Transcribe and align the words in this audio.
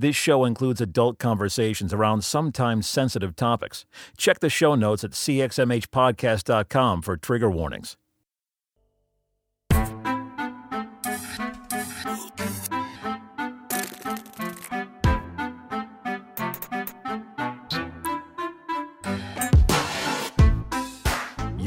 This 0.00 0.16
show 0.16 0.46
includes 0.46 0.80
adult 0.80 1.18
conversations 1.18 1.92
around 1.92 2.24
sometimes 2.24 2.88
sensitive 2.88 3.36
topics. 3.36 3.84
Check 4.16 4.40
the 4.40 4.48
show 4.48 4.74
notes 4.74 5.04
at 5.04 5.10
cxmhpodcast.com 5.10 7.02
for 7.02 7.18
trigger 7.18 7.50
warnings. 7.50 7.98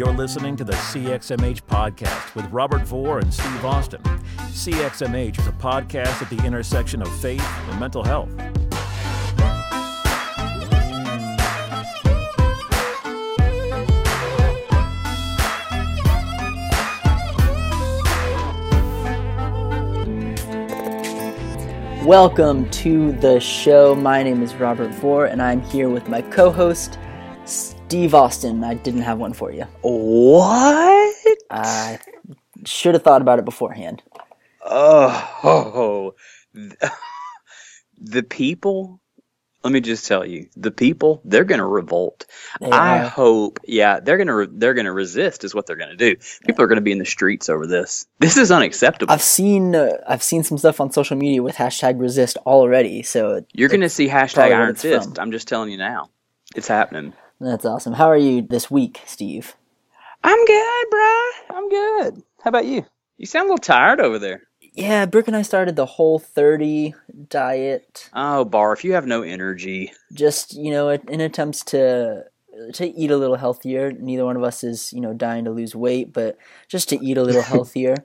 You're 0.04 0.12
listening 0.12 0.58
to 0.58 0.66
the 0.66 0.74
CXMH 0.74 1.62
podcast 1.62 2.36
with 2.36 2.46
Robert 2.52 2.82
Vore 2.82 3.20
and 3.20 3.34
Steve 3.34 3.64
Austin. 3.64 4.02
CXMH 4.02 5.40
is 5.40 5.48
a 5.48 5.54
podcast 5.54 6.22
at 6.22 6.30
the 6.30 6.46
intersection 6.46 7.02
of 7.02 7.08
faith 7.22 7.42
and 7.70 7.80
mental 7.80 8.04
health. 8.04 8.28
Welcome 22.06 22.70
to 22.72 23.14
the 23.14 23.40
show. 23.40 23.96
My 23.96 24.22
name 24.22 24.44
is 24.44 24.54
Robert 24.56 24.94
Vore, 24.96 25.28
and 25.28 25.42
I'm 25.42 25.62
here 25.62 25.88
with 25.88 26.10
my 26.10 26.22
co 26.24 26.52
host, 26.52 27.00
Steve 27.94 28.16
Austin. 28.16 28.64
I 28.64 28.74
didn't 28.74 29.04
have 29.04 29.20
one 29.20 29.34
for 29.34 29.52
you. 29.52 29.66
What? 29.82 31.16
I 31.52 32.00
should 32.66 32.96
have 32.96 33.04
thought 33.04 33.22
about 33.22 33.38
it 33.38 33.46
beforehand. 33.46 34.02
Oh, 34.66 36.16
the 38.02 38.24
people. 38.24 39.00
Let 39.64 39.74
me 39.74 39.80
just 39.80 40.08
tell 40.08 40.26
you, 40.26 40.50
the 40.56 40.72
people 40.72 41.22
they're 41.24 41.44
going 41.44 41.60
to 41.60 41.68
revolt. 41.68 42.26
They 42.60 42.72
I 42.72 43.04
are. 43.04 43.10
hope, 43.10 43.60
yeah, 43.64 44.00
they're 44.00 44.18
going 44.18 44.28
to 44.28 44.52
they're 44.52 44.74
going 44.74 44.88
to 44.88 44.92
resist 44.92 45.44
is 45.44 45.54
what 45.54 45.68
they're 45.68 45.76
going 45.76 45.96
to 45.96 45.96
do. 45.96 46.16
People 46.48 46.66
are 46.66 46.68
going 46.68 46.78
to 46.78 46.82
be 46.82 46.92
in 46.94 46.98
the 46.98 47.06
streets 47.06 47.48
over 47.48 47.68
this. 47.68 48.08
This 48.18 48.38
is 48.38 48.50
unacceptable. 48.50 49.14
I've 49.14 49.22
seen 49.22 49.76
uh, 49.76 49.98
I've 50.08 50.24
seen 50.24 50.42
some 50.42 50.58
stuff 50.58 50.82
on 50.82 50.92
social 50.92 51.16
media 51.16 51.44
with 51.44 51.58
hashtag 51.58 52.00
resist 52.00 52.38
already, 52.38 53.04
so 53.04 53.46
You're 53.54 53.70
going 53.70 53.82
to 53.82 53.90
see 53.90 54.08
hashtag 54.08 54.52
Iron 54.52 54.74
Fist. 54.74 55.14
from. 55.14 55.22
I'm 55.22 55.32
just 55.32 55.48
telling 55.48 55.70
you 55.70 55.78
now, 55.78 56.10
it's 56.56 56.68
happening. 56.68 57.14
That's 57.46 57.66
awesome. 57.66 57.94
How 57.94 58.08
are 58.08 58.18
you 58.18 58.42
this 58.42 58.72
week, 58.72 59.02
Steve? 59.06 59.56
I'm 60.24 60.46
good, 60.46 60.86
bruh. 60.92 61.30
I'm 61.52 61.70
good. 61.70 62.24
How 62.44 62.50
about 62.50 62.66
you? 62.66 62.86
You 63.18 63.26
sound 63.26 63.44
a 63.50 63.54
little 63.54 63.58
tired 63.60 64.00
over 64.00 64.20
there. 64.20 64.44
Yeah, 64.62 65.06
Brooke 65.06 65.28
and 65.28 65.36
I 65.36 65.42
started 65.44 65.76
the 65.76 65.86
whole 65.86 66.18
30 66.20 66.96
diet, 67.30 68.10
Oh, 68.14 68.44
Bar, 68.46 68.74
if 68.74 68.84
you 68.84 68.94
have 68.94 69.06
no 69.06 69.22
energy, 69.22 69.92
just, 70.14 70.56
you 70.56 70.72
know, 70.72 70.90
in 70.90 71.22
attempts 71.22 71.64
to 71.66 72.26
to 72.74 72.86
eat 72.88 73.10
a 73.12 73.18
little 73.18 73.36
healthier. 73.36 73.92
Neither 73.92 74.26
one 74.26 74.38
of 74.38 74.44
us 74.44 74.64
is, 74.64 74.94
you 74.94 75.02
know, 75.02 75.14
dying 75.14 75.46
to 75.46 75.52
lose 75.52 75.76
weight, 75.76 76.14
but 76.14 76.38
just 76.68 76.88
to 76.90 76.98
eat 77.04 77.18
a 77.18 77.24
little 77.24 77.42
healthier. 77.54 77.96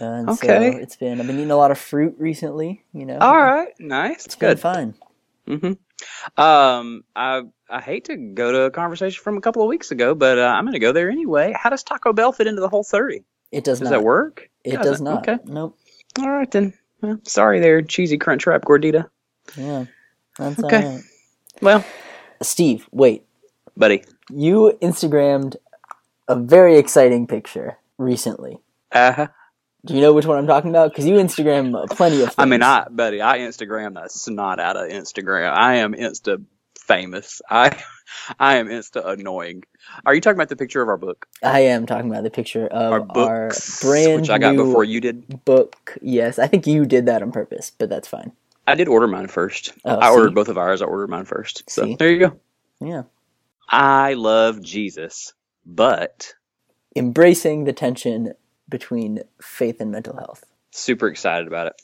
Uh, 0.00 0.04
and 0.04 0.28
Okay. 0.28 0.70
so 0.70 0.76
it's 0.76 0.96
been 0.96 1.20
I've 1.20 1.26
been 1.26 1.38
eating 1.38 1.50
a 1.50 1.56
lot 1.56 1.70
of 1.70 1.78
fruit 1.78 2.14
recently, 2.18 2.84
you 2.92 3.04
know. 3.06 3.18
all 3.20 3.36
right, 3.36 3.72
nice, 3.80 4.24
It's 4.26 4.36
been 4.36 4.56
good. 4.56 4.60
fun. 4.60 4.94
hmm 5.46 5.72
Um, 6.36 7.02
I 7.16 7.42
I 7.68 7.80
hate 7.80 8.04
to 8.06 8.16
go 8.16 8.52
to 8.52 8.60
a 8.62 8.70
conversation 8.70 9.22
from 9.22 9.36
a 9.36 9.40
couple 9.40 9.62
of 9.62 9.68
weeks 9.68 9.90
ago, 9.90 10.14
but 10.14 10.38
uh, 10.38 10.42
I'm 10.42 10.64
going 10.64 10.72
to 10.74 10.78
go 10.78 10.92
there 10.92 11.10
anyway. 11.10 11.52
How 11.56 11.70
does 11.70 11.82
Taco 11.82 12.12
Bell 12.12 12.32
fit 12.32 12.46
into 12.46 12.60
the 12.60 12.68
whole 12.68 12.84
thirty? 12.84 13.24
It 13.50 13.64
does, 13.64 13.78
Does 13.78 13.86
not. 13.86 13.90
that 13.98 14.02
work? 14.02 14.50
It 14.64 14.76
Doesn't. 14.76 14.84
does 14.92 15.00
not. 15.00 15.28
Okay. 15.28 15.38
Nope. 15.44 15.78
All 16.18 16.30
right 16.30 16.50
then. 16.50 16.74
Well, 17.00 17.18
sorry 17.24 17.60
there, 17.60 17.80
cheesy 17.82 18.18
crunch 18.18 18.46
wrap 18.46 18.62
gordita. 18.62 19.08
Yeah. 19.56 19.86
That's 20.38 20.62
Okay. 20.62 20.84
right. 20.86 21.02
Well, 21.62 21.84
Steve, 22.42 22.86
wait. 22.92 23.24
buddy. 23.76 24.04
You 24.30 24.76
Instagrammed 24.82 25.56
a 26.28 26.36
very 26.36 26.76
exciting 26.78 27.26
picture 27.26 27.78
recently. 27.96 28.58
Uh 28.92 29.12
huh. 29.12 29.28
Do 29.84 29.94
you 29.94 30.00
know 30.00 30.12
which 30.12 30.26
one 30.26 30.38
I'm 30.38 30.46
talking 30.46 30.70
about? 30.70 30.90
Because 30.90 31.06
you 31.06 31.14
Instagram 31.14 31.88
plenty 31.90 32.16
of 32.22 32.28
things. 32.28 32.34
I 32.38 32.44
mean, 32.46 32.62
I 32.62 32.86
buddy, 32.90 33.22
I 33.22 33.38
Instagram 33.38 33.94
the 33.94 34.08
snot 34.08 34.58
out 34.60 34.76
of 34.76 34.90
Instagram. 34.90 35.52
I 35.52 35.76
am 35.76 35.94
Insta 35.94 36.44
famous. 36.78 37.40
I 37.48 37.80
I 38.40 38.56
am 38.56 38.68
Insta 38.68 39.06
annoying. 39.06 39.64
Are 40.04 40.14
you 40.14 40.20
talking 40.20 40.36
about 40.36 40.48
the 40.48 40.56
picture 40.56 40.82
of 40.82 40.88
our 40.88 40.96
book? 40.96 41.26
I 41.42 41.60
am 41.60 41.86
talking 41.86 42.10
about 42.10 42.24
the 42.24 42.30
picture 42.30 42.66
of 42.66 42.92
Our 42.92 43.00
our, 43.14 43.46
books, 43.48 43.80
brand 43.82 44.22
which 44.22 44.30
I 44.30 44.38
got 44.38 44.56
new 44.56 44.64
before 44.66 44.84
you 44.84 45.00
did. 45.00 45.44
book. 45.44 45.96
Yes, 46.02 46.38
I 46.38 46.48
think 46.48 46.66
you 46.66 46.84
did 46.84 47.06
that 47.06 47.22
on 47.22 47.32
purpose, 47.32 47.70
but 47.78 47.88
that's 47.88 48.08
fine. 48.08 48.32
I 48.66 48.74
did 48.74 48.88
order 48.88 49.06
mine 49.06 49.28
first. 49.28 49.72
Oh, 49.84 49.96
I 49.96 50.10
see? 50.10 50.14
ordered 50.16 50.34
both 50.34 50.48
of 50.48 50.58
ours. 50.58 50.82
I 50.82 50.86
ordered 50.86 51.08
mine 51.08 51.24
first. 51.24 51.70
So 51.70 51.84
See? 51.84 51.94
there 51.96 52.10
you 52.10 52.18
go. 52.18 52.40
Yeah. 52.80 53.02
I 53.70 54.14
love 54.14 54.60
Jesus, 54.62 55.32
but 55.64 56.34
Embracing 56.96 57.64
the 57.64 57.72
tension 57.72 58.34
between 58.68 59.20
faith 59.40 59.80
and 59.80 59.90
mental 59.90 60.16
health. 60.16 60.44
super 60.70 61.08
excited 61.08 61.46
about 61.46 61.68
it. 61.68 61.74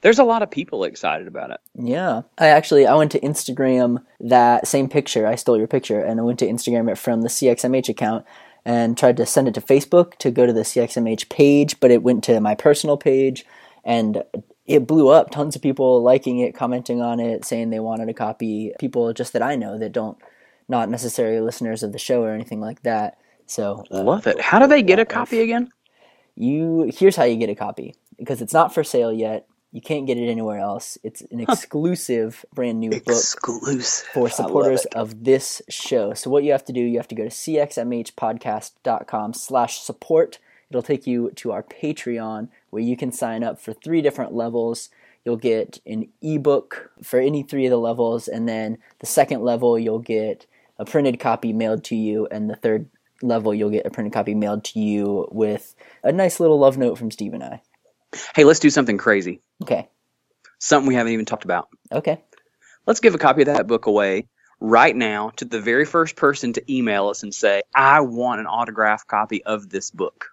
There's 0.00 0.20
a 0.20 0.24
lot 0.24 0.42
of 0.42 0.50
people 0.50 0.84
excited 0.84 1.26
about 1.26 1.50
it. 1.50 1.58
Yeah. 1.74 2.22
I 2.38 2.48
actually 2.48 2.86
I 2.86 2.94
went 2.94 3.10
to 3.12 3.20
Instagram 3.20 4.04
that 4.20 4.66
same 4.68 4.88
picture. 4.88 5.26
I 5.26 5.34
stole 5.34 5.58
your 5.58 5.66
picture 5.66 6.00
and 6.00 6.20
I 6.20 6.22
went 6.22 6.38
to 6.38 6.46
Instagram 6.46 6.90
it 6.90 6.98
from 6.98 7.22
the 7.22 7.28
CXMH 7.28 7.88
account 7.88 8.24
and 8.64 8.96
tried 8.96 9.16
to 9.16 9.26
send 9.26 9.48
it 9.48 9.54
to 9.54 9.60
Facebook 9.60 10.16
to 10.18 10.30
go 10.30 10.46
to 10.46 10.52
the 10.52 10.60
CXMH 10.60 11.28
page, 11.28 11.80
but 11.80 11.90
it 11.90 12.02
went 12.02 12.22
to 12.24 12.40
my 12.40 12.54
personal 12.54 12.96
page 12.96 13.44
and 13.84 14.22
it 14.66 14.86
blew 14.86 15.08
up. 15.08 15.30
Tons 15.30 15.56
of 15.56 15.62
people 15.62 16.02
liking 16.02 16.38
it, 16.38 16.54
commenting 16.54 17.00
on 17.00 17.18
it, 17.18 17.44
saying 17.44 17.70
they 17.70 17.80
wanted 17.80 18.08
a 18.08 18.14
copy. 18.14 18.72
People 18.78 19.12
just 19.12 19.32
that 19.32 19.42
I 19.42 19.56
know 19.56 19.78
that 19.78 19.92
don't 19.92 20.18
not 20.68 20.90
necessarily 20.90 21.40
listeners 21.40 21.82
of 21.82 21.92
the 21.92 21.98
show 21.98 22.22
or 22.22 22.32
anything 22.34 22.60
like 22.60 22.82
that. 22.82 23.18
So 23.46 23.84
uh, 23.90 24.02
Love 24.02 24.26
it. 24.26 24.40
How 24.40 24.58
do 24.58 24.66
they 24.66 24.82
get 24.82 24.98
a 24.98 25.06
copy 25.06 25.40
again? 25.40 25.70
You 26.38 26.90
here's 26.94 27.16
how 27.16 27.24
you 27.24 27.36
get 27.36 27.50
a 27.50 27.54
copy 27.54 27.96
because 28.16 28.40
it's 28.40 28.52
not 28.52 28.72
for 28.72 28.84
sale 28.84 29.12
yet. 29.12 29.48
You 29.72 29.80
can't 29.82 30.06
get 30.06 30.16
it 30.16 30.30
anywhere 30.30 30.58
else. 30.58 30.96
It's 31.02 31.20
an 31.20 31.40
exclusive 31.40 32.46
brand 32.54 32.80
new 32.80 32.88
book 32.90 33.02
Exclusive. 33.06 34.08
for 34.14 34.30
supporters 34.30 34.86
of 34.86 35.24
this 35.24 35.60
show. 35.68 36.14
So 36.14 36.30
what 36.30 36.42
you 36.42 36.52
have 36.52 36.64
to 36.66 36.72
do, 36.72 36.80
you 36.80 36.96
have 36.96 37.08
to 37.08 37.14
go 37.14 37.24
to 37.24 37.28
cxmhpodcast.com 37.28 39.34
slash 39.34 39.80
support. 39.80 40.38
It'll 40.70 40.82
take 40.82 41.06
you 41.06 41.30
to 41.32 41.52
our 41.52 41.62
Patreon 41.62 42.48
where 42.70 42.82
you 42.82 42.96
can 42.96 43.12
sign 43.12 43.44
up 43.44 43.60
for 43.60 43.74
three 43.74 44.00
different 44.00 44.32
levels. 44.32 44.88
You'll 45.24 45.36
get 45.36 45.80
an 45.84 46.08
ebook 46.22 46.90
for 47.02 47.20
any 47.20 47.42
three 47.42 47.66
of 47.66 47.70
the 47.70 47.78
levels, 47.78 48.26
and 48.28 48.48
then 48.48 48.78
the 49.00 49.06
second 49.06 49.42
level 49.42 49.78
you'll 49.78 49.98
get 49.98 50.46
a 50.78 50.86
printed 50.86 51.20
copy 51.20 51.52
mailed 51.52 51.84
to 51.84 51.96
you, 51.96 52.26
and 52.30 52.48
the 52.48 52.56
third 52.56 52.88
level 53.22 53.54
you'll 53.54 53.70
get 53.70 53.86
a 53.86 53.90
printed 53.90 54.12
copy 54.12 54.34
mailed 54.34 54.64
to 54.64 54.80
you 54.80 55.28
with 55.30 55.74
a 56.02 56.12
nice 56.12 56.40
little 56.40 56.58
love 56.58 56.78
note 56.78 56.98
from 56.98 57.10
Steve 57.10 57.34
and 57.34 57.42
I. 57.42 57.62
Hey, 58.34 58.44
let's 58.44 58.60
do 58.60 58.70
something 58.70 58.98
crazy. 58.98 59.40
Okay. 59.62 59.88
Something 60.58 60.88
we 60.88 60.94
haven't 60.94 61.12
even 61.12 61.24
talked 61.26 61.44
about. 61.44 61.68
Okay. 61.92 62.22
Let's 62.86 63.00
give 63.00 63.14
a 63.14 63.18
copy 63.18 63.42
of 63.42 63.46
that 63.46 63.66
book 63.66 63.86
away 63.86 64.28
right 64.60 64.96
now 64.96 65.30
to 65.36 65.44
the 65.44 65.60
very 65.60 65.84
first 65.84 66.16
person 66.16 66.52
to 66.54 66.72
email 66.72 67.08
us 67.08 67.22
and 67.22 67.34
say, 67.34 67.62
I 67.74 68.00
want 68.00 68.40
an 68.40 68.46
autographed 68.46 69.06
copy 69.06 69.44
of 69.44 69.68
this 69.68 69.90
book. 69.90 70.30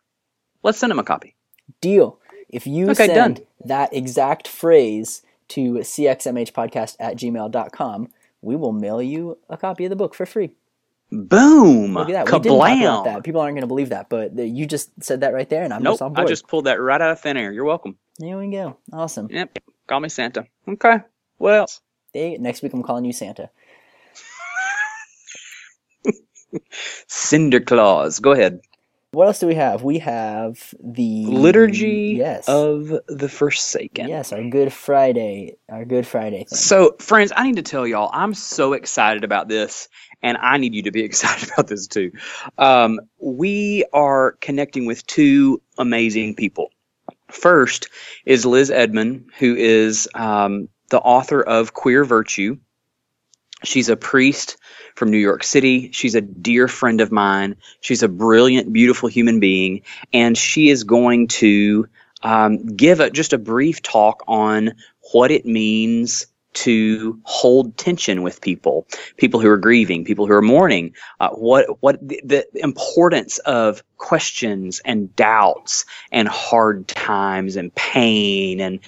Let's 0.64 0.78
send 0.80 0.92
them 0.92 1.00
a 1.00 1.04
copy. 1.04 1.36
Deal. 1.82 2.20
If 2.50 2.66
you 2.66 2.90
Okay, 2.92 3.08
send 3.08 3.36
done. 3.38 3.46
that 3.66 3.94
exact 3.94 4.48
phrase 4.48 5.22
to 5.50 5.74
cxmhpodcast 5.74 6.96
at 7.00 7.18
gmail.com, 7.18 8.08
we 8.42 8.56
will 8.56 8.72
mail 8.72 9.02
you 9.02 9.38
a 9.50 9.58
copy 9.58 9.86
of 9.86 9.90
the 9.90 9.96
book 9.96 10.16
for 10.16 10.26
free. 10.26 10.52
Boom! 11.12 11.94
Look 11.94 12.10
at 12.10 12.26
that. 12.26 12.28
Kablam! 12.28 13.06
that. 13.06 13.24
People 13.24 13.42
aren't 13.42 13.56
going 13.56 13.62
to 13.62 13.68
believe 13.68 13.90
that, 13.90 14.10
but 14.10 14.38
you 14.38 14.66
just 14.66 14.92
said 15.04 15.22
that 15.22 15.34
right 15.34 15.50
there, 15.50 15.64
and 15.64 15.74
I'm 15.74 15.84
Nope, 15.84 15.94
just 15.94 16.02
on 16.02 16.14
board. 16.14 16.28
I 16.28 16.30
just 16.30 16.48
pulled 16.48 16.66
that 16.66 16.82
right 16.82 17.00
out 17.00 17.12
of 17.12 17.20
thin 17.22 17.38
air. 17.38 17.52
You're 17.52 17.66
welcome. 17.66 17.98
There 18.18 18.38
we 18.38 18.50
go. 18.50 18.78
Awesome. 18.92 19.28
Yep, 19.30 19.60
call 19.88 20.00
me 20.00 20.10
Santa. 20.10 20.46
Okay, 20.68 21.00
what 21.38 21.54
else? 21.54 21.82
Hey, 22.14 22.38
next 22.38 22.62
week 22.62 22.74
I'm 22.74 22.84
calling 22.84 23.06
you 23.06 23.14
Santa. 23.14 23.50
Cinder 27.08 27.60
Claus. 27.60 28.20
Go 28.20 28.32
ahead. 28.32 28.62
What 29.16 29.28
else 29.28 29.40
do 29.40 29.48
we 29.48 29.56
have? 29.56 29.82
We 29.82 30.00
have 30.00 30.74
the 30.84 31.26
Liturgy 31.28 32.16
Yes. 32.18 32.50
of 32.50 32.92
the 33.08 33.30
Forsaken. 33.30 34.10
yes, 34.10 34.34
our 34.34 34.44
Good 34.44 34.74
Friday, 34.74 35.56
our 35.70 35.86
Good 35.86 36.06
Friday 36.06 36.40
thing. 36.40 36.48
So, 36.58 36.98
friends, 37.00 37.32
I 37.34 37.46
need 37.46 37.56
to 37.56 37.62
tell 37.62 37.88
y'all, 37.88 38.10
I'm 38.12 38.34
so 38.34 38.74
excited 38.74 39.24
about 39.24 39.48
this, 39.48 39.88
and 40.22 40.38
I 40.38 40.58
need 40.58 40.76
you 40.76 40.84
to 40.84 40.92
be 40.92 41.02
excited 41.06 41.50
about 41.50 41.68
this 41.68 41.88
too. 41.88 42.12
Um, 42.58 43.00
we 43.18 43.86
are 43.94 44.34
connecting 44.42 44.86
with 44.86 45.08
two 45.08 45.62
amazing 45.78 46.36
people. 46.36 46.72
First 47.32 47.88
is 48.26 48.46
Liz 48.46 48.70
Edman, 48.70 49.28
who 49.40 49.56
is 49.56 50.10
um, 50.14 50.68
the 50.90 51.00
author 51.00 51.42
of 51.42 51.74
Queer 51.74 52.04
Virtue. 52.04 52.58
She's 53.66 53.90
a 53.90 53.98
priest 53.98 54.58
from 54.96 55.12
New 55.12 55.18
York 55.18 55.44
City. 55.44 55.92
She's 55.92 56.16
a 56.16 56.22
dear 56.22 56.68
friend 56.68 57.02
of 57.02 57.12
mine. 57.12 57.58
She's 57.82 58.04
a 58.04 58.08
brilliant, 58.08 58.72
beautiful 58.72 59.10
human 59.10 59.40
being, 59.40 59.82
and 60.14 60.38
she 60.38 60.70
is 60.70 60.84
going 60.84 61.28
to 61.28 61.88
um, 62.24 62.66
give 62.66 63.00
a, 63.00 63.10
just 63.10 63.34
a 63.34 63.38
brief 63.38 63.82
talk 63.82 64.24
on 64.28 64.76
what 65.12 65.32
it 65.32 65.46
means 65.46 66.28
to 66.54 67.20
hold 67.24 67.78
tension 67.78 68.24
with 68.24 68.40
people, 68.42 68.88
people 69.18 69.42
who 69.42 69.50
are 69.50 69.58
grieving, 69.58 70.06
people 70.06 70.26
who 70.26 70.34
are 70.34 70.42
mourning. 70.42 70.96
Uh, 71.20 71.30
what 71.32 71.82
what 71.82 72.00
the, 72.08 72.22
the 72.24 72.64
importance 72.64 73.38
of 73.40 73.84
questions 73.98 74.82
and 74.84 75.14
doubts 75.16 75.86
and 76.12 76.28
hard 76.28 76.88
times 76.88 77.58
and 77.58 77.76
pain 77.76 78.62
and 78.62 78.80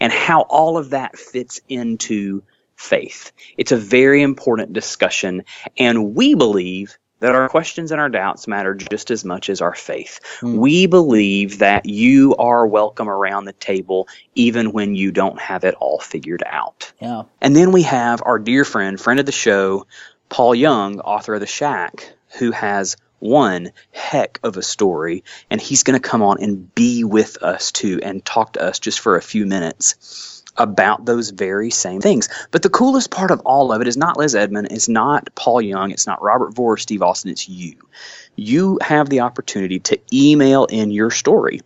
and 0.00 0.12
how 0.12 0.42
all 0.42 0.78
of 0.78 0.90
that 0.90 1.18
fits 1.18 1.60
into 1.68 2.42
faith. 2.82 3.32
It's 3.56 3.72
a 3.72 3.76
very 3.76 4.22
important 4.22 4.72
discussion, 4.72 5.44
and 5.78 6.14
we 6.14 6.34
believe 6.34 6.98
that 7.20 7.36
our 7.36 7.48
questions 7.48 7.92
and 7.92 8.00
our 8.00 8.08
doubts 8.08 8.48
matter 8.48 8.74
just 8.74 9.12
as 9.12 9.24
much 9.24 9.48
as 9.48 9.60
our 9.60 9.74
faith. 9.74 10.18
Mm. 10.40 10.56
We 10.56 10.86
believe 10.86 11.60
that 11.60 11.86
you 11.86 12.34
are 12.34 12.66
welcome 12.66 13.08
around 13.08 13.44
the 13.44 13.52
table 13.52 14.08
even 14.34 14.72
when 14.72 14.96
you 14.96 15.12
don't 15.12 15.40
have 15.40 15.62
it 15.62 15.74
all 15.74 16.00
figured 16.00 16.42
out. 16.44 16.92
Yeah. 17.00 17.22
And 17.40 17.54
then 17.54 17.70
we 17.70 17.82
have 17.82 18.22
our 18.26 18.40
dear 18.40 18.64
friend, 18.64 19.00
friend 19.00 19.20
of 19.20 19.26
the 19.26 19.32
show, 19.32 19.86
Paul 20.28 20.56
Young, 20.56 20.98
author 20.98 21.34
of 21.34 21.40
The 21.40 21.46
Shack, 21.46 22.12
who 22.38 22.50
has 22.50 22.96
one 23.20 23.70
heck 23.92 24.40
of 24.42 24.56
a 24.56 24.62
story, 24.62 25.22
and 25.48 25.60
he's 25.60 25.84
going 25.84 26.00
to 26.00 26.08
come 26.08 26.22
on 26.22 26.42
and 26.42 26.74
be 26.74 27.04
with 27.04 27.40
us 27.40 27.70
too 27.70 28.00
and 28.02 28.24
talk 28.24 28.54
to 28.54 28.62
us 28.62 28.80
just 28.80 28.98
for 28.98 29.14
a 29.14 29.22
few 29.22 29.46
minutes 29.46 30.41
about 30.56 31.04
those 31.04 31.30
very 31.30 31.70
same 31.70 32.00
things. 32.00 32.28
But 32.50 32.62
the 32.62 32.70
coolest 32.70 33.10
part 33.10 33.30
of 33.30 33.40
all 33.40 33.72
of 33.72 33.80
it 33.80 33.88
is 33.88 33.96
not 33.96 34.16
Liz 34.16 34.34
Edman, 34.34 34.70
it's 34.70 34.88
not 34.88 35.34
Paul 35.34 35.62
Young, 35.62 35.90
it's 35.90 36.06
not 36.06 36.22
Robert 36.22 36.54
Vore, 36.54 36.76
Steve 36.76 37.02
Austin, 37.02 37.30
it's 37.30 37.48
you. 37.48 37.76
You 38.36 38.78
have 38.82 39.08
the 39.08 39.20
opportunity 39.20 39.80
to 39.80 39.98
email 40.12 40.66
in 40.66 40.90
your 40.90 41.10
story. 41.10 41.60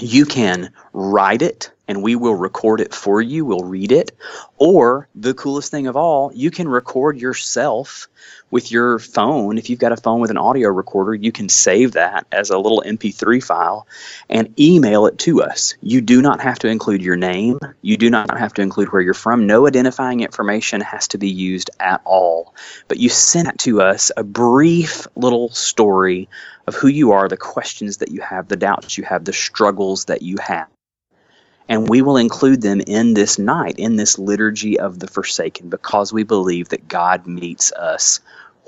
You 0.00 0.26
can 0.26 0.72
write 0.92 1.42
it 1.42 1.70
and 1.86 2.02
we 2.02 2.16
will 2.16 2.34
record 2.34 2.80
it 2.80 2.94
for 2.94 3.20
you. 3.20 3.44
We'll 3.44 3.64
read 3.64 3.92
it. 3.92 4.12
Or 4.56 5.08
the 5.14 5.34
coolest 5.34 5.70
thing 5.70 5.86
of 5.86 5.96
all, 5.96 6.32
you 6.34 6.50
can 6.50 6.68
record 6.68 7.18
yourself 7.18 8.08
with 8.54 8.70
your 8.70 9.00
phone, 9.00 9.58
if 9.58 9.68
you've 9.68 9.80
got 9.80 9.90
a 9.90 9.96
phone 9.96 10.20
with 10.20 10.30
an 10.30 10.36
audio 10.36 10.68
recorder, 10.68 11.12
you 11.12 11.32
can 11.32 11.48
save 11.48 11.94
that 11.94 12.24
as 12.30 12.50
a 12.50 12.56
little 12.56 12.84
MP3 12.86 13.42
file 13.42 13.84
and 14.30 14.54
email 14.60 15.06
it 15.06 15.18
to 15.18 15.42
us. 15.42 15.74
You 15.82 16.00
do 16.00 16.22
not 16.22 16.40
have 16.40 16.60
to 16.60 16.68
include 16.68 17.02
your 17.02 17.16
name. 17.16 17.58
You 17.82 17.96
do 17.96 18.10
not 18.10 18.38
have 18.38 18.54
to 18.54 18.62
include 18.62 18.92
where 18.92 19.02
you're 19.02 19.12
from. 19.12 19.48
No 19.48 19.66
identifying 19.66 20.20
information 20.20 20.82
has 20.82 21.08
to 21.08 21.18
be 21.18 21.30
used 21.30 21.70
at 21.80 22.00
all. 22.04 22.54
But 22.86 22.98
you 22.98 23.08
send 23.08 23.48
it 23.48 23.58
to 23.60 23.82
us 23.82 24.12
a 24.16 24.22
brief 24.22 25.08
little 25.16 25.48
story 25.48 26.28
of 26.68 26.76
who 26.76 26.86
you 26.86 27.10
are, 27.10 27.28
the 27.28 27.36
questions 27.36 27.96
that 27.96 28.12
you 28.12 28.20
have, 28.20 28.46
the 28.46 28.54
doubts 28.54 28.96
you 28.96 29.02
have, 29.02 29.24
the 29.24 29.32
struggles 29.32 30.04
that 30.04 30.22
you 30.22 30.36
have 30.40 30.68
and 31.68 31.88
we 31.88 32.02
will 32.02 32.16
include 32.16 32.62
them 32.62 32.80
in 32.80 33.14
this 33.14 33.38
night, 33.38 33.76
in 33.78 33.96
this 33.96 34.18
liturgy 34.18 34.78
of 34.78 34.98
the 34.98 35.06
forsaken, 35.06 35.70
because 35.70 36.12
we 36.12 36.22
believe 36.22 36.68
that 36.70 36.88
God 36.88 37.26
meets 37.26 37.72
us 37.72 38.20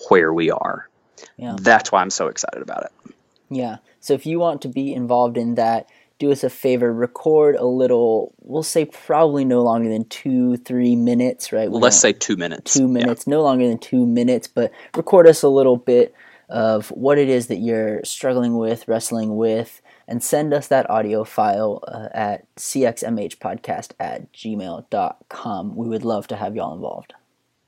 where 0.09 0.33
we 0.33 0.51
are. 0.51 0.89
Yeah. 1.37 1.57
That's 1.61 1.93
why 1.93 2.01
I'm 2.01 2.11
so 2.11 2.29
excited 2.29 2.63
about 2.63 2.85
it. 2.85 3.15
Yeah. 3.51 3.77
So 4.01 4.15
if 4.15 4.27
you 4.27 4.39
want 4.39 4.63
to 4.63 4.69
be 4.69 4.93
involved 4.93 5.37
in 5.37 5.57
that, 5.57 5.89
do 6.19 6.33
us 6.33 6.43
a 6.45 6.51
favor, 6.51 6.91
record 6.93 7.57
a 7.57 7.67
little, 7.67 8.33
we'll 8.41 8.63
say 8.63 8.87
probably 8.87 9.45
no 9.45 9.63
longer 9.63 9.91
than 9.91 10.07
two, 10.07 10.57
three 10.57 10.97
minutes, 10.97 11.53
right? 11.53 11.71
Well, 11.71 11.81
let's 11.81 12.01
say 12.01 12.13
two 12.15 12.37
minutes. 12.37 12.73
Two 12.73 12.89
minutes, 12.89 13.25
yeah. 13.27 13.33
no 13.33 13.43
longer 13.43 13.69
than 13.69 13.79
two 13.79 14.07
minutes, 14.07 14.49
but 14.49 14.73
record 14.97 15.27
us 15.27 15.43
a 15.43 15.49
little 15.49 15.77
bit 15.77 16.15
of 16.49 16.89
what 16.89 17.19
it 17.19 17.29
is 17.29 17.49
that 17.49 17.57
you're 17.57 18.03
struggling 18.05 18.57
with, 18.57 18.89
wrestling 18.89 19.37
with, 19.37 19.83
and 20.09 20.23
send 20.23 20.55
us 20.55 20.69
that 20.69 20.89
audio 20.89 21.25
file 21.25 21.83
uh, 21.89 22.09
at 22.13 22.55
cxmhpodcast 22.57 23.93
at 23.99 24.33
gmail.com. 24.33 25.77
We 25.77 25.89
would 25.89 26.05
love 26.05 26.27
to 26.29 26.37
have 26.37 26.55
y'all 26.55 26.75
involved. 26.75 27.15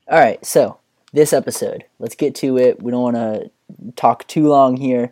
All 0.07 0.19
right, 0.19 0.43
so 0.45 0.79
this 1.13 1.33
episode. 1.33 1.85
Let's 1.99 2.15
get 2.15 2.35
to 2.35 2.57
it. 2.57 2.81
We 2.81 2.91
don't 2.91 3.13
want 3.13 3.15
to 3.15 3.51
talk 3.95 4.27
too 4.27 4.47
long 4.47 4.77
here. 4.77 5.11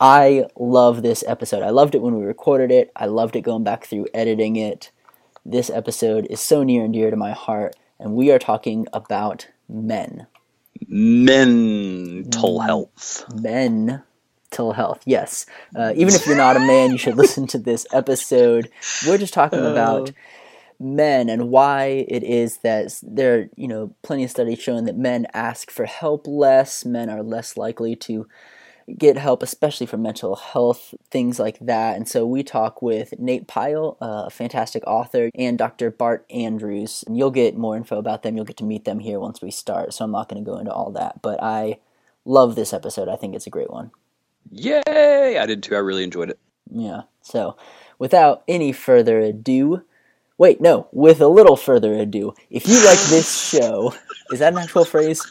I 0.00 0.46
love 0.56 1.02
this 1.02 1.22
episode. 1.26 1.62
I 1.62 1.70
loved 1.70 1.94
it 1.94 2.02
when 2.02 2.16
we 2.16 2.24
recorded 2.24 2.70
it. 2.70 2.90
I 2.96 3.06
loved 3.06 3.36
it 3.36 3.42
going 3.42 3.64
back 3.64 3.86
through 3.86 4.08
editing 4.14 4.56
it. 4.56 4.90
This 5.44 5.70
episode 5.70 6.26
is 6.30 6.40
so 6.40 6.62
near 6.62 6.84
and 6.84 6.92
dear 6.92 7.10
to 7.10 7.16
my 7.16 7.32
heart, 7.32 7.76
and 7.98 8.14
we 8.14 8.30
are 8.30 8.38
talking 8.38 8.86
about 8.92 9.48
men. 9.68 10.26
Mental 10.88 12.60
health. 12.60 13.24
Mental 13.34 14.04
health, 14.72 15.02
yes. 15.06 15.46
Uh, 15.74 15.92
even 15.96 16.14
if 16.14 16.26
you're 16.26 16.36
not 16.36 16.56
a 16.56 16.60
man, 16.60 16.90
you 16.90 16.98
should 16.98 17.16
listen 17.16 17.46
to 17.48 17.58
this 17.58 17.86
episode. 17.92 18.70
We're 19.06 19.18
just 19.18 19.34
talking 19.34 19.60
about 19.60 20.10
oh 20.10 20.14
men 20.82 21.28
and 21.28 21.48
why 21.48 22.04
it 22.08 22.24
is 22.24 22.58
that 22.58 22.98
there 23.02 23.38
are 23.38 23.48
you 23.56 23.68
know 23.68 23.94
plenty 24.02 24.24
of 24.24 24.30
studies 24.30 24.60
showing 24.60 24.84
that 24.84 24.96
men 24.96 25.26
ask 25.32 25.70
for 25.70 25.86
help 25.86 26.26
less. 26.26 26.84
Men 26.84 27.08
are 27.08 27.22
less 27.22 27.56
likely 27.56 27.94
to 27.96 28.26
get 28.98 29.16
help 29.16 29.44
especially 29.44 29.86
for 29.86 29.96
mental 29.96 30.34
health 30.34 30.92
things 31.10 31.38
like 31.38 31.58
that. 31.60 31.96
And 31.96 32.08
so 32.08 32.26
we 32.26 32.42
talk 32.42 32.82
with 32.82 33.14
nate 33.18 33.46
pyle 33.46 33.96
a 34.00 34.28
fantastic 34.28 34.82
author 34.86 35.30
and 35.36 35.56
dr 35.56 35.92
bart 35.92 36.26
andrews. 36.30 37.04
And 37.06 37.16
you'll 37.16 37.30
get 37.30 37.56
more 37.56 37.76
info 37.76 37.96
about 37.98 38.22
them. 38.22 38.34
You'll 38.34 38.44
get 38.44 38.56
to 38.58 38.64
meet 38.64 38.84
them 38.84 38.98
here 38.98 39.20
once 39.20 39.40
we 39.40 39.52
start. 39.52 39.94
So 39.94 40.04
i'm 40.04 40.10
not 40.10 40.28
going 40.28 40.44
to 40.44 40.50
go 40.50 40.58
into 40.58 40.72
all 40.72 40.90
that 40.92 41.22
but 41.22 41.40
i 41.42 41.78
love 42.24 42.54
this 42.54 42.72
episode. 42.72 43.08
I 43.08 43.16
think 43.16 43.34
it's 43.34 43.46
a 43.46 43.50
great 43.50 43.70
one 43.70 43.92
yay 44.52 45.38
i 45.38 45.46
did 45.46 45.62
too 45.62 45.74
i 45.74 45.78
really 45.78 46.04
enjoyed 46.04 46.30
it 46.30 46.38
yeah 46.70 47.02
so 47.22 47.56
without 47.98 48.42
any 48.46 48.72
further 48.72 49.18
ado 49.18 49.82
Wait, 50.42 50.60
no, 50.60 50.88
with 50.90 51.20
a 51.20 51.28
little 51.28 51.54
further 51.54 51.94
ado, 51.94 52.34
if 52.50 52.66
you 52.66 52.74
like 52.84 52.98
this 53.10 53.48
show, 53.50 53.94
is 54.32 54.40
that 54.40 54.52
an 54.52 54.58
actual 54.58 54.84
phrase? 54.84 55.24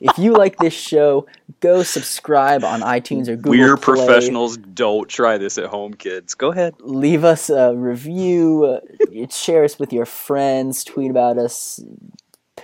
If 0.00 0.16
you 0.16 0.32
like 0.32 0.56
this 0.56 0.72
show, 0.72 1.26
go 1.60 1.82
subscribe 1.82 2.64
on 2.64 2.80
iTunes 2.80 3.28
or 3.28 3.36
Google 3.36 3.50
We're 3.50 3.76
Play. 3.76 3.96
professionals. 3.96 4.56
Don't 4.56 5.06
try 5.06 5.36
this 5.36 5.58
at 5.58 5.66
home, 5.66 5.92
kids. 5.92 6.32
Go 6.32 6.50
ahead. 6.50 6.74
Leave 6.80 7.24
us 7.24 7.50
a 7.50 7.76
review. 7.76 8.80
Share 9.28 9.64
us 9.64 9.78
with 9.78 9.92
your 9.92 10.06
friends. 10.06 10.82
Tweet 10.82 11.10
about 11.10 11.36
us. 11.36 11.80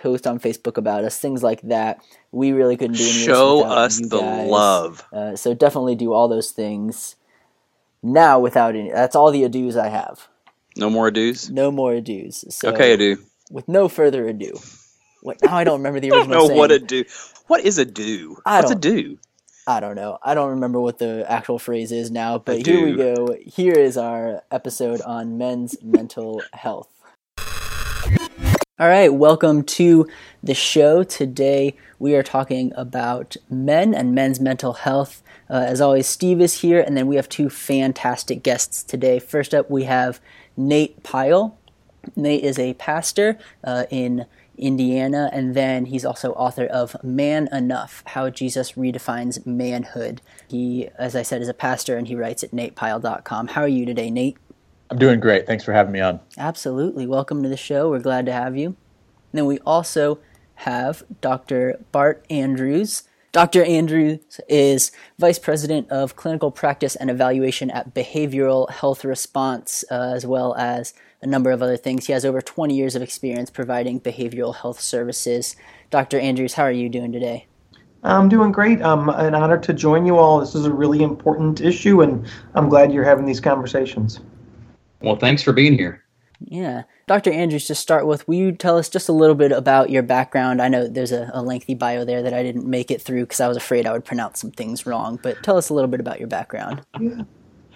Post 0.02 0.26
on 0.26 0.38
Facebook 0.38 0.76
about 0.76 1.04
us. 1.04 1.18
Things 1.18 1.42
like 1.42 1.60
that. 1.62 2.00
We 2.32 2.52
really 2.52 2.76
couldn't 2.76 2.96
do 2.96 3.02
any 3.04 3.12
Show 3.12 3.64
us 3.64 3.98
the 4.00 4.20
guys. 4.20 4.48
love. 4.48 5.04
Uh, 5.12 5.36
so 5.36 5.52
definitely 5.54 5.94
do 5.94 6.12
all 6.12 6.28
those 6.28 6.52
things. 6.52 7.16
Now, 8.02 8.40
without 8.40 8.74
any, 8.74 8.90
that's 8.90 9.14
all 9.14 9.30
the 9.30 9.42
ados 9.42 9.76
I 9.76 9.88
have. 9.88 10.28
No 10.76 10.88
more 10.88 11.10
ados. 11.10 11.50
No 11.50 11.70
more 11.70 11.92
ados. 11.92 12.50
So, 12.50 12.70
okay, 12.70 12.92
ado. 12.94 13.18
With 13.50 13.68
no 13.68 13.88
further 13.88 14.26
ado. 14.26 14.58
What 15.22 15.42
now? 15.42 15.54
I 15.54 15.64
don't 15.64 15.78
remember 15.80 16.00
the 16.00 16.12
original. 16.12 16.22
I 16.30 16.34
don't 16.34 16.42
know 16.42 16.46
saying. 16.46 16.58
what 16.58 16.70
a 16.70 16.78
do. 16.78 17.04
What 17.48 17.60
is 17.64 17.78
a 17.78 17.84
do? 17.84 18.38
I 18.46 18.60
What's 18.60 18.70
a 18.70 18.76
do? 18.76 19.18
I 19.66 19.80
don't 19.80 19.96
know. 19.96 20.18
I 20.22 20.34
don't 20.34 20.50
remember 20.50 20.80
what 20.80 20.98
the 20.98 21.26
actual 21.28 21.58
phrase 21.58 21.92
is 21.92 22.10
now. 22.10 22.38
But 22.38 22.66
here 22.66 22.84
we 22.84 22.96
go. 22.96 23.36
Here 23.44 23.74
is 23.74 23.98
our 23.98 24.42
episode 24.50 25.02
on 25.02 25.36
men's 25.36 25.76
mental 25.82 26.42
health. 26.52 26.88
All 28.80 28.88
right, 28.88 29.12
welcome 29.12 29.62
to 29.64 30.08
the 30.42 30.54
show. 30.54 31.02
Today 31.02 31.76
we 31.98 32.14
are 32.14 32.22
talking 32.22 32.72
about 32.74 33.36
men 33.50 33.92
and 33.92 34.14
men's 34.14 34.40
mental 34.40 34.72
health. 34.72 35.22
Uh, 35.50 35.64
as 35.66 35.82
always, 35.82 36.06
Steve 36.06 36.40
is 36.40 36.62
here, 36.62 36.80
and 36.80 36.96
then 36.96 37.06
we 37.06 37.16
have 37.16 37.28
two 37.28 37.50
fantastic 37.50 38.42
guests 38.42 38.82
today. 38.82 39.18
First 39.18 39.52
up, 39.52 39.70
we 39.70 39.84
have 39.84 40.18
Nate 40.56 41.02
Pyle. 41.02 41.58
Nate 42.16 42.42
is 42.42 42.58
a 42.58 42.72
pastor 42.72 43.38
uh, 43.62 43.84
in 43.90 44.24
Indiana, 44.56 45.28
and 45.30 45.54
then 45.54 45.84
he's 45.84 46.06
also 46.06 46.32
author 46.32 46.64
of 46.64 46.96
Man 47.04 47.50
Enough 47.52 48.02
How 48.06 48.30
Jesus 48.30 48.72
Redefines 48.72 49.44
Manhood. 49.44 50.22
He, 50.48 50.88
as 50.98 51.14
I 51.14 51.20
said, 51.20 51.42
is 51.42 51.48
a 51.48 51.54
pastor 51.54 51.98
and 51.98 52.08
he 52.08 52.16
writes 52.16 52.42
at 52.42 52.52
natepyle.com. 52.52 53.48
How 53.48 53.60
are 53.60 53.68
you 53.68 53.84
today, 53.84 54.10
Nate? 54.10 54.38
I'm 54.90 54.98
doing 54.98 55.20
great. 55.20 55.46
Thanks 55.46 55.62
for 55.62 55.72
having 55.72 55.92
me 55.92 56.00
on. 56.00 56.18
Absolutely. 56.36 57.06
Welcome 57.06 57.44
to 57.44 57.48
the 57.48 57.56
show. 57.56 57.88
We're 57.88 58.00
glad 58.00 58.26
to 58.26 58.32
have 58.32 58.56
you. 58.56 58.66
And 58.66 58.76
then 59.38 59.46
we 59.46 59.60
also 59.60 60.18
have 60.56 61.04
Dr. 61.20 61.80
Bart 61.92 62.26
Andrews. 62.28 63.04
Dr. 63.30 63.62
Andrews 63.62 64.40
is 64.48 64.90
Vice 65.16 65.38
President 65.38 65.88
of 65.90 66.16
Clinical 66.16 66.50
Practice 66.50 66.96
and 66.96 67.08
Evaluation 67.08 67.70
at 67.70 67.94
Behavioral 67.94 68.68
Health 68.68 69.04
Response, 69.04 69.84
uh, 69.92 70.12
as 70.16 70.26
well 70.26 70.56
as 70.56 70.92
a 71.22 71.26
number 71.28 71.52
of 71.52 71.62
other 71.62 71.76
things. 71.76 72.06
He 72.06 72.12
has 72.12 72.24
over 72.24 72.40
20 72.40 72.74
years 72.74 72.96
of 72.96 73.02
experience 73.02 73.48
providing 73.48 74.00
behavioral 74.00 74.56
health 74.56 74.80
services. 74.80 75.54
Dr. 75.90 76.18
Andrews, 76.18 76.54
how 76.54 76.64
are 76.64 76.72
you 76.72 76.88
doing 76.88 77.12
today? 77.12 77.46
I'm 78.02 78.28
doing 78.28 78.50
great. 78.50 78.82
I'm 78.82 79.08
an 79.08 79.36
honor 79.36 79.58
to 79.58 79.72
join 79.72 80.04
you 80.04 80.16
all. 80.16 80.40
This 80.40 80.56
is 80.56 80.66
a 80.66 80.72
really 80.72 81.04
important 81.04 81.60
issue, 81.60 82.02
and 82.02 82.26
I'm 82.54 82.68
glad 82.68 82.92
you're 82.92 83.04
having 83.04 83.26
these 83.26 83.40
conversations. 83.40 84.18
Well, 85.02 85.16
thanks 85.16 85.42
for 85.42 85.52
being 85.52 85.76
here. 85.76 86.02
Yeah. 86.40 86.84
Dr. 87.06 87.32
Andrews, 87.32 87.66
to 87.66 87.74
start 87.74 88.06
with, 88.06 88.26
will 88.26 88.36
you 88.36 88.52
tell 88.52 88.78
us 88.78 88.88
just 88.88 89.08
a 89.08 89.12
little 89.12 89.34
bit 89.34 89.52
about 89.52 89.90
your 89.90 90.02
background? 90.02 90.62
I 90.62 90.68
know 90.68 90.86
there's 90.86 91.12
a, 91.12 91.30
a 91.34 91.42
lengthy 91.42 91.74
bio 91.74 92.04
there 92.04 92.22
that 92.22 92.32
I 92.32 92.42
didn't 92.42 92.66
make 92.66 92.90
it 92.90 93.02
through 93.02 93.24
because 93.24 93.40
I 93.40 93.48
was 93.48 93.56
afraid 93.56 93.86
I 93.86 93.92
would 93.92 94.04
pronounce 94.04 94.40
some 94.40 94.50
things 94.50 94.86
wrong, 94.86 95.18
but 95.22 95.42
tell 95.42 95.56
us 95.56 95.68
a 95.68 95.74
little 95.74 95.88
bit 95.88 96.00
about 96.00 96.18
your 96.18 96.28
background. 96.28 96.82
Yeah. 96.98 97.22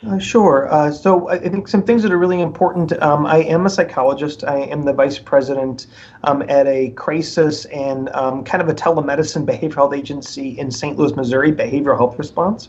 Uh, 0.06 0.18
sure. 0.18 0.70
Uh, 0.72 0.90
so 0.90 1.28
I 1.28 1.38
think 1.38 1.66
some 1.66 1.82
things 1.82 2.02
that 2.02 2.12
are 2.12 2.18
really 2.18 2.40
important. 2.40 2.92
Um, 3.02 3.24
I 3.24 3.38
am 3.38 3.64
a 3.64 3.70
psychologist. 3.70 4.44
I 4.44 4.58
am 4.58 4.82
the 4.82 4.92
vice 4.92 5.18
president 5.18 5.86
um, 6.24 6.42
at 6.42 6.66
a 6.66 6.90
crisis 6.90 7.64
and 7.66 8.10
um, 8.10 8.44
kind 8.44 8.62
of 8.62 8.68
a 8.68 8.74
telemedicine 8.74 9.46
behavioral 9.46 9.74
health 9.74 9.94
agency 9.94 10.58
in 10.58 10.70
St. 10.70 10.98
Louis, 10.98 11.14
Missouri, 11.16 11.52
Behavioral 11.52 11.96
Health 11.96 12.18
Response. 12.18 12.68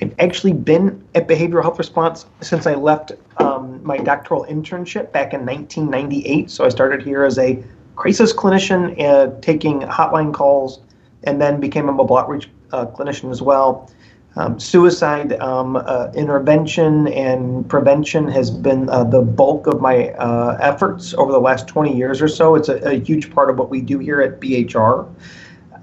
I've 0.00 0.14
actually 0.18 0.52
been 0.52 1.04
at 1.14 1.28
Behavioral 1.28 1.62
Health 1.62 1.78
Response 1.78 2.26
since 2.40 2.66
I 2.66 2.74
left 2.74 3.12
um, 3.36 3.84
my 3.84 3.98
doctoral 3.98 4.46
internship 4.46 5.12
back 5.12 5.34
in 5.34 5.44
1998. 5.44 6.50
So 6.50 6.64
I 6.64 6.70
started 6.70 7.02
here 7.02 7.24
as 7.24 7.38
a 7.38 7.62
crisis 7.96 8.32
clinician, 8.32 8.98
uh, 8.98 9.38
taking 9.40 9.80
hotline 9.80 10.32
calls, 10.32 10.80
and 11.24 11.40
then 11.40 11.60
became 11.60 11.88
a 11.88 11.92
mobile 11.92 12.16
outreach 12.16 12.48
uh, 12.72 12.86
clinician 12.86 13.30
as 13.30 13.42
well. 13.42 13.90
Um, 14.36 14.60
suicide 14.60 15.32
um, 15.40 15.76
uh, 15.76 16.10
intervention 16.14 17.08
and 17.08 17.68
prevention 17.68 18.28
has 18.28 18.48
been 18.48 18.88
uh, 18.88 19.02
the 19.02 19.20
bulk 19.20 19.66
of 19.66 19.80
my 19.80 20.10
uh, 20.10 20.56
efforts 20.60 21.14
over 21.14 21.32
the 21.32 21.40
last 21.40 21.66
20 21.66 21.94
years 21.94 22.22
or 22.22 22.28
so. 22.28 22.54
It's 22.54 22.68
a, 22.68 22.76
a, 22.90 23.00
huge 23.00 23.32
part 23.32 23.50
of 23.50 23.58
what 23.58 23.70
we 23.70 23.80
do 23.80 23.98
here 23.98 24.20
at 24.20 24.40
BHR. 24.40 25.12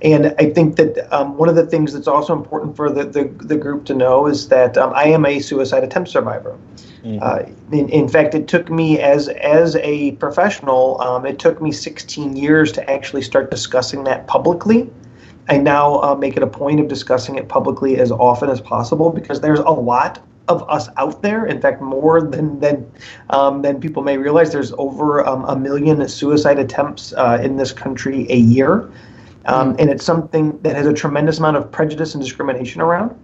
And 0.02 0.36
I 0.38 0.52
think 0.52 0.76
that 0.76 1.12
um, 1.12 1.38
one 1.38 1.50
of 1.50 1.56
the 1.56 1.66
things 1.66 1.94
that's 1.94 2.08
also 2.08 2.34
important 2.34 2.76
for 2.76 2.92
the, 2.92 3.04
the, 3.04 3.24
the 3.44 3.58
group 3.58 3.86
to 3.86 3.96
know 3.96 4.28
is 4.28 4.48
that 4.50 4.78
um, 4.78 4.94
I 4.94 5.06
am 5.06 5.26
a 5.26 5.40
suicide 5.40 5.84
attempt 5.84 6.10
survivor. 6.10 6.58
Mm-hmm. 7.04 7.20
Uh, 7.22 7.78
in, 7.78 7.90
in, 7.90 8.08
fact, 8.08 8.36
it 8.36 8.48
took 8.48 8.70
me 8.70 9.00
as 9.00 9.28
as 9.30 9.76
a 9.78 10.12
professional, 10.14 11.00
um, 11.02 11.26
it 11.26 11.40
took 11.40 11.62
me 11.62 11.72
16 11.72 12.36
years 12.36 12.72
to 12.74 12.90
actually 12.90 13.22
start 13.22 13.50
discussing 13.50 14.04
that 14.04 14.28
publicly. 14.28 14.90
I 15.50 15.58
now 15.58 16.02
uh, 16.02 16.16
make 16.16 16.36
it 16.36 16.44
a 16.44 16.48
point 16.48 16.80
of 16.80 16.88
discussing 16.88 17.36
it 17.36 17.48
publicly 17.48 17.98
as 17.98 18.12
often 18.12 18.50
as 18.50 18.60
possible 18.60 19.10
because 19.10 19.40
there's 19.42 19.60
a 19.60 19.70
lot 19.70 20.22
of 20.48 20.70
us 20.70 20.90
out 20.98 21.22
there. 21.22 21.46
In 21.46 21.62
fact, 21.62 21.82
more 21.82 22.22
than 22.22 22.60
than 22.60 22.90
um, 23.30 23.62
than 23.62 23.80
people 23.80 24.04
may 24.04 24.18
realize. 24.18 24.52
There's 24.52 24.74
over 24.74 25.26
um, 25.26 25.46
a 25.46 25.56
million 25.56 26.08
suicide 26.08 26.60
attempts 26.60 27.14
uh, 27.14 27.40
in 27.42 27.58
this 27.58 27.72
country 27.72 28.26
a 28.30 28.38
year, 28.38 28.90
um, 29.48 29.76
and 29.80 29.90
it's 29.90 30.06
something 30.06 30.58
that 30.62 30.76
has 30.76 30.86
a 30.86 30.94
tremendous 30.94 31.40
amount 31.40 31.58
of 31.58 31.72
prejudice 31.72 32.14
and 32.14 32.24
discrimination 32.24 32.82
around. 32.82 33.18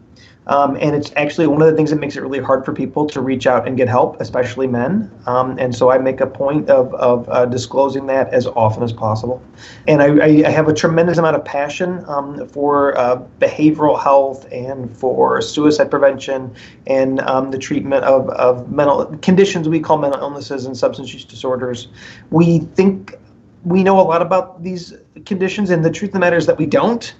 Um, 0.48 0.75
and 0.82 0.96
it's 0.96 1.12
actually 1.15 1.48
one 1.48 1.62
of 1.62 1.70
the 1.70 1.75
things 1.75 1.89
that 1.89 2.00
makes 2.00 2.18
it 2.18 2.22
really 2.22 2.39
hard 2.39 2.65
for 2.65 2.74
people 2.74 3.06
to 3.08 3.22
reach 3.22 3.48
out 3.48 3.68
and 3.68 3.77
get 3.77 3.88
help, 3.88 4.20
especially 4.20 4.68
men. 4.68 5.10
Um, 5.25 5.58
and 5.58 5.74
so 5.74 5.89
I 5.89 5.98
make 5.98 6.20
a 6.20 6.27
point 6.27 6.70
of, 6.70 6.94
of 6.96 7.30
uh, 7.30 7.46
disclosing 7.46 8.08
that 8.08 8.27
as 8.34 8.46
often 8.48 8.84
as 8.84 8.92
possible. 8.92 9.42
And 9.88 10.01
I, 10.01 10.46
I 10.46 10.50
have 10.50 10.68
a 10.68 10.74
tremendous 10.74 11.18
amount 11.18 11.38
of 11.38 11.46
passion 11.46 12.03
um, 12.08 12.46
for 12.50 12.98
uh, 12.98 13.24
behavioral 13.39 14.01
health 14.01 14.46
and 14.51 14.96
for 14.96 15.42
suicide 15.42 15.89
prevention 15.89 16.53
and 16.88 17.22
um, 17.22 17.51
the 17.51 17.58
treatment 17.58 18.03
of, 18.03 18.30
of 18.32 18.70
mental 18.70 19.06
conditions 19.22 19.70
we 19.70 19.80
call 19.80 19.98
mental 19.98 20.20
illnesses 20.20 20.65
and 20.65 20.77
substance 20.77 21.13
use 21.13 21.24
disorders. 21.24 21.88
We 22.32 22.60
think 22.60 23.18
we 23.63 23.84
know 23.84 24.00
a 24.00 24.03
lot 24.03 24.22
about 24.22 24.63
these 24.63 24.93
conditions, 25.25 25.70
and 25.70 25.84
the 25.84 25.91
truth 25.91 26.10
of 26.10 26.13
the 26.13 26.20
matter 26.20 26.38
is 26.38 26.46
that 26.48 26.58
we 26.58 26.65
don't. 26.65 27.13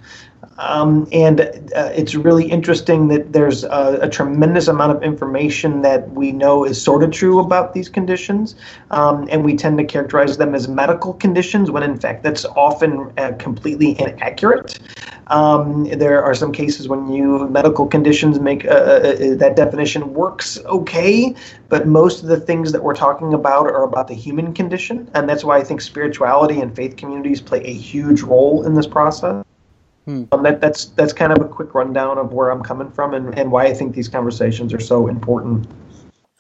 Um, 0.60 1.08
and 1.12 1.42
uh, 1.42 1.92
it's 1.96 2.14
really 2.14 2.46
interesting 2.50 3.08
that 3.08 3.34
there's 3.34 3.64
a, 3.64 4.00
a, 4.02 4.10
tremendous 4.10 4.68
amount 4.68 4.96
of 4.96 5.02
information 5.02 5.82
that 5.82 6.12
we 6.12 6.32
know 6.32 6.64
is 6.64 6.80
sort 6.80 7.02
of 7.02 7.10
true 7.10 7.40
about 7.40 7.74
these 7.74 7.90
conditions, 7.90 8.56
um, 8.92 9.28
and 9.32 9.44
we 9.44 9.56
tend 9.56 9.80
to 9.80 9.84
characterize 9.84 10.38
them 10.38 10.54
as 10.54 10.68
medical 10.68 11.14
conditions 11.14 11.72
when 11.72 11.82
in 11.82 12.00
fact 12.00 12.22
that's 12.22 12.46
often 12.46 13.12
uh, 13.18 13.32
completely 13.40 14.00
inaccurate. 14.00 14.80
Um, 15.28 15.86
there 15.86 16.24
are 16.24 16.36
some 16.36 16.52
cases 16.52 16.88
when 16.88 17.12
you 17.12 17.48
medical 17.50 17.88
conditions 17.88 18.40
make 18.40 18.66
uh, 18.66 18.70
uh, 18.70 18.74
uh, 18.74 19.36
that 19.36 19.56
definition 19.56 20.14
works 20.14 20.60
okay, 20.66 21.34
but 21.70 21.88
most 21.88 22.22
of 22.22 22.30
the 22.30 22.40
things 22.40 22.72
that 22.74 22.84
we're 22.84 22.94
talking 22.94 23.34
about 23.34 23.66
are 23.66 23.84
about 23.84 24.08
the 24.08 24.14
human 24.14 24.54
condition, 24.54 25.10
and 25.16 25.28
that's 25.28 25.44
why 25.44 25.58
I 25.58 25.64
think 25.64 25.82
spirituality 25.82 26.60
and 26.62 26.76
faith 26.76 26.96
communities 26.96 27.42
play 27.42 27.64
a 27.64 27.74
huge 27.74 28.22
role 28.22 28.66
in 28.68 28.76
this 28.76 28.86
process. 28.86 29.44
Hmm. 30.06 30.26
Um, 30.32 30.44
that, 30.44 30.60
that's 30.60 30.86
that's 30.86 31.14
kind 31.14 31.32
of 31.32 31.42
a 31.42 31.48
quick 31.48 31.74
rundown 31.74 32.18
of 32.18 32.34
where 32.34 32.50
I'm 32.50 32.62
coming 32.62 32.92
from 32.92 33.14
and, 33.14 33.38
and 33.38 33.52
why 33.52 33.66
I 33.66 33.74
think 33.74 33.96
these 33.96 34.10
conversations 34.10 34.74
are 34.74 34.80
so 34.80 35.08
important. 35.08 35.68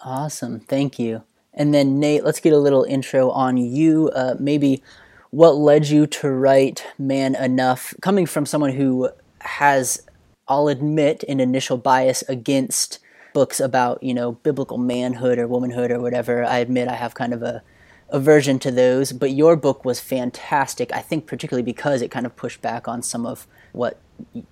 Awesome, 0.01 0.59
thank 0.59 0.99
you. 0.99 1.23
And 1.53 1.73
then 1.73 1.99
Nate, 1.99 2.23
let's 2.23 2.39
get 2.39 2.51
a 2.51 2.57
little 2.57 2.83
intro 2.83 3.29
on 3.29 3.57
you. 3.57 4.09
Uh, 4.15 4.35
maybe 4.39 4.81
what 5.29 5.55
led 5.55 5.87
you 5.87 6.07
to 6.07 6.29
write 6.29 6.85
Man 6.97 7.35
Enough, 7.35 7.93
coming 8.01 8.25
from 8.25 8.45
someone 8.45 8.71
who 8.71 9.09
has, 9.41 10.05
I'll 10.47 10.67
admit, 10.67 11.23
an 11.23 11.39
initial 11.39 11.77
bias 11.77 12.23
against 12.27 12.99
books 13.33 13.59
about 13.59 14.01
you 14.03 14.13
know 14.13 14.33
biblical 14.33 14.77
manhood 14.77 15.39
or 15.39 15.47
womanhood 15.47 15.91
or 15.91 15.99
whatever. 15.99 16.43
I 16.43 16.59
admit 16.59 16.87
I 16.87 16.95
have 16.95 17.15
kind 17.15 17.33
of 17.33 17.41
a 17.41 17.63
aversion 18.13 18.59
to 18.59 18.71
those, 18.71 19.11
but 19.11 19.31
your 19.31 19.57
book 19.57 19.83
was 19.83 19.99
fantastic. 19.99 20.93
I 20.93 21.01
think 21.01 21.25
particularly 21.25 21.63
because 21.63 22.01
it 22.01 22.11
kind 22.11 22.25
of 22.25 22.35
pushed 22.35 22.61
back 22.61 22.87
on 22.87 23.01
some 23.01 23.25
of 23.25 23.47
what 23.73 23.99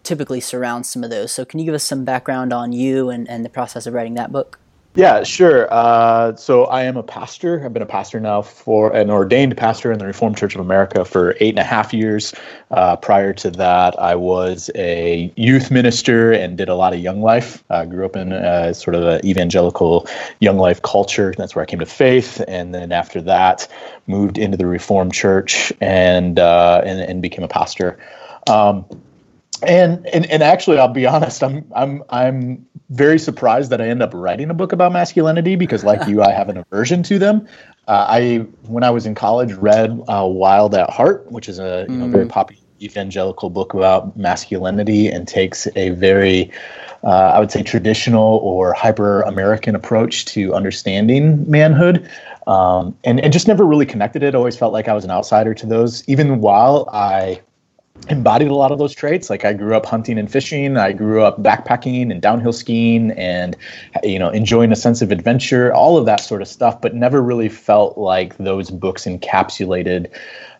typically 0.03 0.41
surrounds 0.41 0.89
some 0.89 1.03
of 1.03 1.11
those. 1.11 1.31
So 1.31 1.45
can 1.45 1.59
you 1.59 1.65
give 1.65 1.75
us 1.75 1.83
some 1.83 2.03
background 2.03 2.51
on 2.51 2.73
you 2.73 3.09
and, 3.09 3.29
and 3.29 3.45
the 3.45 3.49
process 3.49 3.85
of 3.85 3.93
writing 3.93 4.15
that 4.15 4.31
book? 4.31 4.59
Yeah, 4.93 5.23
sure. 5.23 5.69
Uh, 5.71 6.35
so 6.35 6.65
I 6.65 6.83
am 6.83 6.97
a 6.97 7.03
pastor. 7.03 7.63
I've 7.63 7.71
been 7.71 7.81
a 7.81 7.85
pastor 7.85 8.19
now 8.19 8.41
for 8.41 8.93
an 8.93 9.09
ordained 9.09 9.55
pastor 9.55 9.89
in 9.89 9.99
the 9.99 10.05
Reformed 10.05 10.37
Church 10.37 10.53
of 10.53 10.59
America 10.59 11.05
for 11.05 11.37
eight 11.39 11.51
and 11.51 11.59
a 11.59 11.63
half 11.63 11.93
years. 11.93 12.33
Uh, 12.71 12.97
prior 12.97 13.31
to 13.35 13.51
that, 13.51 13.97
I 13.97 14.15
was 14.15 14.69
a 14.75 15.31
youth 15.37 15.71
minister 15.71 16.33
and 16.33 16.57
did 16.57 16.67
a 16.67 16.75
lot 16.75 16.91
of 16.91 16.99
young 16.99 17.21
life. 17.21 17.63
I 17.69 17.85
grew 17.85 18.05
up 18.05 18.17
in 18.17 18.33
uh, 18.33 18.73
sort 18.73 18.95
of 18.95 19.03
an 19.03 19.25
evangelical 19.25 20.07
young 20.41 20.57
life 20.57 20.81
culture. 20.81 21.33
That's 21.37 21.55
where 21.55 21.63
I 21.63 21.65
came 21.65 21.79
to 21.79 21.85
faith, 21.85 22.43
and 22.45 22.75
then 22.75 22.91
after 22.91 23.21
that, 23.21 23.69
moved 24.07 24.37
into 24.37 24.57
the 24.57 24.65
Reformed 24.65 25.13
Church 25.13 25.71
and 25.79 26.37
uh, 26.37 26.81
and, 26.83 26.99
and 26.99 27.21
became 27.21 27.45
a 27.45 27.47
pastor. 27.47 27.97
Um, 28.49 28.83
and, 29.63 30.05
and 30.07 30.25
and 30.25 30.43
actually, 30.43 30.79
I'll 30.79 30.89
be 30.89 31.05
honest. 31.05 31.43
I'm 31.43 31.65
I'm 31.73 32.03
I'm 32.09 32.67
very 32.91 33.17
surprised 33.17 33.71
that 33.71 33.81
I 33.81 33.87
end 33.87 34.03
up 34.03 34.11
writing 34.13 34.49
a 34.49 34.53
book 34.53 34.73
about 34.73 34.91
masculinity 34.91 35.55
because, 35.55 35.83
like 35.83 36.07
you, 36.07 36.21
I 36.21 36.31
have 36.31 36.49
an 36.49 36.57
aversion 36.57 37.03
to 37.03 37.17
them. 37.17 37.47
Uh, 37.87 38.05
I 38.07 38.37
when 38.67 38.83
I 38.83 38.89
was 38.91 39.05
in 39.05 39.15
college 39.15 39.53
read 39.53 39.91
uh, 40.07 40.25
Wild 40.27 40.75
at 40.75 40.89
Heart, 40.89 41.31
which 41.31 41.49
is 41.49 41.57
a 41.57 41.85
you 41.89 41.95
know, 41.95 42.07
very 42.07 42.25
mm. 42.25 42.29
popular 42.29 42.61
evangelical 42.81 43.49
book 43.51 43.73
about 43.73 44.17
masculinity 44.17 45.07
and 45.07 45.27
takes 45.27 45.67
a 45.75 45.89
very 45.91 46.51
uh, 47.03 47.07
I 47.35 47.39
would 47.39 47.51
say 47.51 47.63
traditional 47.63 48.37
or 48.37 48.73
hyper 48.73 49.21
American 49.21 49.75
approach 49.75 50.25
to 50.25 50.53
understanding 50.53 51.49
manhood. 51.49 52.07
Um, 52.47 52.97
and, 53.03 53.19
and 53.19 53.31
just 53.31 53.47
never 53.47 53.63
really 53.65 53.85
connected 53.85 54.23
it. 54.23 54.33
Always 54.33 54.57
felt 54.57 54.73
like 54.73 54.87
I 54.87 54.93
was 54.93 55.03
an 55.05 55.11
outsider 55.11 55.53
to 55.53 55.65
those, 55.65 56.07
even 56.09 56.41
while 56.41 56.89
I 56.91 57.41
embodied 58.09 58.49
a 58.49 58.55
lot 58.55 58.71
of 58.71 58.79
those 58.79 58.93
traits. 58.93 59.29
Like 59.29 59.45
I 59.45 59.53
grew 59.53 59.75
up 59.75 59.85
hunting 59.85 60.17
and 60.17 60.31
fishing. 60.31 60.77
I 60.77 60.91
grew 60.91 61.21
up 61.23 61.41
backpacking 61.41 62.11
and 62.11 62.21
downhill 62.21 62.53
skiing 62.53 63.11
and, 63.11 63.55
you 64.03 64.19
know, 64.19 64.29
enjoying 64.29 64.71
a 64.71 64.75
sense 64.75 65.01
of 65.01 65.11
adventure, 65.11 65.73
all 65.73 65.97
of 65.97 66.05
that 66.05 66.19
sort 66.19 66.41
of 66.41 66.47
stuff, 66.47 66.81
but 66.81 66.95
never 66.95 67.21
really 67.21 67.49
felt 67.49 67.97
like 67.97 68.37
those 68.37 68.69
books 68.71 69.05
encapsulated 69.05 70.09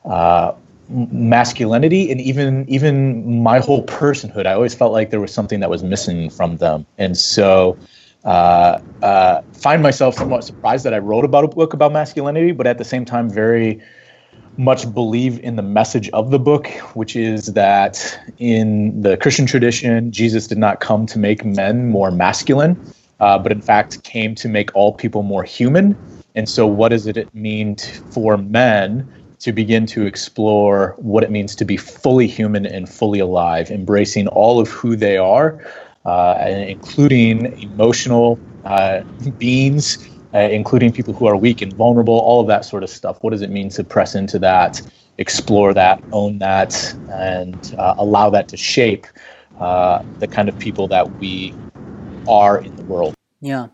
uh, 0.06 0.54
masculinity 0.90 2.12
and 2.12 2.20
even 2.20 2.66
even 2.68 3.42
my 3.42 3.60
whole 3.60 3.86
personhood. 3.86 4.46
I 4.46 4.54
always 4.54 4.76
felt 4.76 4.92
like 4.92 5.10
there 5.10 5.22
was 5.22 5.34
something 5.34 5.62
that 5.62 5.70
was 5.70 5.84
missing 5.84 6.30
from 6.30 6.58
them. 6.58 6.86
And 6.98 7.18
so 7.18 7.78
uh, 8.24 8.80
uh, 9.02 9.42
find 9.54 9.82
myself 9.82 10.16
somewhat 10.16 10.44
surprised 10.44 10.86
that 10.86 10.94
I 10.94 11.00
wrote 11.00 11.26
about 11.26 11.44
a 11.44 11.48
book 11.48 11.74
about 11.74 11.92
masculinity, 11.92 12.52
but 12.52 12.68
at 12.68 12.78
the 12.78 12.84
same 12.84 13.06
time, 13.06 13.30
very 13.30 13.82
much 14.58 14.92
believe 14.94 15.40
in 15.40 15.56
the 15.56 15.64
message 15.64 16.10
of 16.10 16.32
the 16.32 16.40
book, 16.40 16.68
which 16.94 17.16
is 17.16 17.48
that 17.48 18.20
in 18.38 19.02
the 19.02 19.18
Christian 19.18 19.46
tradition, 19.46 20.12
Jesus 20.12 20.48
did 20.48 20.58
not 20.58 20.80
come 20.80 21.06
to 21.08 21.20
make 21.20 21.46
men 21.46 21.90
more 21.90 22.12
masculine, 22.12 22.80
uh, 23.20 23.40
but 23.40 23.52
in 23.52 23.62
fact 23.62 24.04
came 24.04 24.36
to 24.36 24.50
make 24.50 24.70
all 24.76 24.94
people 24.94 25.24
more 25.24 25.44
human. 25.44 26.00
And 26.36 26.50
so, 26.50 26.68
what 26.68 26.90
does 26.90 27.08
it 27.08 27.34
mean 27.34 27.76
t- 27.78 27.88
for 28.12 28.38
men 28.38 29.10
to 29.40 29.52
begin 29.52 29.86
to 29.88 30.06
explore 30.06 30.96
what 30.98 31.24
it 31.24 31.32
means 31.32 31.56
to 31.56 31.66
be 31.66 31.78
fully 31.78 32.28
human 32.28 32.66
and 32.66 32.88
fully 32.88 33.20
alive, 33.20 33.72
embracing 33.72 34.28
all 34.28 34.60
of 34.60 34.70
who 34.70 34.96
they 34.96 35.18
are, 35.18 35.66
uh, 36.06 36.36
including 36.48 37.48
emotional 37.60 38.44
uh, 38.66 39.02
beings 39.38 39.98
uh, 40.34 40.40
including 40.40 40.92
people 40.92 41.14
who 41.14 41.26
are 41.26 41.36
weak 41.36 41.62
and 41.62 41.74
vulnerable, 41.74 42.20
all 42.20 42.42
of 42.42 42.48
that 42.48 42.66
sort 42.66 42.84
of 42.84 42.90
stuff. 42.90 43.18
What 43.22 43.32
does 43.32 43.42
it 43.42 43.50
mean 43.50 43.70
to 43.70 43.84
press 43.84 44.16
into 44.16 44.40
that, 44.40 44.82
explore 45.18 45.74
that, 45.74 46.04
own 46.12 46.40
that, 46.40 46.94
and 47.12 47.76
uh, 47.78 47.96
allow 47.98 48.30
that 48.30 48.48
to 48.50 48.58
shape 48.58 49.08
uh, 49.60 50.04
the 50.20 50.28
kind 50.28 50.50
of 50.50 50.58
people 50.58 50.88
that 50.88 51.18
we 51.18 51.54
are 52.28 52.62
in 52.62 52.76
the 52.76 52.84
world? 52.84 53.14
Yeah. 53.42 53.68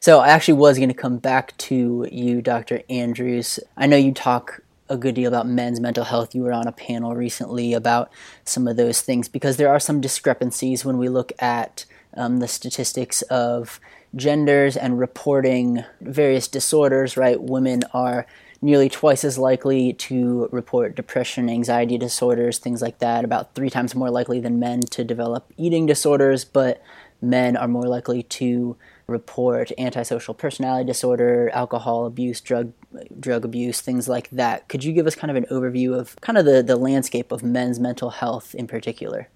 So 0.00 0.20
I 0.20 0.28
actually 0.28 0.54
was 0.54 0.76
going 0.76 0.88
to 0.88 0.94
come 0.94 1.18
back 1.18 1.56
to 1.58 2.06
you, 2.10 2.42
Dr. 2.42 2.82
Andrews. 2.88 3.58
I 3.76 3.86
know 3.86 3.96
you 3.96 4.12
talk 4.12 4.60
a 4.88 4.96
good 4.96 5.14
deal 5.14 5.28
about 5.28 5.48
men's 5.48 5.80
mental 5.80 6.04
health. 6.04 6.34
You 6.34 6.42
were 6.42 6.52
on 6.52 6.66
a 6.66 6.72
panel 6.72 7.14
recently 7.16 7.72
about 7.72 8.12
some 8.44 8.68
of 8.68 8.76
those 8.76 9.00
things 9.00 9.28
because 9.28 9.56
there 9.56 9.68
are 9.68 9.80
some 9.80 10.00
discrepancies 10.00 10.84
when 10.84 10.98
we 10.98 11.08
look 11.08 11.32
at 11.40 11.84
um, 12.14 12.38
the 12.38 12.48
statistics 12.48 13.22
of 13.22 13.80
genders 14.14 14.76
and 14.76 14.98
reporting 14.98 15.84
various 16.00 16.48
disorders, 16.48 17.16
right? 17.16 17.40
Women 17.40 17.82
are 17.92 18.26
nearly 18.62 18.88
twice 18.88 19.24
as 19.24 19.38
likely 19.38 19.92
to 19.92 20.48
report 20.50 20.96
depression, 20.96 21.50
anxiety 21.50 21.98
disorders, 21.98 22.58
things 22.58 22.80
like 22.80 22.98
that, 22.98 23.24
about 23.24 23.54
three 23.54 23.70
times 23.70 23.94
more 23.94 24.10
likely 24.10 24.40
than 24.40 24.58
men 24.58 24.80
to 24.80 25.04
develop 25.04 25.52
eating 25.56 25.86
disorders, 25.86 26.44
but 26.44 26.82
men 27.20 27.56
are 27.56 27.68
more 27.68 27.84
likely 27.84 28.22
to 28.22 28.76
report 29.06 29.70
antisocial 29.78 30.34
personality 30.34 30.86
disorder, 30.86 31.50
alcohol 31.52 32.06
abuse, 32.06 32.40
drug 32.40 32.72
drug 33.20 33.44
abuse, 33.44 33.80
things 33.80 34.08
like 34.08 34.28
that. 34.30 34.68
Could 34.68 34.82
you 34.84 34.92
give 34.92 35.06
us 35.06 35.14
kind 35.14 35.30
of 35.30 35.36
an 35.36 35.46
overview 35.50 35.98
of 35.98 36.16
kind 36.20 36.38
of 36.38 36.44
the, 36.44 36.62
the 36.62 36.76
landscape 36.76 37.30
of 37.30 37.42
men's 37.42 37.78
mental 37.78 38.10
health 38.10 38.54
in 38.54 38.66
particular? 38.66 39.28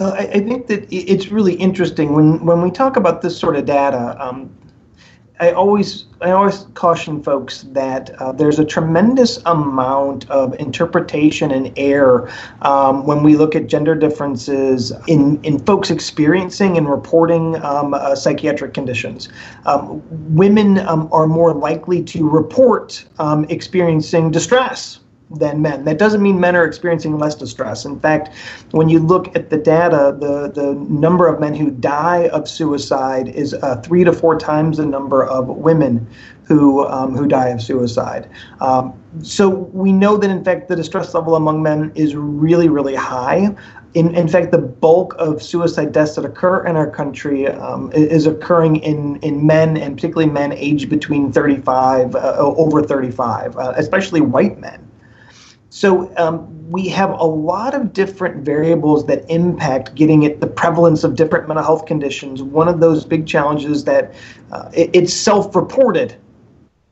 Uh, 0.00 0.10
I, 0.10 0.22
I, 0.22 0.40
think 0.40 0.66
that 0.66 0.88
it's 0.90 1.28
really 1.28 1.54
interesting 1.54 2.14
when 2.14 2.44
when 2.44 2.62
we 2.62 2.70
talk 2.70 2.96
about 2.96 3.22
this 3.22 3.38
sort 3.38 3.54
of 3.54 3.64
data. 3.64 4.16
Um, 4.18 4.50
I 5.40 5.50
always 5.50 6.06
I 6.20 6.30
always 6.30 6.66
caution 6.74 7.22
folks 7.22 7.62
that 7.72 8.10
uh, 8.20 8.30
there's 8.30 8.60
a 8.60 8.64
tremendous 8.64 9.38
amount 9.46 10.30
of 10.30 10.54
interpretation 10.60 11.50
and 11.50 11.72
error 11.76 12.32
um, 12.62 13.04
when 13.04 13.24
we 13.24 13.36
look 13.36 13.56
at 13.56 13.66
gender 13.66 13.96
differences 13.96 14.92
in 15.08 15.42
in 15.44 15.58
folks 15.58 15.90
experiencing 15.90 16.76
and 16.76 16.88
reporting 16.88 17.56
um, 17.64 17.94
uh, 17.94 18.14
psychiatric 18.14 18.74
conditions. 18.74 19.28
Um, 19.66 20.02
women 20.34 20.78
um, 20.78 21.08
are 21.10 21.26
more 21.26 21.52
likely 21.52 22.02
to 22.04 22.28
report 22.28 23.04
um, 23.18 23.44
experiencing 23.44 24.30
distress 24.30 25.00
than 25.30 25.62
men. 25.62 25.84
That 25.84 25.98
doesn't 25.98 26.22
mean 26.22 26.38
men 26.38 26.54
are 26.54 26.64
experiencing 26.64 27.18
less 27.18 27.34
distress. 27.34 27.84
In 27.84 27.98
fact, 27.98 28.30
when 28.72 28.88
you 28.88 28.98
look 28.98 29.34
at 29.34 29.50
the 29.50 29.56
data, 29.56 30.16
the, 30.18 30.50
the 30.50 30.74
number 30.74 31.26
of 31.26 31.40
men 31.40 31.54
who 31.54 31.70
die 31.70 32.28
of 32.28 32.48
suicide 32.48 33.28
is 33.28 33.54
uh, 33.54 33.76
three 33.76 34.04
to 34.04 34.12
four 34.12 34.38
times 34.38 34.76
the 34.76 34.86
number 34.86 35.24
of 35.24 35.48
women 35.48 36.06
who 36.46 36.86
um, 36.86 37.16
who 37.16 37.26
die 37.26 37.48
of 37.48 37.62
suicide. 37.62 38.28
Um, 38.60 38.92
so 39.22 39.48
we 39.48 39.92
know 39.92 40.18
that 40.18 40.28
in 40.28 40.44
fact 40.44 40.68
the 40.68 40.76
distress 40.76 41.14
level 41.14 41.36
among 41.36 41.62
men 41.62 41.90
is 41.94 42.14
really 42.14 42.68
really 42.68 42.94
high. 42.94 43.54
In, 43.94 44.12
in 44.16 44.26
fact, 44.26 44.50
the 44.50 44.58
bulk 44.58 45.14
of 45.20 45.40
suicide 45.40 45.92
deaths 45.92 46.16
that 46.16 46.24
occur 46.24 46.66
in 46.66 46.74
our 46.74 46.90
country 46.90 47.46
um, 47.46 47.92
is 47.92 48.26
occurring 48.26 48.76
in, 48.78 49.20
in 49.20 49.46
men, 49.46 49.76
and 49.76 49.94
particularly 49.94 50.28
men 50.28 50.52
aged 50.52 50.90
between 50.90 51.30
35, 51.30 52.16
uh, 52.16 52.34
over 52.38 52.82
35, 52.82 53.56
uh, 53.56 53.72
especially 53.76 54.20
white 54.20 54.58
men. 54.58 54.84
So 55.74 56.16
um, 56.18 56.70
we 56.70 56.86
have 56.90 57.10
a 57.10 57.24
lot 57.24 57.74
of 57.74 57.92
different 57.92 58.44
variables 58.44 59.06
that 59.06 59.28
impact 59.28 59.96
getting 59.96 60.24
at 60.24 60.40
the 60.40 60.46
prevalence 60.46 61.02
of 61.02 61.16
different 61.16 61.48
mental 61.48 61.64
health 61.64 61.86
conditions. 61.86 62.44
One 62.44 62.68
of 62.68 62.78
those 62.78 63.04
big 63.04 63.26
challenges 63.26 63.82
that 63.82 64.14
uh, 64.52 64.70
it, 64.72 64.90
it's 64.92 65.12
self-reported, 65.12 66.14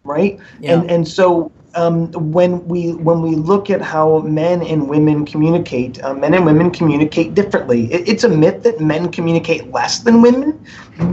right? 0.03 0.37
Yeah. 0.59 0.81
And 0.81 0.91
and 0.91 1.07
so 1.07 1.53
um, 1.75 2.11
when 2.13 2.67
we 2.69 2.93
when 2.93 3.23
we 3.23 3.35
look 3.35 3.71
at 3.71 3.81
how 3.81 4.19
men 4.21 4.63
and 4.63 4.89
women 4.89 5.25
communicate, 5.25 6.03
uh, 6.03 6.15
men 6.15 6.35
and 6.35 6.45
women 6.45 6.71
communicate 6.71 7.35
differently. 7.35 7.93
It, 7.93 8.09
it's 8.09 8.25
a 8.25 8.29
myth 8.29 8.63
that 8.65 8.81
men 8.81 9.11
communicate 9.11 9.71
less 9.71 10.01
than 10.01 10.23
women. 10.23 10.65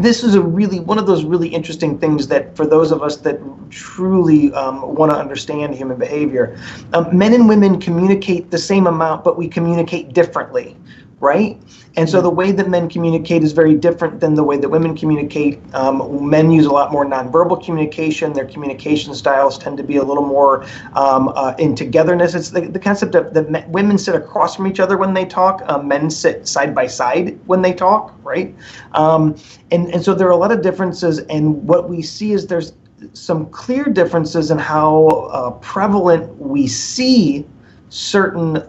This 0.01 0.23
is 0.23 0.35
a 0.35 0.41
really 0.41 0.79
one 0.79 0.97
of 0.97 1.07
those 1.07 1.23
really 1.23 1.47
interesting 1.47 1.97
things 1.97 2.27
that 2.27 2.55
for 2.55 2.65
those 2.65 2.91
of 2.91 3.01
us 3.01 3.17
that 3.17 3.39
truly 3.69 4.53
um, 4.53 4.95
want 4.95 5.11
to 5.11 5.17
understand 5.17 5.75
human 5.75 5.97
behavior, 5.97 6.59
um, 6.93 7.17
men 7.17 7.33
and 7.33 7.47
women 7.47 7.79
communicate 7.79 8.51
the 8.51 8.57
same 8.57 8.87
amount, 8.87 9.23
but 9.23 9.37
we 9.37 9.47
communicate 9.47 10.13
differently 10.13 10.75
right? 11.19 11.59
And 11.97 12.09
so 12.09 12.21
the 12.21 12.29
way 12.29 12.51
that 12.53 12.69
men 12.69 12.89
communicate 12.89 13.43
is 13.43 13.51
very 13.51 13.75
different 13.75 14.21
than 14.21 14.35
the 14.35 14.43
way 14.43 14.57
that 14.57 14.69
women 14.69 14.95
communicate. 14.95 15.59
Um, 15.73 16.29
men 16.29 16.49
use 16.51 16.65
a 16.65 16.71
lot 16.71 16.91
more 16.91 17.05
nonverbal 17.05 17.63
communication. 17.63 18.31
Their 18.31 18.45
communication 18.45 19.13
styles 19.13 19.57
tend 19.57 19.77
to 19.77 19.83
be 19.83 19.97
a 19.97 20.03
little 20.03 20.25
more 20.25 20.63
um, 20.93 21.29
uh, 21.35 21.55
in 21.59 21.75
togetherness. 21.75 22.35
It's 22.35 22.51
the, 22.51 22.61
the 22.61 22.79
concept 22.79 23.15
of 23.15 23.33
that 23.33 23.69
women 23.69 23.97
sit 23.97 24.15
across 24.15 24.55
from 24.55 24.67
each 24.67 24.79
other 24.79 24.97
when 24.97 25.13
they 25.13 25.25
talk, 25.25 25.61
uh, 25.65 25.79
men 25.79 26.09
sit 26.09 26.47
side 26.47 26.73
by 26.73 26.87
side 26.87 27.37
when 27.47 27.61
they 27.61 27.73
talk, 27.73 28.13
right? 28.23 28.55
Um, 28.93 29.35
and, 29.71 29.93
and 29.93 30.03
so 30.03 30.13
there 30.13 30.27
are 30.27 30.31
a 30.31 30.37
lot 30.37 30.51
of 30.51 30.61
differences. 30.61 31.19
And 31.29 31.67
what 31.67 31.89
we 31.89 32.01
see 32.01 32.31
is 32.31 32.47
there's 32.47 32.73
some 33.13 33.45
clear 33.47 33.85
differences 33.85 34.51
in 34.51 34.57
how 34.57 35.07
uh, 35.31 35.51
prevalent 35.51 36.37
we 36.37 36.67
see 36.67 37.45
certain 37.89 38.63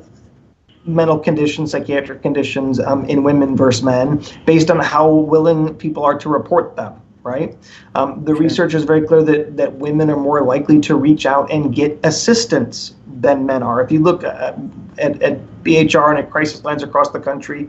mental 0.94 1.18
conditions, 1.18 1.70
psychiatric 1.72 2.22
conditions 2.22 2.80
um, 2.80 3.04
in 3.06 3.22
women 3.22 3.56
versus 3.56 3.82
men 3.82 4.22
based 4.46 4.70
on 4.70 4.78
how 4.80 5.08
willing 5.10 5.74
people 5.74 6.04
are 6.04 6.18
to 6.18 6.28
report 6.28 6.76
them. 6.76 7.00
Right. 7.22 7.56
Um, 7.94 8.24
the 8.24 8.32
sure. 8.32 8.40
research 8.40 8.74
is 8.74 8.84
very 8.84 9.06
clear 9.06 9.22
that, 9.22 9.56
that 9.58 9.74
women 9.74 10.08
are 10.08 10.16
more 10.16 10.42
likely 10.42 10.80
to 10.80 10.96
reach 10.96 11.26
out 11.26 11.50
and 11.52 11.74
get 11.74 12.00
assistance 12.02 12.94
than 13.06 13.44
men 13.44 13.62
are. 13.62 13.82
If 13.82 13.92
you 13.92 14.00
look 14.00 14.24
at, 14.24 14.58
at, 14.96 15.20
at 15.22 15.38
BHR 15.62 16.10
and 16.10 16.18
at 16.18 16.30
crisis 16.30 16.64
lines 16.64 16.82
across 16.82 17.10
the 17.10 17.20
country, 17.20 17.68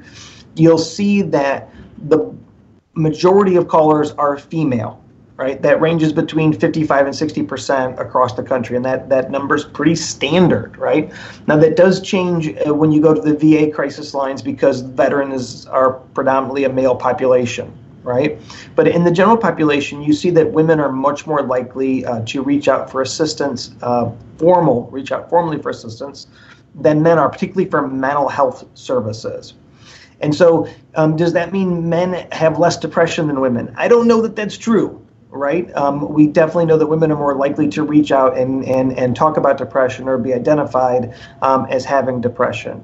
you'll 0.55 0.77
see 0.77 1.21
that 1.23 1.69
the 2.07 2.33
majority 2.93 3.57
of 3.57 3.67
callers 3.67 4.11
are 4.11 4.37
female 4.37 5.00
right? 5.41 5.59
That 5.63 5.81
ranges 5.81 6.13
between 6.13 6.53
55 6.53 7.07
and 7.07 7.15
60 7.15 7.43
percent 7.43 7.99
across 7.99 8.33
the 8.33 8.43
country, 8.43 8.75
and 8.75 8.85
that 8.85 9.09
that 9.09 9.31
number 9.31 9.55
is 9.55 9.63
pretty 9.63 9.95
standard, 9.95 10.77
right? 10.77 11.11
Now 11.47 11.57
that 11.57 11.75
does 11.75 11.99
change 11.99 12.55
uh, 12.67 12.75
when 12.75 12.91
you 12.91 13.01
go 13.01 13.11
to 13.15 13.21
the 13.21 13.35
VA 13.35 13.71
crisis 13.71 14.13
lines 14.13 14.43
because 14.43 14.81
veterans 14.81 15.65
are 15.65 15.93
predominantly 16.13 16.65
a 16.65 16.69
male 16.71 16.95
population, 16.95 17.75
right? 18.03 18.37
But 18.75 18.87
in 18.87 19.03
the 19.03 19.09
general 19.09 19.35
population, 19.35 20.03
you 20.03 20.13
see 20.13 20.29
that 20.29 20.51
women 20.51 20.79
are 20.79 20.91
much 20.91 21.25
more 21.25 21.41
likely 21.41 22.05
uh, 22.05 22.23
to 22.25 22.43
reach 22.43 22.67
out 22.67 22.91
for 22.91 23.01
assistance, 23.01 23.71
uh, 23.81 24.11
formal, 24.37 24.91
reach 24.91 25.11
out 25.11 25.27
formally 25.27 25.59
for 25.59 25.71
assistance, 25.71 26.27
than 26.75 27.01
men 27.01 27.17
are, 27.17 27.29
particularly 27.29 27.67
for 27.67 27.87
mental 27.87 28.29
health 28.29 28.63
services. 28.75 29.55
And 30.19 30.35
so, 30.35 30.67
um, 30.93 31.15
does 31.15 31.33
that 31.33 31.51
mean 31.51 31.89
men 31.89 32.27
have 32.31 32.59
less 32.59 32.77
depression 32.77 33.25
than 33.25 33.41
women? 33.41 33.73
I 33.75 33.87
don't 33.87 34.07
know 34.07 34.21
that 34.21 34.35
that's 34.35 34.55
true 34.55 35.01
right? 35.31 35.73
Um, 35.75 36.13
we 36.13 36.27
definitely 36.27 36.65
know 36.65 36.77
that 36.77 36.87
women 36.87 37.11
are 37.11 37.17
more 37.17 37.35
likely 37.35 37.67
to 37.69 37.83
reach 37.83 38.11
out 38.11 38.37
and, 38.37 38.65
and, 38.65 38.97
and 38.97 39.15
talk 39.15 39.37
about 39.37 39.57
depression 39.57 40.07
or 40.07 40.17
be 40.17 40.33
identified 40.33 41.15
um, 41.41 41.65
as 41.69 41.85
having 41.85 42.21
depression. 42.21 42.83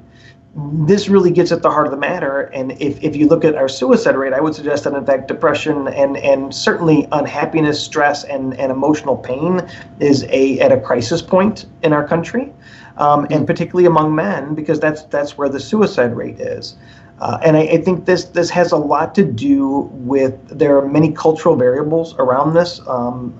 This 0.55 1.07
really 1.07 1.29
gets 1.29 1.51
at 1.51 1.61
the 1.61 1.69
heart 1.69 1.85
of 1.85 1.91
the 1.91 1.97
matter. 1.97 2.43
And 2.53 2.71
if, 2.81 3.03
if 3.03 3.15
you 3.15 3.27
look 3.27 3.45
at 3.45 3.55
our 3.55 3.69
suicide 3.69 4.15
rate, 4.15 4.33
I 4.33 4.39
would 4.39 4.55
suggest 4.55 4.85
that, 4.85 4.93
in 4.93 5.05
fact, 5.05 5.27
depression 5.27 5.87
and, 5.89 6.17
and 6.17 6.55
certainly 6.55 7.07
unhappiness, 7.11 7.83
stress, 7.83 8.23
and, 8.23 8.57
and 8.57 8.71
emotional 8.71 9.15
pain 9.15 9.61
is 9.99 10.23
a, 10.29 10.59
at 10.59 10.71
a 10.71 10.79
crisis 10.79 11.21
point 11.21 11.65
in 11.83 11.93
our 11.93 12.07
country. 12.07 12.51
Um, 12.97 13.27
and 13.29 13.45
particularly 13.45 13.85
among 13.85 14.15
men, 14.15 14.55
because 14.55 14.79
that's 14.79 15.03
that's 15.03 15.37
where 15.37 15.49
the 15.49 15.59
suicide 15.59 16.15
rate 16.15 16.39
is. 16.39 16.77
Uh, 17.19 17.39
and 17.43 17.57
I, 17.57 17.61
I, 17.61 17.81
think 17.81 18.05
this 18.05 18.25
this 18.25 18.49
has 18.51 18.71
a 18.71 18.77
lot 18.77 19.15
to 19.15 19.23
do 19.23 19.89
with 19.91 20.35
there 20.49 20.77
are 20.77 20.87
many 20.87 21.11
cultural 21.11 21.55
variables 21.55 22.13
around 22.19 22.53
this 22.53 22.79
um, 22.87 23.33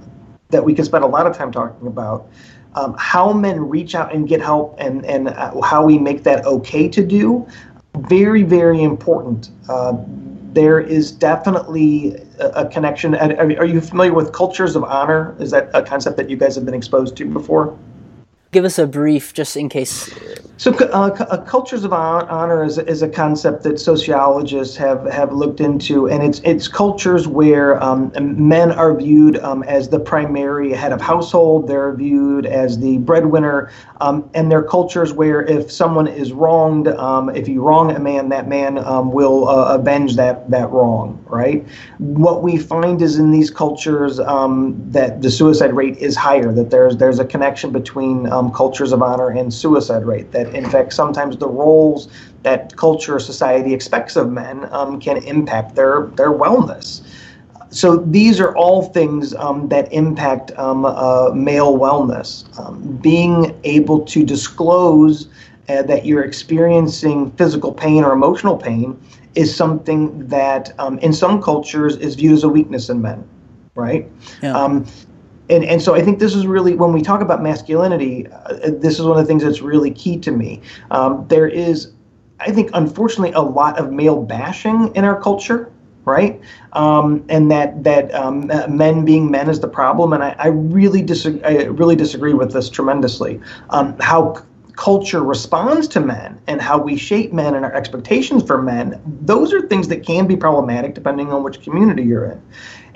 that 0.50 0.63
we 0.63 0.74
can 0.74 0.84
spend 0.84 1.04
a 1.04 1.08
lot 1.08 1.28
of 1.28 1.38
time 1.38 1.52
talking 1.52 1.88
about. 1.88 2.28
Um, 2.74 2.96
how 2.98 3.34
men 3.34 3.70
reach 3.70 3.94
out 3.94 4.13
and 4.13 4.28
get 4.28 4.42
help, 4.42 4.76
and 4.80 5.06
and 5.06 5.30
uh, 5.30 5.62
how 5.62 5.86
we 5.86 6.00
make 6.00 6.24
that 6.24 6.46
okay 6.46 6.88
to 6.90 7.06
do, 7.06 7.48
very 7.98 8.42
very 8.42 8.82
important. 8.82 9.52
Uh, 9.70 9.98
there 10.54 10.80
is 10.80 11.12
definitely 11.12 12.16
a, 12.40 12.66
connection. 12.66 13.13
Are 13.13 13.66
you 13.66 13.80
familiar 13.80 14.13
with 14.13 14.34
cultures 14.34 14.76
of 14.76 14.84
honor? 14.84 15.36
Is 15.40 15.52
that 15.52 15.70
a 15.76 15.84
concept 15.84 16.18
that 16.18 16.32
you 16.32 16.36
guys 16.36 16.56
have 16.56 16.66
been 16.66 16.74
exposed 16.74 17.16
to 17.18 17.26
before? 17.26 17.78
Give 18.58 18.65
us 18.65 18.80
a 18.80 18.88
brief 18.88 19.36
just 19.36 19.56
in 19.56 19.70
case 19.70 20.12
so 20.58 20.74
uh, 20.74 21.15
uh, 21.20 21.38
cultures 21.43 21.84
of 21.84 21.93
honor 21.93 22.63
is, 22.63 22.80
is 22.80 23.04
a 23.04 23.08
concept 23.08 23.62
that 23.62 23.80
sociologists 23.80 24.76
have, 24.76 25.06
have 25.06 25.32
looked 25.32 25.60
into 25.60 26.10
and 26.10 26.24
it's 26.24 26.39
it's 26.39 26.67
cultures 26.67 27.28
where 27.28 27.80
um, 27.84 28.12
men 28.17 28.72
are 28.72 28.96
viewed 28.96 29.38
um, 29.38 29.62
as 29.62 29.89
the 29.89 30.00
primary 30.00 30.74
head 30.74 30.91
of 30.91 31.00
household 31.00 31.67
they're 31.67 31.93
viewed 31.93 32.48
as 32.48 32.80
the 32.80 32.98
breadwinner 32.98 33.72
um, 34.02 34.28
and 34.34 34.52
they're 34.52 34.63
cultures 34.63 35.13
where 35.13 35.43
if 35.43 35.72
someone 35.72 36.08
is 36.08 36.34
wronged 36.34 36.88
um, 36.88 37.30
if 37.36 37.48
you 37.48 37.62
wrong 37.62 37.91
a 37.91 38.00
man 38.00 38.30
that 38.30 38.48
man 38.48 38.80
um, 38.80 39.12
will 39.12 39.48
uh, 39.48 39.76
avenge 39.76 40.15
that 40.15 40.50
that 40.50 40.67
wrong 40.72 41.24
right? 41.30 41.65
What 41.98 42.43
we 42.43 42.58
find 42.58 43.02
is 43.02 43.17
in 43.17 43.32
these 43.32 43.50
cultures 43.52 44.20
um, 44.20 44.76
that 44.91 45.22
the 45.22 45.30
suicide 45.30 45.74
rate 45.74 45.98
is 45.98 46.15
higher 46.15 46.52
that 46.54 46.70
there's 46.70 46.98
there's 46.98 47.20
a 47.20 47.26
connection 47.26 47.72
between 47.72 48.28
um, 48.48 48.54
cultures 48.54 48.92
of 48.92 49.02
honor 49.02 49.30
and 49.30 49.54
suicide 49.54 50.06
rate. 50.06 50.32
That 50.32 50.54
in 50.56 50.70
fact 50.70 50.94
sometimes 50.94 51.38
the 51.38 51.48
roles 51.48 52.08
that 52.44 52.76
culture 52.76 53.20
society 53.20 53.74
expects 53.74 54.16
of 54.16 54.32
men 54.32 54.68
um, 54.72 55.00
can 55.00 55.18
impact 55.24 55.76
their 55.76 56.04
their 56.16 56.32
wellness. 56.32 57.02
So 57.70 57.98
these 57.98 58.40
are 58.40 58.56
all 58.56 58.84
things 58.84 59.36
um, 59.36 59.68
that 59.70 59.92
impact 59.92 60.52
um, 60.58 60.86
uh, 60.86 61.32
male 61.34 61.78
wellness. 61.78 62.46
Um, 62.58 62.98
being 62.98 63.60
able 63.66 64.06
to 64.06 64.24
disclose 64.24 65.28
uh, 65.68 65.82
that 65.84 66.06
you're 66.06 66.24
experiencing 66.24 67.32
physical 67.32 67.74
pain 67.74 68.06
or 68.06 68.14
emotional 68.14 68.56
pain 68.56 68.98
is 69.36 69.54
something 69.54 70.28
that 70.28 70.74
um, 70.80 70.98
in 71.00 71.12
some 71.12 71.42
cultures 71.42 71.98
is 71.98 72.16
viewed 72.16 72.34
as 72.34 72.44
a 72.44 72.50
weakness 72.50 72.90
in 72.90 73.02
men, 73.02 73.28
right? 73.76 74.10
Yeah. 74.42 74.58
Um, 74.58 74.86
and, 75.50 75.64
and 75.64 75.82
so 75.82 75.96
I 75.96 76.02
think 76.02 76.20
this 76.20 76.36
is 76.36 76.46
really 76.46 76.76
when 76.76 76.94
we 76.94 77.02
talk 77.02 77.22
about 77.22 77.42
masculinity, 77.42 78.28
uh, 78.28 78.58
this 78.64 79.00
is 79.00 79.06
one 79.06 79.18
of 79.18 79.24
the 79.24 79.26
things 79.26 79.44
that's 79.44 79.62
really 79.62 79.92
key 79.92 80.18
to 80.20 80.32
me. 80.32 80.62
Um, 80.92 81.26
there 81.28 81.48
is, 81.48 81.92
I 82.40 82.52
think, 82.52 82.70
unfortunately, 82.74 83.32
a 83.32 83.42
lot 83.42 83.80
of 83.80 83.92
male 83.92 84.22
bashing 84.22 84.96
in 84.96 85.04
our 85.04 85.20
culture 85.22 85.72
right? 86.08 86.40
Um, 86.72 87.26
and 87.28 87.52
that 87.52 87.84
that 87.84 88.16
um, 88.16 88.48
men 88.70 89.04
being 89.04 89.30
men 89.30 89.50
is 89.50 89.60
the 89.60 89.68
problem, 89.68 90.14
and 90.14 90.24
I, 90.24 90.36
I 90.40 90.48
really 90.48 91.02
disagree. 91.02 91.44
I 91.44 91.66
really 91.66 91.98
disagree 91.98 92.34
with 92.34 92.54
this 92.54 92.70
tremendously. 92.70 93.42
Um, 93.72 94.00
how 94.00 94.42
culture 94.78 95.24
responds 95.24 95.88
to 95.88 96.00
men 96.00 96.40
and 96.48 96.62
how 96.62 96.78
we 96.78 96.96
shape 96.96 97.34
men 97.34 97.56
and 97.56 97.66
our 97.66 97.74
expectations 97.74 98.44
for 98.44 98.62
men, 98.62 99.02
those 99.24 99.52
are 99.52 99.68
things 99.68 99.88
that 99.90 100.06
can 100.06 100.28
be 100.28 100.38
problematic 100.38 100.94
depending 100.94 101.34
on 101.34 101.44
which 101.44 101.62
community 101.62 102.04
you're 102.04 102.26
in. 102.26 102.42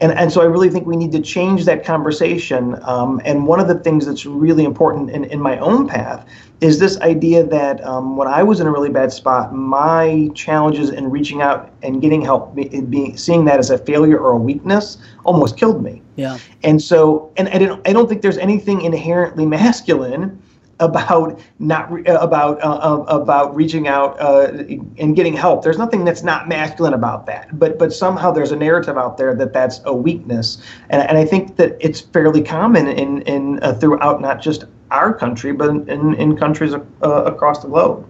And, 0.02 0.12
and 0.14 0.32
so 0.32 0.42
I 0.42 0.46
really 0.46 0.70
think 0.70 0.88
we 0.88 0.98
need 0.98 1.12
to 1.12 1.22
change 1.22 1.64
that 1.66 1.86
conversation. 1.86 2.76
Um, 2.82 3.22
and 3.24 3.46
one 3.46 3.60
of 3.60 3.68
the 3.68 3.76
things 3.76 4.08
that's 4.08 4.26
really 4.26 4.64
important 4.64 5.12
in, 5.12 5.26
in 5.26 5.40
my 5.40 5.60
own 5.60 5.88
path 5.88 6.28
is 6.60 6.80
this 6.80 7.00
idea 7.02 7.44
that 7.44 7.84
um, 7.84 8.18
when 8.18 8.28
I 8.28 8.42
was 8.42 8.60
in 8.60 8.68
a 8.68 8.72
really 8.72 8.90
bad 8.90 9.12
spot, 9.12 9.54
my 9.54 10.30
challenges 10.34 10.90
in 10.90 11.12
reaching 11.12 11.42
out 11.44 11.72
and 11.84 12.02
getting 12.02 12.22
help, 12.22 12.56
being 12.56 13.16
seeing 13.16 13.46
that 13.46 13.60
as 13.60 13.70
a 13.70 13.78
failure 13.78 14.18
or 14.18 14.32
a 14.32 14.38
weakness, 14.38 14.98
almost 15.24 15.56
killed 15.56 15.84
me. 15.84 16.02
Yeah. 16.16 16.40
And 16.64 16.82
so, 16.82 17.32
and 17.38 17.48
I 17.50 17.60
don't, 17.60 17.88
I 17.88 17.94
don't 17.94 18.10
think 18.10 18.24
there's 18.24 18.40
anything 18.40 18.82
inherently 18.82 19.46
masculine 19.46 20.42
about 20.82 21.40
not 21.60 21.90
re- 21.92 22.04
uh, 22.06 22.18
about 22.18 22.62
uh, 22.62 22.74
uh, 22.76 23.06
about 23.08 23.56
reaching 23.56 23.88
out 23.88 24.20
uh, 24.20 24.52
and 24.98 25.16
getting 25.16 25.34
help. 25.34 25.64
There's 25.64 25.78
nothing 25.78 26.04
that's 26.04 26.24
not 26.24 26.50
masculine 26.50 26.94
about 26.94 27.26
that. 27.28 27.58
But 27.58 27.80
but 27.80 27.94
somehow 27.94 28.32
there's 28.32 28.52
a 28.52 28.56
narrative 28.56 28.98
out 28.98 29.18
there 29.18 29.34
that 29.36 29.54
that's 29.54 29.80
a 29.86 29.94
weakness, 29.94 30.62
and 30.90 31.02
and 31.08 31.18
I 31.18 31.24
think 31.24 31.56
that 31.56 31.78
it's 31.80 32.02
fairly 32.02 32.44
common 32.44 32.88
in 32.88 33.22
in 33.22 33.64
uh, 33.64 33.74
throughout 33.76 34.20
not 34.20 34.42
just 34.42 34.66
our 34.90 35.14
country 35.14 35.54
but 35.54 35.70
in 35.70 36.16
in 36.16 36.36
countries 36.36 36.74
uh, 36.74 37.24
across 37.24 37.62
the 37.62 37.70
globe. 37.70 38.06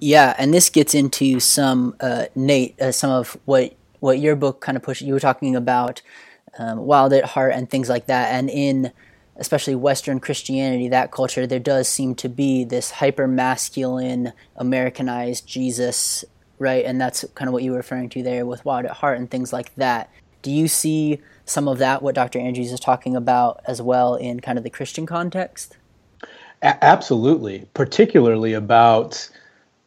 Yeah, 0.00 0.34
and 0.38 0.52
this 0.52 0.70
gets 0.70 0.94
into 0.94 1.38
some 1.40 1.94
Nate 2.34 2.74
some 2.90 3.10
of 3.10 3.38
what 3.44 3.74
what 4.00 4.18
your 4.18 4.34
book 4.34 4.60
kind 4.60 4.76
of 4.76 4.82
pushed. 4.82 5.02
You 5.02 5.12
were 5.12 5.20
talking 5.20 5.54
about 5.54 6.00
um, 6.58 6.78
Wild 6.78 7.12
at 7.12 7.24
Heart 7.24 7.52
and 7.54 7.68
things 7.68 7.90
like 7.90 8.06
that, 8.06 8.32
and 8.32 8.48
in 8.48 8.92
especially 9.40 9.74
Western 9.74 10.20
Christianity, 10.20 10.88
that 10.90 11.10
culture, 11.10 11.46
there 11.46 11.58
does 11.58 11.88
seem 11.88 12.14
to 12.16 12.28
be 12.28 12.62
this 12.62 12.90
hyper 12.90 13.26
masculine, 13.26 14.32
Americanized 14.56 15.46
Jesus, 15.46 16.24
right? 16.58 16.84
And 16.84 17.00
that's 17.00 17.24
kind 17.34 17.48
of 17.48 17.54
what 17.54 17.62
you 17.62 17.72
were 17.72 17.78
referring 17.78 18.10
to 18.10 18.22
there 18.22 18.44
with 18.44 18.64
Wild 18.66 18.84
at 18.84 18.92
Heart 18.92 19.18
and 19.18 19.30
things 19.30 19.52
like 19.52 19.74
that. 19.76 20.10
Do 20.42 20.50
you 20.50 20.68
see 20.68 21.20
some 21.46 21.68
of 21.68 21.78
that, 21.78 22.02
what 22.02 22.14
Dr. 22.14 22.38
Andrews 22.38 22.70
is 22.70 22.80
talking 22.80 23.16
about, 23.16 23.60
as 23.66 23.80
well 23.80 24.14
in 24.14 24.40
kind 24.40 24.58
of 24.58 24.64
the 24.64 24.70
Christian 24.70 25.06
context? 25.06 25.76
A- 26.62 26.84
absolutely, 26.84 27.66
particularly 27.72 28.52
about 28.52 29.28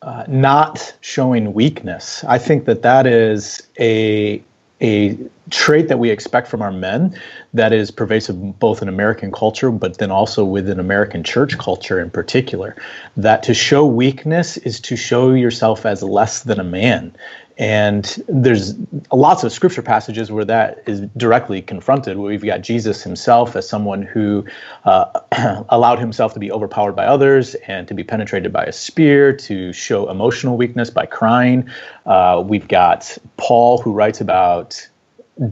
uh, 0.02 0.26
not 0.28 0.96
showing 1.02 1.54
weakness. 1.54 2.24
I 2.24 2.40
think 2.40 2.66
that 2.66 2.82
that 2.82 3.06
is 3.06 3.62
a 3.80 4.44
a 4.82 5.18
trait 5.50 5.88
that 5.88 6.00
we 6.00 6.10
expect 6.10 6.48
from 6.48 6.62
our 6.62 6.72
men 6.72 7.18
that 7.54 7.74
is 7.74 7.92
pervasive 7.92 8.60
both 8.60 8.82
in 8.82 8.90
American 8.90 9.32
culture, 9.32 9.72
but 9.72 9.98
then 9.98 10.12
also 10.12 10.44
within 10.44 10.80
American 10.80 11.24
church 11.24 11.58
culture 11.58 12.00
in 12.00 12.10
particular. 12.10 12.76
That 13.16 13.44
to 13.44 13.54
show 13.54 13.86
weakness 13.86 14.58
is 14.58 14.80
to 14.82 14.96
show 14.96 15.32
yourself 15.32 15.86
as 15.86 16.04
less 16.04 16.44
than 16.44 16.60
a 16.60 16.64
man. 16.64 17.16
And 17.58 18.04
there's 18.28 18.74
lots 19.12 19.44
of 19.44 19.52
scripture 19.52 19.84
passages 19.84 20.32
where 20.32 20.46
that 20.46 20.84
is 20.88 21.02
directly 21.18 21.62
confronted, 21.62 22.18
where 22.18 22.30
we've 22.30 22.44
got 22.44 22.62
Jesus 22.62 23.04
himself 23.04 23.56
as 23.56 23.70
someone 23.70 24.02
who 24.02 24.44
uh, 24.86 25.64
allowed 25.70 26.00
himself 26.00 26.34
to 26.34 26.40
be 26.40 26.52
overpowered 26.52 26.94
by 26.94 27.06
others 27.06 27.54
and 27.68 27.88
to 27.88 27.94
be 27.94 28.04
penetrated 28.04 28.52
by 28.52 28.64
a 28.64 28.72
spear, 28.72 29.36
to 29.38 29.72
show 29.72 30.10
emotional 30.10 30.58
weakness 30.58 30.90
by 30.90 31.06
crying. 31.06 31.70
Uh, 32.08 32.44
we've 32.46 32.68
got 32.68 33.16
Paul 33.38 33.78
who 33.78 33.94
writes 33.94 34.20
about 34.20 34.88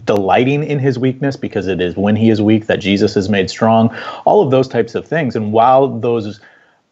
delighting 0.04 0.64
in 0.64 0.80
his 0.80 0.98
weakness 0.98 1.36
because 1.36 1.68
it 1.68 1.82
is 1.82 1.96
when 1.96 2.16
he 2.16 2.30
is 2.30 2.42
weak 2.42 2.68
that 2.68 2.80
Jesus 2.80 3.16
is 3.16 3.30
made 3.30 3.50
strong. 3.50 3.96
All 4.26 4.42
of 4.42 4.52
those 4.52 4.68
types 4.68 4.96
of 4.96 5.08
things. 5.08 5.36
And 5.36 5.54
while 5.54 5.88
those 6.00 6.40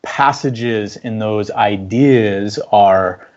passages 0.02 0.98
and 0.98 1.22
those 1.22 1.52
ideas 1.52 2.60
are 2.72 3.28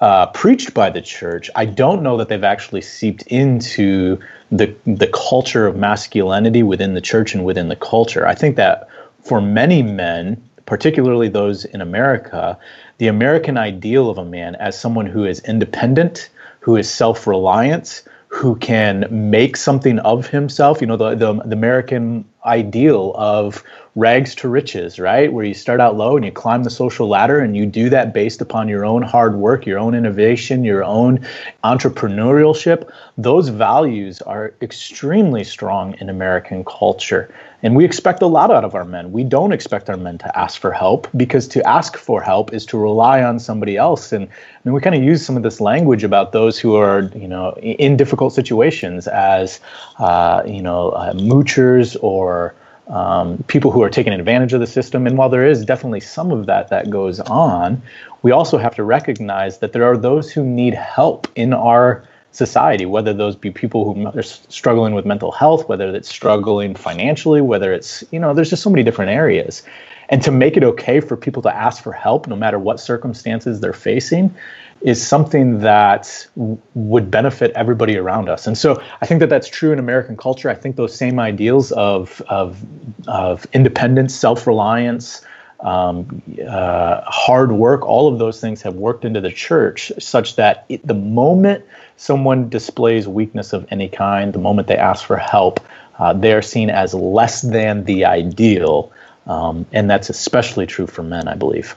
uh, 0.00 0.26
preached 0.26 0.72
by 0.72 0.90
the 0.90 1.02
church, 1.02 1.50
I 1.54 1.66
don't 1.66 2.02
know 2.02 2.16
that 2.16 2.28
they've 2.28 2.42
actually 2.42 2.80
seeped 2.80 3.22
into 3.22 4.18
the 4.50 4.74
the 4.86 5.08
culture 5.08 5.66
of 5.66 5.76
masculinity 5.76 6.62
within 6.62 6.94
the 6.94 7.00
church 7.00 7.34
and 7.34 7.44
within 7.44 7.68
the 7.68 7.76
culture. 7.76 8.26
I 8.26 8.34
think 8.34 8.56
that 8.56 8.88
for 9.22 9.40
many 9.40 9.82
men, 9.82 10.42
particularly 10.64 11.28
those 11.28 11.64
in 11.66 11.80
America, 11.80 12.58
the 12.98 13.08
American 13.08 13.58
ideal 13.58 14.08
of 14.08 14.18
a 14.18 14.24
man 14.24 14.54
as 14.56 14.78
someone 14.78 15.06
who 15.06 15.24
is 15.24 15.40
independent, 15.40 16.30
who 16.60 16.76
is 16.76 16.90
self-reliant, 16.90 18.02
who 18.28 18.56
can 18.56 19.06
make 19.10 19.56
something 19.56 19.98
of 20.00 20.28
himself, 20.28 20.80
you 20.80 20.86
know, 20.86 20.96
the, 20.96 21.14
the, 21.14 21.34
the 21.44 21.56
American 21.56 22.24
ideal 22.46 23.12
of 23.16 23.62
rags 23.96 24.34
to 24.36 24.48
riches, 24.48 24.98
right? 24.98 25.32
Where 25.32 25.44
you 25.44 25.54
start 25.54 25.80
out 25.80 25.96
low 25.96 26.16
and 26.16 26.24
you 26.24 26.30
climb 26.30 26.62
the 26.62 26.70
social 26.70 27.08
ladder 27.08 27.40
and 27.40 27.56
you 27.56 27.66
do 27.66 27.88
that 27.90 28.14
based 28.14 28.40
upon 28.40 28.68
your 28.68 28.84
own 28.84 29.02
hard 29.02 29.36
work, 29.36 29.66
your 29.66 29.78
own 29.78 29.94
innovation, 29.94 30.64
your 30.64 30.84
own 30.84 31.26
entrepreneurship. 31.64 32.90
Those 33.18 33.48
values 33.48 34.22
are 34.22 34.54
extremely 34.62 35.44
strong 35.44 35.94
in 36.00 36.08
American 36.08 36.64
culture. 36.64 37.34
And 37.62 37.76
we 37.76 37.84
expect 37.84 38.22
a 38.22 38.26
lot 38.26 38.50
out 38.50 38.64
of 38.64 38.74
our 38.74 38.86
men. 38.86 39.12
We 39.12 39.22
don't 39.22 39.52
expect 39.52 39.90
our 39.90 39.96
men 39.96 40.16
to 40.18 40.38
ask 40.38 40.60
for 40.60 40.72
help 40.72 41.08
because 41.16 41.46
to 41.48 41.68
ask 41.68 41.96
for 41.96 42.22
help 42.22 42.54
is 42.54 42.64
to 42.66 42.78
rely 42.78 43.22
on 43.22 43.38
somebody 43.38 43.76
else. 43.76 44.12
And 44.12 44.28
mean, 44.64 44.74
we 44.74 44.80
kind 44.80 44.94
of 44.94 45.02
use 45.02 45.24
some 45.24 45.36
of 45.36 45.42
this 45.42 45.60
language 45.60 46.04
about 46.04 46.32
those 46.32 46.58
who 46.58 46.76
are, 46.76 47.10
you 47.14 47.28
know, 47.28 47.54
in 47.56 47.96
difficult 47.96 48.32
situations 48.32 49.08
as, 49.08 49.60
uh, 49.98 50.42
you 50.46 50.62
know, 50.62 50.90
uh, 50.90 51.12
moochers 51.12 51.96
or 52.02 52.54
um, 52.90 53.42
people 53.46 53.70
who 53.70 53.82
are 53.82 53.90
taking 53.90 54.12
advantage 54.12 54.52
of 54.52 54.60
the 54.60 54.66
system. 54.66 55.06
And 55.06 55.16
while 55.16 55.28
there 55.28 55.46
is 55.46 55.64
definitely 55.64 56.00
some 56.00 56.32
of 56.32 56.46
that 56.46 56.68
that 56.68 56.90
goes 56.90 57.20
on, 57.20 57.80
we 58.22 58.32
also 58.32 58.58
have 58.58 58.74
to 58.74 58.84
recognize 58.84 59.58
that 59.58 59.72
there 59.72 59.84
are 59.84 59.96
those 59.96 60.30
who 60.30 60.44
need 60.44 60.74
help 60.74 61.26
in 61.36 61.54
our 61.54 62.04
society, 62.32 62.86
whether 62.86 63.12
those 63.12 63.34
be 63.34 63.50
people 63.50 63.92
who 63.92 64.06
are 64.06 64.22
struggling 64.22 64.94
with 64.94 65.04
mental 65.04 65.32
health, 65.32 65.68
whether 65.68 65.94
it's 65.94 66.08
struggling 66.08 66.74
financially, 66.74 67.40
whether 67.40 67.72
it's, 67.72 68.04
you 68.12 68.20
know, 68.20 68.34
there's 68.34 68.50
just 68.50 68.62
so 68.62 68.70
many 68.70 68.82
different 68.82 69.10
areas. 69.10 69.62
And 70.10 70.22
to 70.22 70.30
make 70.32 70.56
it 70.56 70.64
okay 70.64 71.00
for 71.00 71.16
people 71.16 71.42
to 71.42 71.54
ask 71.54 71.82
for 71.82 71.92
help, 71.92 72.26
no 72.26 72.36
matter 72.36 72.58
what 72.58 72.80
circumstances 72.80 73.60
they're 73.60 73.72
facing, 73.72 74.34
is 74.82 75.06
something 75.06 75.60
that 75.60 76.26
w- 76.36 76.58
would 76.74 77.10
benefit 77.10 77.52
everybody 77.52 77.96
around 77.96 78.28
us. 78.28 78.46
And 78.46 78.56
so 78.56 78.82
I 79.00 79.06
think 79.06 79.20
that 79.20 79.28
that's 79.28 79.48
true 79.48 79.72
in 79.72 79.78
American 79.78 80.16
culture. 80.16 80.48
I 80.48 80.54
think 80.54 80.76
those 80.76 80.94
same 80.94 81.18
ideals 81.18 81.72
of, 81.72 82.22
of, 82.28 82.62
of 83.06 83.46
independence, 83.52 84.14
self 84.14 84.46
reliance, 84.46 85.24
um, 85.60 86.22
uh, 86.48 87.02
hard 87.04 87.52
work, 87.52 87.82
all 87.86 88.10
of 88.12 88.18
those 88.18 88.40
things 88.40 88.62
have 88.62 88.74
worked 88.74 89.04
into 89.04 89.20
the 89.20 89.30
church 89.30 89.92
such 89.98 90.36
that 90.36 90.64
it, 90.68 90.86
the 90.86 90.94
moment 90.94 91.64
someone 91.96 92.48
displays 92.48 93.06
weakness 93.06 93.52
of 93.52 93.66
any 93.70 93.88
kind, 93.88 94.32
the 94.32 94.38
moment 94.38 94.68
they 94.68 94.76
ask 94.76 95.04
for 95.04 95.18
help, 95.18 95.60
uh, 95.98 96.14
they're 96.14 96.40
seen 96.40 96.70
as 96.70 96.94
less 96.94 97.42
than 97.42 97.84
the 97.84 98.06
ideal. 98.06 98.90
Um, 99.26 99.66
and 99.72 99.90
that's 99.90 100.08
especially 100.08 100.66
true 100.66 100.86
for 100.86 101.02
men, 101.02 101.28
I 101.28 101.34
believe. 101.34 101.76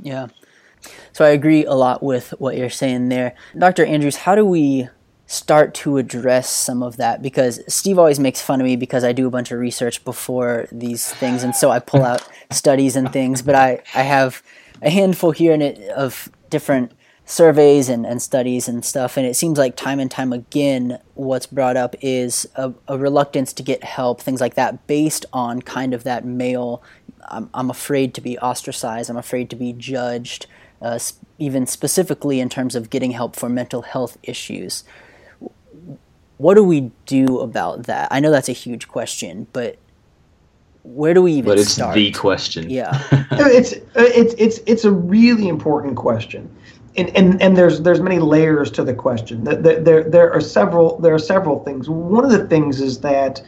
Yeah. 0.00 0.28
So 1.18 1.24
I 1.24 1.30
agree 1.30 1.64
a 1.64 1.74
lot 1.74 2.00
with 2.00 2.32
what 2.38 2.56
you're 2.56 2.70
saying 2.70 3.08
there. 3.08 3.34
Dr. 3.58 3.84
Andrews, 3.84 4.18
how 4.18 4.36
do 4.36 4.44
we 4.44 4.88
start 5.26 5.74
to 5.74 5.96
address 5.96 6.48
some 6.48 6.80
of 6.80 6.96
that? 6.98 7.22
Because 7.22 7.60
Steve 7.66 7.98
always 7.98 8.20
makes 8.20 8.40
fun 8.40 8.60
of 8.60 8.64
me 8.64 8.76
because 8.76 9.02
I 9.02 9.10
do 9.10 9.26
a 9.26 9.30
bunch 9.30 9.50
of 9.50 9.58
research 9.58 10.04
before 10.04 10.68
these 10.70 11.12
things, 11.12 11.42
and 11.42 11.56
so 11.56 11.72
I 11.72 11.80
pull 11.80 12.04
out 12.04 12.22
studies 12.52 12.94
and 12.94 13.12
things, 13.12 13.42
but 13.42 13.56
I, 13.56 13.82
I 13.96 14.02
have 14.02 14.44
a 14.80 14.90
handful 14.90 15.32
here 15.32 15.52
in 15.52 15.60
it 15.60 15.80
of 15.88 16.28
different 16.50 16.92
surveys 17.24 17.88
and, 17.88 18.06
and 18.06 18.22
studies 18.22 18.68
and 18.68 18.84
stuff 18.84 19.18
and 19.18 19.26
it 19.26 19.34
seems 19.34 19.58
like 19.58 19.76
time 19.76 20.00
and 20.00 20.10
time 20.10 20.32
again 20.32 20.98
what's 21.12 21.44
brought 21.44 21.76
up 21.76 21.94
is 22.00 22.48
a, 22.54 22.72
a 22.86 22.96
reluctance 22.96 23.52
to 23.52 23.62
get 23.62 23.84
help 23.84 24.18
things 24.18 24.40
like 24.40 24.54
that 24.54 24.86
based 24.86 25.26
on 25.30 25.60
kind 25.60 25.92
of 25.92 26.04
that 26.04 26.24
male 26.24 26.82
I'm, 27.28 27.50
I'm 27.52 27.68
afraid 27.68 28.14
to 28.14 28.22
be 28.22 28.38
ostracized 28.38 29.10
i'm 29.10 29.18
afraid 29.18 29.50
to 29.50 29.56
be 29.56 29.74
judged 29.74 30.46
uh, 30.80 30.98
even 31.38 31.66
specifically 31.66 32.40
in 32.40 32.48
terms 32.48 32.74
of 32.74 32.90
getting 32.90 33.12
help 33.12 33.36
for 33.36 33.48
mental 33.48 33.82
health 33.82 34.18
issues 34.22 34.84
what 36.36 36.54
do 36.54 36.62
we 36.62 36.90
do 37.06 37.40
about 37.40 37.84
that 37.84 38.08
i 38.10 38.20
know 38.20 38.30
that's 38.30 38.48
a 38.48 38.52
huge 38.52 38.88
question 38.88 39.46
but 39.52 39.76
where 40.84 41.12
do 41.12 41.20
we 41.20 41.32
even 41.32 41.44
start? 41.44 41.56
but 41.56 41.60
it's 41.60 41.70
start? 41.70 41.94
the 41.94 42.10
question 42.12 42.70
yeah 42.70 43.02
it's 43.32 43.72
it's 43.94 44.34
it's 44.38 44.58
it's 44.66 44.84
a 44.84 44.92
really 44.92 45.48
important 45.48 45.96
question 45.96 46.54
and, 46.98 47.16
and, 47.16 47.40
and 47.40 47.56
there's 47.56 47.80
there's 47.82 48.00
many 48.00 48.18
layers 48.18 48.70
to 48.72 48.82
the 48.82 48.92
question. 48.92 49.44
There, 49.44 49.80
there, 49.80 50.02
there 50.02 50.32
are 50.32 50.40
several 50.40 50.98
there 50.98 51.14
are 51.14 51.18
several 51.18 51.62
things. 51.62 51.88
One 51.88 52.24
of 52.24 52.32
the 52.32 52.46
things 52.46 52.80
is 52.80 53.00
that 53.00 53.40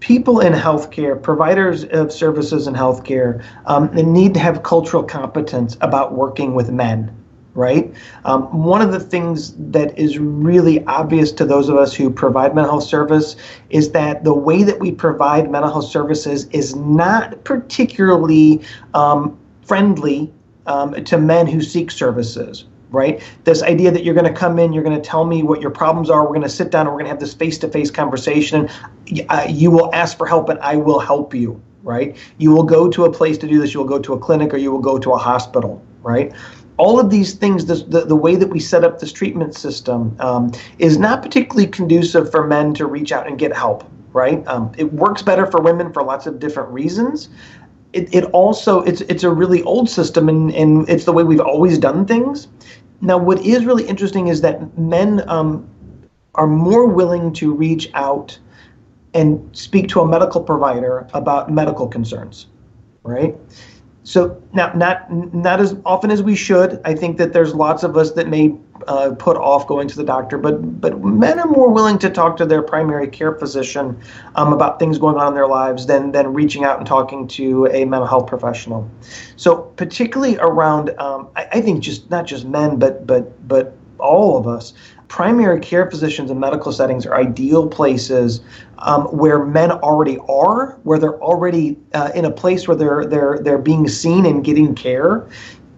people 0.00 0.40
in 0.40 0.52
healthcare, 0.52 1.20
providers 1.20 1.84
of 1.84 2.12
services 2.12 2.66
in 2.66 2.74
healthcare, 2.74 3.44
um, 3.66 3.90
need 3.94 4.34
to 4.34 4.40
have 4.40 4.62
cultural 4.62 5.02
competence 5.02 5.76
about 5.80 6.12
working 6.12 6.54
with 6.54 6.70
men. 6.70 7.12
Right. 7.54 7.94
Um, 8.26 8.64
one 8.64 8.82
of 8.82 8.92
the 8.92 9.00
things 9.00 9.54
that 9.70 9.98
is 9.98 10.18
really 10.18 10.84
obvious 10.84 11.32
to 11.32 11.46
those 11.46 11.70
of 11.70 11.76
us 11.76 11.94
who 11.94 12.10
provide 12.10 12.54
mental 12.54 12.72
health 12.72 12.84
service 12.84 13.34
is 13.70 13.92
that 13.92 14.24
the 14.24 14.34
way 14.34 14.62
that 14.62 14.78
we 14.78 14.92
provide 14.92 15.50
mental 15.50 15.72
health 15.72 15.86
services 15.86 16.48
is 16.50 16.76
not 16.76 17.44
particularly 17.44 18.60
um, 18.92 19.38
friendly 19.62 20.30
um, 20.66 21.02
to 21.04 21.16
men 21.16 21.46
who 21.46 21.62
seek 21.62 21.90
services 21.90 22.66
right? 22.90 23.22
This 23.44 23.62
idea 23.62 23.90
that 23.90 24.04
you're 24.04 24.14
going 24.14 24.32
to 24.32 24.38
come 24.38 24.58
in, 24.58 24.72
you're 24.72 24.84
going 24.84 25.00
to 25.00 25.06
tell 25.06 25.24
me 25.24 25.42
what 25.42 25.60
your 25.60 25.70
problems 25.70 26.10
are, 26.10 26.22
we're 26.22 26.28
going 26.28 26.42
to 26.42 26.48
sit 26.48 26.70
down, 26.70 26.86
and 26.86 26.90
we're 26.90 27.00
going 27.00 27.06
to 27.06 27.10
have 27.10 27.20
this 27.20 27.34
face-to-face 27.34 27.90
conversation. 27.90 28.68
Uh, 29.28 29.46
you 29.48 29.70
will 29.70 29.94
ask 29.94 30.16
for 30.16 30.26
help, 30.26 30.48
and 30.48 30.58
I 30.60 30.76
will 30.76 31.00
help 31.00 31.34
you, 31.34 31.60
right? 31.82 32.16
You 32.38 32.52
will 32.52 32.62
go 32.62 32.88
to 32.88 33.04
a 33.04 33.12
place 33.12 33.38
to 33.38 33.48
do 33.48 33.60
this. 33.60 33.74
You 33.74 33.80
will 33.80 33.88
go 33.88 33.98
to 33.98 34.12
a 34.14 34.18
clinic, 34.18 34.54
or 34.54 34.56
you 34.56 34.70
will 34.70 34.80
go 34.80 34.98
to 34.98 35.12
a 35.12 35.18
hospital, 35.18 35.82
right? 36.02 36.32
All 36.78 37.00
of 37.00 37.08
these 37.10 37.34
things, 37.34 37.66
this, 37.66 37.82
the, 37.82 38.04
the 38.04 38.16
way 38.16 38.36
that 38.36 38.48
we 38.48 38.60
set 38.60 38.84
up 38.84 38.98
this 39.00 39.12
treatment 39.12 39.54
system 39.54 40.14
um, 40.20 40.52
is 40.78 40.98
not 40.98 41.22
particularly 41.22 41.66
conducive 41.66 42.30
for 42.30 42.46
men 42.46 42.74
to 42.74 42.86
reach 42.86 43.12
out 43.12 43.26
and 43.26 43.38
get 43.38 43.56
help, 43.56 43.90
right? 44.12 44.46
Um, 44.46 44.72
it 44.76 44.92
works 44.92 45.22
better 45.22 45.46
for 45.46 45.60
women 45.60 45.92
for 45.92 46.02
lots 46.02 46.26
of 46.26 46.38
different 46.38 46.68
reasons 46.68 47.30
it, 47.96 48.14
it 48.14 48.24
also 48.32 48.82
it's 48.82 49.00
it's 49.02 49.24
a 49.24 49.30
really 49.30 49.62
old 49.62 49.88
system 49.88 50.28
and, 50.28 50.54
and 50.54 50.88
it's 50.88 51.04
the 51.04 51.12
way 51.12 51.24
we've 51.24 51.40
always 51.40 51.78
done 51.78 52.06
things. 52.06 52.48
Now, 53.00 53.18
what 53.18 53.44
is 53.44 53.64
really 53.64 53.86
interesting 53.86 54.28
is 54.28 54.40
that 54.42 54.78
men 54.78 55.28
um, 55.28 55.68
are 56.34 56.46
more 56.46 56.86
willing 56.86 57.32
to 57.34 57.52
reach 57.52 57.90
out 57.94 58.38
and 59.14 59.28
speak 59.56 59.88
to 59.88 60.00
a 60.00 60.06
medical 60.06 60.42
provider 60.42 61.06
about 61.14 61.50
medical 61.50 61.88
concerns, 61.88 62.46
right? 63.02 63.34
So 64.04 64.40
now, 64.52 64.72
not 64.74 65.10
not 65.34 65.60
as 65.60 65.74
often 65.84 66.10
as 66.10 66.22
we 66.22 66.36
should. 66.36 66.80
I 66.84 66.94
think 66.94 67.16
that 67.16 67.32
there's 67.32 67.54
lots 67.54 67.82
of 67.82 67.96
us 67.96 68.12
that 68.12 68.28
may 68.28 68.54
uh, 68.88 69.14
put 69.18 69.36
off 69.36 69.66
going 69.66 69.88
to 69.88 69.96
the 69.96 70.04
doctor, 70.04 70.38
but 70.38 70.80
but 70.80 71.00
men 71.02 71.38
are 71.38 71.46
more 71.46 71.70
willing 71.70 71.98
to 71.98 72.10
talk 72.10 72.36
to 72.38 72.46
their 72.46 72.62
primary 72.62 73.08
care 73.08 73.34
physician 73.34 73.98
um, 74.34 74.52
about 74.52 74.78
things 74.78 74.98
going 74.98 75.16
on 75.16 75.28
in 75.28 75.34
their 75.34 75.48
lives 75.48 75.86
than 75.86 76.12
than 76.12 76.32
reaching 76.32 76.64
out 76.64 76.78
and 76.78 76.86
talking 76.86 77.26
to 77.28 77.66
a 77.66 77.84
mental 77.84 78.06
health 78.06 78.26
professional. 78.26 78.88
So 79.36 79.56
particularly 79.76 80.38
around, 80.38 80.90
um, 80.98 81.28
I, 81.36 81.48
I 81.52 81.60
think 81.60 81.82
just 81.82 82.10
not 82.10 82.26
just 82.26 82.46
men, 82.46 82.78
but 82.78 83.06
but 83.06 83.48
but 83.48 83.76
all 83.98 84.36
of 84.36 84.46
us 84.46 84.74
primary 85.08 85.60
care 85.60 85.88
physicians 85.90 86.30
and 86.30 86.40
medical 86.40 86.72
settings 86.72 87.06
are 87.06 87.14
ideal 87.14 87.68
places 87.68 88.40
um, 88.78 89.04
where 89.04 89.44
men 89.44 89.70
already 89.70 90.18
are, 90.28 90.78
where 90.82 90.98
they're 90.98 91.20
already 91.22 91.78
uh, 91.94 92.10
in 92.14 92.24
a 92.24 92.30
place 92.30 92.66
where 92.68 92.76
they're 92.76 93.06
they're 93.06 93.38
they're 93.40 93.58
being 93.58 93.88
seen 93.88 94.26
and 94.26 94.44
getting 94.44 94.74
care, 94.74 95.26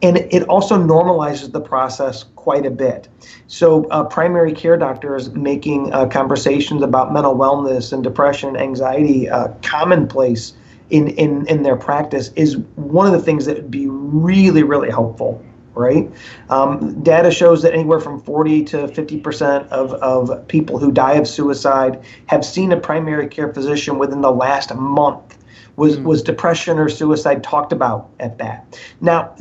and 0.02 0.16
it 0.16 0.44
also 0.44 0.76
normalizes 0.76 1.52
the 1.52 1.60
process 1.60 2.24
quite 2.36 2.64
a 2.64 2.70
bit. 2.70 3.08
So, 3.46 3.86
uh, 3.90 4.04
primary 4.04 4.52
care 4.52 4.76
doctors 4.76 5.30
making 5.30 5.92
uh, 5.92 6.06
conversations 6.06 6.82
about 6.82 7.12
mental 7.12 7.34
wellness 7.34 7.92
and 7.92 8.02
depression 8.02 8.50
and 8.50 8.58
anxiety 8.58 9.28
uh, 9.28 9.48
commonplace 9.62 10.54
in, 10.90 11.08
in, 11.08 11.46
in 11.48 11.62
their 11.62 11.76
practice 11.76 12.30
is 12.36 12.58
one 12.76 13.06
of 13.06 13.12
the 13.12 13.20
things 13.20 13.44
that 13.46 13.56
would 13.56 13.70
be 13.70 13.88
really, 13.88 14.62
really 14.62 14.90
helpful 14.90 15.44
right? 15.74 16.10
Um, 16.50 17.02
data 17.04 17.30
shows 17.30 17.62
that 17.62 17.72
anywhere 17.72 18.00
from 18.00 18.20
40 18.20 18.64
to 18.64 18.76
50% 18.88 19.68
of, 19.68 19.92
of 19.94 20.48
people 20.48 20.76
who 20.78 20.90
die 20.90 21.12
of 21.12 21.28
suicide 21.28 22.04
have 22.26 22.44
seen 22.44 22.72
a 22.72 22.76
primary 22.76 23.28
care 23.28 23.52
physician 23.52 23.96
within 23.96 24.20
the 24.20 24.32
last 24.32 24.74
month 24.74 25.37
was 25.78 25.96
mm. 25.96 26.02
was 26.02 26.22
depression 26.22 26.76
or 26.78 26.88
suicide 26.88 27.42
talked 27.44 27.72
about 27.72 28.10
at 28.18 28.36
that. 28.38 28.78
Now, 29.00 29.34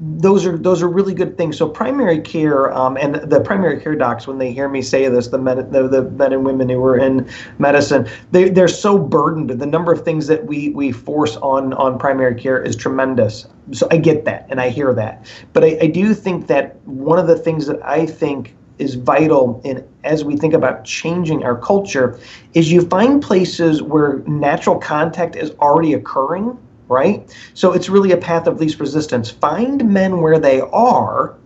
those 0.00 0.44
are 0.44 0.56
those 0.56 0.82
are 0.82 0.88
really 0.88 1.14
good 1.14 1.38
things. 1.38 1.56
So 1.56 1.66
primary 1.66 2.20
care 2.20 2.70
um, 2.72 2.98
and 2.98 3.14
the 3.14 3.40
primary 3.40 3.80
care 3.80 3.94
docs, 3.96 4.26
when 4.26 4.36
they 4.36 4.52
hear 4.52 4.68
me 4.68 4.82
say 4.82 5.08
this, 5.08 5.28
the 5.28 5.38
men 5.38 5.56
the, 5.70 5.88
the 5.88 6.02
men 6.02 6.34
and 6.34 6.44
women 6.44 6.68
who 6.68 6.84
are 6.84 6.98
in 6.98 7.26
medicine, 7.58 8.06
they 8.32 8.50
they're 8.50 8.68
so 8.68 8.98
burdened. 8.98 9.48
The 9.48 9.66
number 9.66 9.90
of 9.90 10.04
things 10.04 10.26
that 10.26 10.44
we 10.44 10.68
we 10.68 10.92
force 10.92 11.36
on 11.36 11.72
on 11.72 11.98
primary 11.98 12.34
care 12.34 12.62
is 12.62 12.76
tremendous. 12.76 13.46
So 13.72 13.88
I 13.90 13.96
get 13.96 14.26
that 14.26 14.46
and 14.50 14.60
I 14.60 14.68
hear 14.68 14.92
that, 14.92 15.26
but 15.54 15.64
I, 15.64 15.78
I 15.82 15.86
do 15.86 16.12
think 16.14 16.48
that 16.48 16.76
one 16.86 17.18
of 17.18 17.26
the 17.26 17.36
things 17.36 17.66
that 17.66 17.82
I 17.84 18.04
think 18.04 18.54
is 18.78 18.94
vital 18.94 19.60
in 19.64 19.86
as 20.04 20.24
we 20.24 20.36
think 20.36 20.54
about 20.54 20.84
changing 20.84 21.44
our 21.44 21.56
culture 21.56 22.18
is 22.54 22.70
you 22.70 22.82
find 22.82 23.22
places 23.22 23.82
where 23.82 24.18
natural 24.26 24.78
contact 24.78 25.36
is 25.36 25.50
already 25.60 25.94
occurring 25.94 26.58
right? 26.88 27.36
So 27.54 27.72
it's 27.72 27.88
really 27.88 28.12
a 28.12 28.16
path 28.16 28.46
of 28.46 28.60
least 28.60 28.80
resistance. 28.80 29.30
Find 29.30 29.92
men 29.92 30.20
where 30.20 30.38
they 30.38 30.60
are 30.60 31.36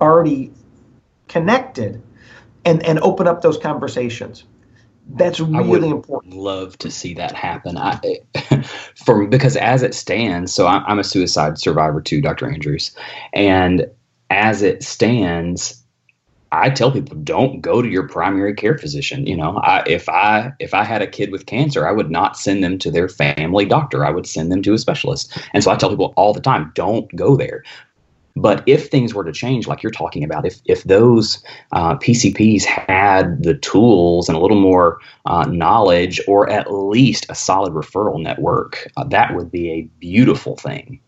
already 0.00 0.52
connected 1.28 2.02
and 2.64 2.84
and 2.84 2.98
open 3.00 3.26
up 3.26 3.42
those 3.42 3.58
conversations. 3.58 4.44
That's 5.06 5.38
really 5.38 5.90
important. 5.90 6.34
love 6.34 6.78
to 6.78 6.90
see 6.90 7.14
that 7.14 7.32
happen. 7.32 7.76
I 7.76 8.20
for 9.04 9.26
because 9.26 9.56
as 9.56 9.82
it 9.82 9.94
stands 9.94 10.52
so 10.52 10.66
I'm, 10.66 10.82
I'm 10.86 10.98
a 10.98 11.04
suicide 11.04 11.58
survivor 11.58 12.00
too 12.00 12.20
dr 12.20 12.46
andrews. 12.48 12.94
And 13.32 13.86
as 14.30 14.62
it 14.62 14.82
stands 14.82 15.83
I 16.54 16.70
tell 16.70 16.92
people 16.92 17.16
don't 17.18 17.60
go 17.60 17.82
to 17.82 17.88
your 17.88 18.08
primary 18.08 18.54
care 18.54 18.78
physician. 18.78 19.26
You 19.26 19.36
know, 19.36 19.58
I, 19.58 19.82
if 19.86 20.08
I 20.08 20.52
if 20.60 20.72
I 20.72 20.84
had 20.84 21.02
a 21.02 21.06
kid 21.06 21.32
with 21.32 21.46
cancer, 21.46 21.86
I 21.86 21.92
would 21.92 22.10
not 22.10 22.38
send 22.38 22.62
them 22.62 22.78
to 22.78 22.90
their 22.90 23.08
family 23.08 23.64
doctor. 23.64 24.04
I 24.04 24.10
would 24.10 24.26
send 24.26 24.52
them 24.52 24.62
to 24.62 24.72
a 24.72 24.78
specialist. 24.78 25.36
And 25.52 25.64
so 25.64 25.72
I 25.72 25.76
tell 25.76 25.90
people 25.90 26.14
all 26.16 26.32
the 26.32 26.40
time, 26.40 26.70
don't 26.74 27.14
go 27.16 27.36
there. 27.36 27.64
But 28.36 28.62
if 28.66 28.88
things 28.88 29.14
were 29.14 29.24
to 29.24 29.32
change, 29.32 29.66
like 29.66 29.82
you're 29.82 29.92
talking 29.92 30.22
about, 30.22 30.46
if 30.46 30.60
if 30.64 30.84
those 30.84 31.42
uh, 31.72 31.96
PCPs 31.96 32.64
had 32.64 33.42
the 33.42 33.54
tools 33.54 34.28
and 34.28 34.36
a 34.36 34.40
little 34.40 34.60
more 34.60 35.00
uh, 35.26 35.44
knowledge, 35.46 36.20
or 36.28 36.48
at 36.50 36.72
least 36.72 37.26
a 37.28 37.34
solid 37.34 37.72
referral 37.72 38.22
network, 38.22 38.88
uh, 38.96 39.04
that 39.04 39.34
would 39.34 39.50
be 39.50 39.70
a 39.70 39.82
beautiful 39.98 40.56
thing. 40.56 41.00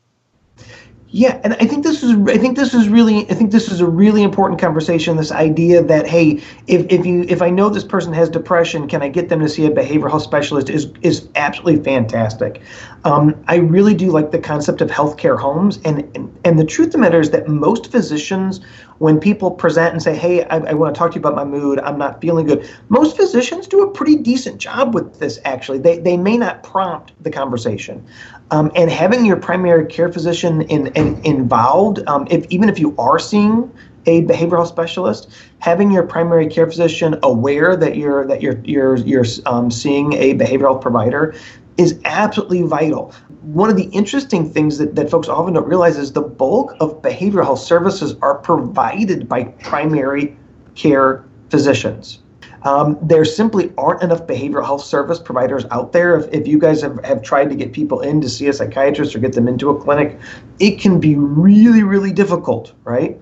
Yeah, 1.11 1.41
and 1.45 1.55
I 1.55 1.67
think 1.67 1.85
this 1.85 2.03
is 2.03 2.17
I 2.29 2.37
think 2.37 2.57
this 2.57 2.75
is 2.75 2.89
really 2.89 3.31
I 3.31 3.35
think 3.35 3.53
this 3.53 3.71
is 3.71 3.81
a 3.81 3.87
really 3.87 4.25
important 4.25 4.61
conversation. 4.61 5.17
This 5.17 5.31
idea 5.31 5.81
that 5.85 6.07
hey, 6.07 6.43
if, 6.67 6.85
if 6.91 7.07
you 7.07 7.25
if 7.29 7.43
I 7.43 7.49
know 7.49 7.69
this 7.69 7.85
person 7.85 8.13
has 8.13 8.29
depression, 8.29 8.89
can 8.89 9.03
I 9.03 9.09
get 9.09 9.29
them 9.29 9.39
to 9.41 9.49
see 9.49 9.67
a 9.67 9.71
behavioral 9.71 10.11
health 10.11 10.25
specialist? 10.25 10.69
Is 10.69 10.89
is 11.03 11.29
absolutely 11.37 11.83
fantastic. 11.85 12.61
Um, 13.05 13.41
I 13.47 13.57
really 13.57 13.95
do 13.95 14.11
like 14.11 14.33
the 14.33 14.41
concept 14.41 14.81
of 14.81 14.91
healthcare 14.91 15.39
homes, 15.39 15.79
and, 15.85 16.01
and 16.17 16.37
and 16.45 16.59
the 16.59 16.65
truth 16.65 16.89
of 16.89 16.93
the 16.93 16.99
matter 16.99 17.21
is 17.21 17.31
that 17.31 17.47
most 17.47 17.93
physicians, 17.93 18.61
when 18.99 19.21
people 19.21 19.51
present 19.51 19.93
and 19.93 20.03
say, 20.03 20.17
hey, 20.17 20.45
I, 20.45 20.59
I 20.59 20.75
want 20.75 20.95
to 20.95 20.99
talk 20.99 21.11
to 21.13 21.15
you 21.17 21.21
about 21.21 21.35
my 21.35 21.45
mood, 21.45 21.79
I'm 21.81 21.99
not 21.99 22.21
feeling 22.21 22.47
good, 22.47 22.69
most 22.89 23.17
physicians 23.17 23.67
do 23.67 23.83
a 23.83 23.91
pretty 23.91 24.17
decent 24.17 24.59
job 24.59 24.95
with 24.95 25.19
this. 25.19 25.39
Actually, 25.45 25.79
they 25.79 25.99
they 25.99 26.17
may 26.17 26.37
not 26.37 26.63
prompt 26.63 27.13
the 27.23 27.31
conversation. 27.31 28.07
Um, 28.51 28.71
and 28.77 28.91
having 28.91 29.27
your 29.27 29.37
primary 29.37 29.87
care 29.87 30.13
physician 30.13 30.63
in, 30.63 30.89
in 30.89 31.21
involved, 31.25 32.01
um, 32.07 32.27
if 32.31 32.47
even 32.49 32.69
if 32.69 32.79
you 32.79 32.95
are 32.99 33.19
seeing 33.19 33.73
a 34.07 34.23
behavioral 34.23 34.67
specialist, 34.67 35.29
having 35.59 35.91
your 35.91 36.05
primary 36.05 36.47
care 36.47 36.67
physician 36.67 37.19
aware 37.23 37.77
that 37.77 37.97
you're 37.97 38.27
that 38.27 38.41
you're 38.41 38.61
you're 38.65 38.97
you're 38.99 39.25
um, 39.47 39.71
seeing 39.71 40.13
a 40.15 40.35
behavioral 40.35 40.81
provider 40.81 41.35
is 41.77 42.01
absolutely 42.05 42.63
vital. 42.63 43.13
One 43.47 43.71
of 43.71 43.77
the 43.77 43.85
interesting 43.85 44.51
things 44.51 44.77
that, 44.79 44.97
that 44.97 45.09
folks 45.09 45.29
often 45.29 45.55
don't 45.55 45.69
realize 45.69 45.97
is 45.97 46.13
the 46.13 46.21
bulk 46.21 46.75
of 46.81 47.01
behavioral 47.01 47.45
health 47.45 47.61
services 47.61 48.17
are 48.21 48.35
provided 48.35 49.29
by 49.29 49.45
primary 49.45 50.37
care 50.75 51.25
physicians. 51.49 52.19
Um, 52.63 52.99
there 53.01 53.25
simply 53.25 53.73
aren't 53.79 54.03
enough 54.03 54.27
behavioral 54.27 54.65
health 54.65 54.83
service 54.83 55.21
providers 55.21 55.65
out 55.71 55.93
there. 55.93 56.19
If, 56.19 56.33
if 56.35 56.49
you 56.49 56.59
guys 56.59 56.83
have, 56.83 56.99
have 57.05 57.23
tried 57.23 57.49
to 57.51 57.55
get 57.55 57.73
people 57.73 58.01
in 58.01 58.21
to 58.21 58.29
see 58.29 58.49
a 58.49 58.53
psychiatrist 58.53 59.15
or 59.15 59.21
get 59.21 59.35
them 59.35 59.47
into 59.47 59.71
a 59.71 59.81
clinic, 59.81 60.19
it 60.59 60.81
can 60.81 60.99
be 60.99 61.15
really, 61.15 61.85
really 61.85 62.13
difficult, 62.13 62.73
right? 62.83 63.17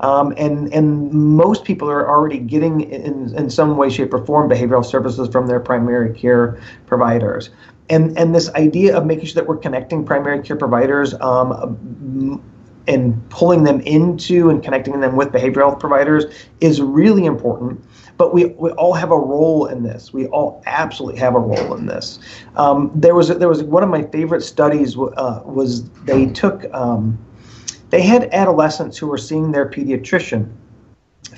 Um, 0.00 0.34
and 0.36 0.72
and 0.72 1.12
most 1.12 1.64
people 1.64 1.88
are 1.88 2.08
already 2.08 2.38
getting 2.38 2.80
in, 2.80 3.32
in 3.36 3.50
some 3.50 3.76
way, 3.76 3.90
shape, 3.90 4.12
or 4.12 4.24
form 4.24 4.48
behavioral 4.48 4.84
services 4.84 5.28
from 5.28 5.46
their 5.46 5.60
primary 5.60 6.12
care 6.16 6.60
providers. 6.86 7.50
And 7.90 8.16
and 8.18 8.34
this 8.34 8.50
idea 8.50 8.96
of 8.96 9.06
making 9.06 9.26
sure 9.26 9.34
that 9.34 9.48
we're 9.48 9.56
connecting 9.56 10.04
primary 10.04 10.42
care 10.42 10.56
providers 10.56 11.14
um, 11.20 12.42
and 12.86 13.30
pulling 13.30 13.64
them 13.64 13.80
into 13.80 14.50
and 14.50 14.62
connecting 14.62 15.00
them 15.00 15.16
with 15.16 15.28
behavioral 15.28 15.68
health 15.68 15.80
providers 15.80 16.24
is 16.60 16.80
really 16.80 17.24
important 17.24 17.82
but 18.18 18.34
we, 18.34 18.46
we 18.46 18.70
all 18.72 18.92
have 18.92 19.12
a 19.12 19.16
role 19.16 19.66
in 19.66 19.84
this. 19.84 20.12
We 20.12 20.26
all 20.26 20.60
absolutely 20.66 21.20
have 21.20 21.36
a 21.36 21.38
role 21.38 21.74
in 21.74 21.86
this. 21.86 22.18
Um, 22.56 22.90
there 22.94 23.14
was 23.14 23.28
there 23.28 23.48
was 23.48 23.62
one 23.62 23.84
of 23.84 23.88
my 23.88 24.02
favorite 24.02 24.42
studies 24.42 24.96
uh, 24.98 25.42
was 25.44 25.88
they 26.04 26.26
took 26.26 26.64
um, 26.74 27.16
they 27.90 28.02
had 28.02 28.28
adolescents 28.34 28.98
who 28.98 29.06
were 29.06 29.18
seeing 29.18 29.52
their 29.52 29.70
pediatrician 29.70 30.52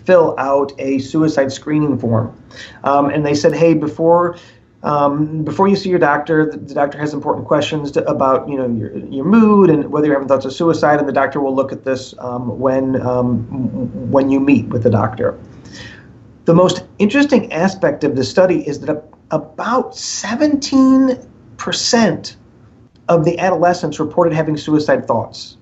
fill 0.05 0.35
out 0.39 0.73
a 0.79 0.99
suicide 0.99 1.53
screening 1.53 1.99
form. 1.99 2.43
Um, 2.85 3.11
and 3.11 3.25
they 3.25 3.35
said, 3.35 3.55
hey, 3.55 3.75
before 3.75 4.37
um, 4.83 5.45
before 5.45 5.69
you 5.69 5.77
see 5.77 5.91
your 5.91 5.99
doctor, 5.99 6.51
the, 6.51 6.57
the 6.57 6.75
doctor 6.75 6.99
has 6.99 7.13
important 7.13 7.47
questions 7.47 7.91
to, 7.93 8.05
about 8.09 8.49
you 8.49 8.57
know 8.57 8.67
your, 8.67 8.97
your 8.97 9.25
mood 9.25 9.69
and 9.69 9.91
whether 9.91 10.07
you're 10.07 10.15
having 10.15 10.29
thoughts 10.29 10.47
of 10.47 10.53
suicide, 10.53 10.99
and 10.99 11.09
the 11.09 11.13
doctor 11.13 11.41
will 11.41 11.55
look 11.55 11.71
at 11.71 11.85
this 11.85 12.15
um, 12.19 12.59
when 12.59 13.01
um, 13.03 14.11
when 14.11 14.31
you 14.31 14.41
meet 14.41 14.67
with 14.69 14.83
the 14.83 14.91
doctor. 14.91 15.39
The 16.47 16.55
most 16.55 16.85
interesting 16.99 17.53
aspect 17.53 18.05
of 18.05 18.17
the 18.17 18.25
study 18.25 18.67
is 18.67 18.81
that 18.81 19.05
about 19.31 19.95
17 19.95 21.29
percent 21.59 22.37
of 23.09 23.27
the 23.27 23.39
adolescents 23.39 24.01
reported 24.01 24.33
having 24.33 24.57
suicide 24.57 25.07
thoughts 25.07 25.59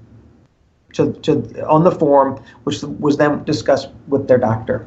to, 0.92 1.12
to 1.12 1.66
on 1.66 1.83
the 1.83 1.90
form, 1.90 2.40
which 2.62 2.83
was 2.83 3.16
then 3.16 3.42
discussed 3.42 3.88
with 4.07 4.28
their 4.28 4.38
doctor. 4.38 4.87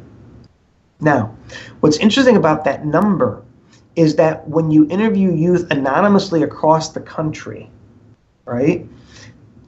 Now, 1.02 1.36
what's 1.82 1.98
interesting 1.98 2.38
about 2.38 2.64
that 2.64 2.86
number 2.86 3.44
is 3.96 4.16
that 4.16 4.48
when 4.48 4.72
you 4.72 4.88
interview 4.90 5.34
youth 5.34 5.68
anonymously 5.72 6.44
across 6.44 6.90
the 6.90 7.02
country, 7.02 7.70
right, 8.46 8.88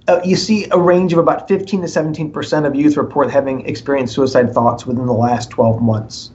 uh, 0.07 0.19
you 0.23 0.35
see 0.35 0.67
a 0.71 0.77
range 0.77 1.13
of 1.13 1.19
about 1.19 1.47
15 1.47 1.81
to 1.81 1.87
17 1.87 2.31
percent 2.31 2.65
of 2.65 2.75
youth 2.75 2.97
report 2.97 3.31
having 3.31 3.65
experienced 3.65 4.13
suicide 4.13 4.53
thoughts 4.53 4.85
within 4.85 5.05
the 5.05 5.13
last 5.13 5.49
12 5.49 5.81
months. 5.81 6.31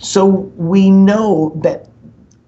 So 0.00 0.26
we 0.26 0.90
know 0.90 1.52
that 1.62 1.88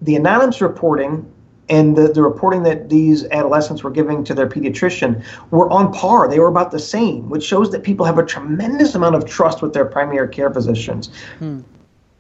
the 0.02 0.16
anonymous 0.16 0.60
reporting 0.60 1.30
and 1.68 1.96
the, 1.96 2.08
the 2.08 2.22
reporting 2.22 2.64
that 2.64 2.88
these 2.88 3.24
adolescents 3.26 3.84
were 3.84 3.90
giving 3.90 4.24
to 4.24 4.34
their 4.34 4.48
pediatrician 4.48 5.24
were 5.50 5.70
on 5.70 5.92
par. 5.92 6.28
They 6.28 6.40
were 6.40 6.48
about 6.48 6.72
the 6.72 6.80
same, 6.80 7.30
which 7.30 7.44
shows 7.44 7.70
that 7.70 7.84
people 7.84 8.04
have 8.04 8.18
a 8.18 8.26
tremendous 8.26 8.94
amount 8.96 9.14
of 9.14 9.24
trust 9.24 9.62
with 9.62 9.72
their 9.72 9.84
primary 9.84 10.28
care 10.28 10.52
physicians. 10.52 11.10
Hmm. 11.38 11.60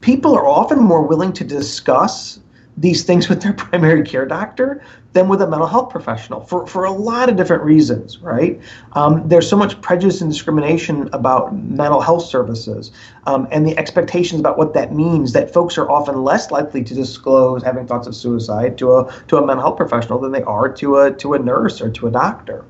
People 0.00 0.34
are 0.34 0.46
often 0.46 0.78
more 0.78 1.02
willing 1.02 1.32
to 1.34 1.44
discuss 1.44 2.40
these 2.76 3.02
things 3.02 3.28
with 3.28 3.42
their 3.42 3.52
primary 3.64 4.02
care 4.02 4.26
doctor 4.26 4.82
than 5.12 5.28
with 5.28 5.42
a 5.42 5.46
mental 5.46 5.66
health 5.66 5.90
professional 5.90 6.40
for, 6.40 6.66
for 6.66 6.84
a 6.84 6.90
lot 6.90 7.28
of 7.28 7.36
different 7.36 7.62
reasons, 7.62 8.18
right? 8.20 8.60
Um, 8.92 9.28
there's 9.28 9.48
so 9.48 9.56
much 9.56 9.80
prejudice 9.80 10.20
and 10.20 10.30
discrimination 10.30 11.10
about 11.12 11.54
mental 11.54 12.00
health 12.00 12.24
services 12.24 12.92
um, 13.26 13.48
and 13.50 13.66
the 13.66 13.76
expectations 13.76 14.40
about 14.40 14.56
what 14.56 14.72
that 14.74 14.94
means 14.94 15.32
that 15.32 15.52
folks 15.52 15.76
are 15.76 15.90
often 15.90 16.22
less 16.22 16.50
likely 16.50 16.84
to 16.84 16.94
disclose 16.94 17.62
having 17.62 17.86
thoughts 17.86 18.06
of 18.06 18.14
suicide 18.14 18.78
to 18.78 18.96
a 18.96 19.24
to 19.26 19.36
a 19.36 19.44
mental 19.44 19.64
health 19.64 19.76
professional 19.76 20.20
than 20.20 20.32
they 20.32 20.42
are 20.44 20.72
to 20.72 20.98
a 20.98 21.12
to 21.12 21.34
a 21.34 21.38
nurse 21.38 21.80
or 21.80 21.90
to 21.90 22.06
a 22.06 22.10
doctor 22.10 22.64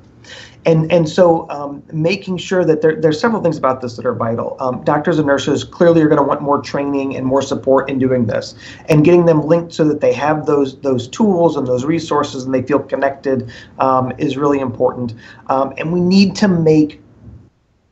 and 0.65 0.91
and 0.91 1.09
so 1.09 1.49
um, 1.49 1.81
making 1.91 2.37
sure 2.37 2.63
that 2.63 2.81
there, 2.81 2.95
there's 2.95 3.19
several 3.19 3.41
things 3.41 3.57
about 3.57 3.81
this 3.81 3.95
that 3.95 4.05
are 4.05 4.13
vital. 4.13 4.57
Um, 4.59 4.83
doctors 4.83 5.17
and 5.17 5.27
nurses 5.27 5.63
clearly 5.63 6.01
are 6.01 6.07
going 6.07 6.17
to 6.17 6.23
want 6.23 6.41
more 6.41 6.61
training 6.61 7.15
and 7.15 7.25
more 7.25 7.41
support 7.41 7.89
in 7.89 7.97
doing 7.97 8.27
this, 8.27 8.53
and 8.87 9.03
getting 9.03 9.25
them 9.25 9.41
linked 9.41 9.73
so 9.73 9.83
that 9.85 10.01
they 10.01 10.13
have 10.13 10.45
those 10.45 10.79
those 10.81 11.07
tools 11.07 11.57
and 11.57 11.67
those 11.67 11.83
resources 11.85 12.45
and 12.45 12.53
they 12.53 12.61
feel 12.61 12.79
connected 12.79 13.51
um, 13.79 14.11
is 14.17 14.37
really 14.37 14.59
important. 14.59 15.15
Um, 15.47 15.73
and 15.77 15.91
we 15.91 15.99
need 15.99 16.35
to 16.37 16.47
make 16.47 17.01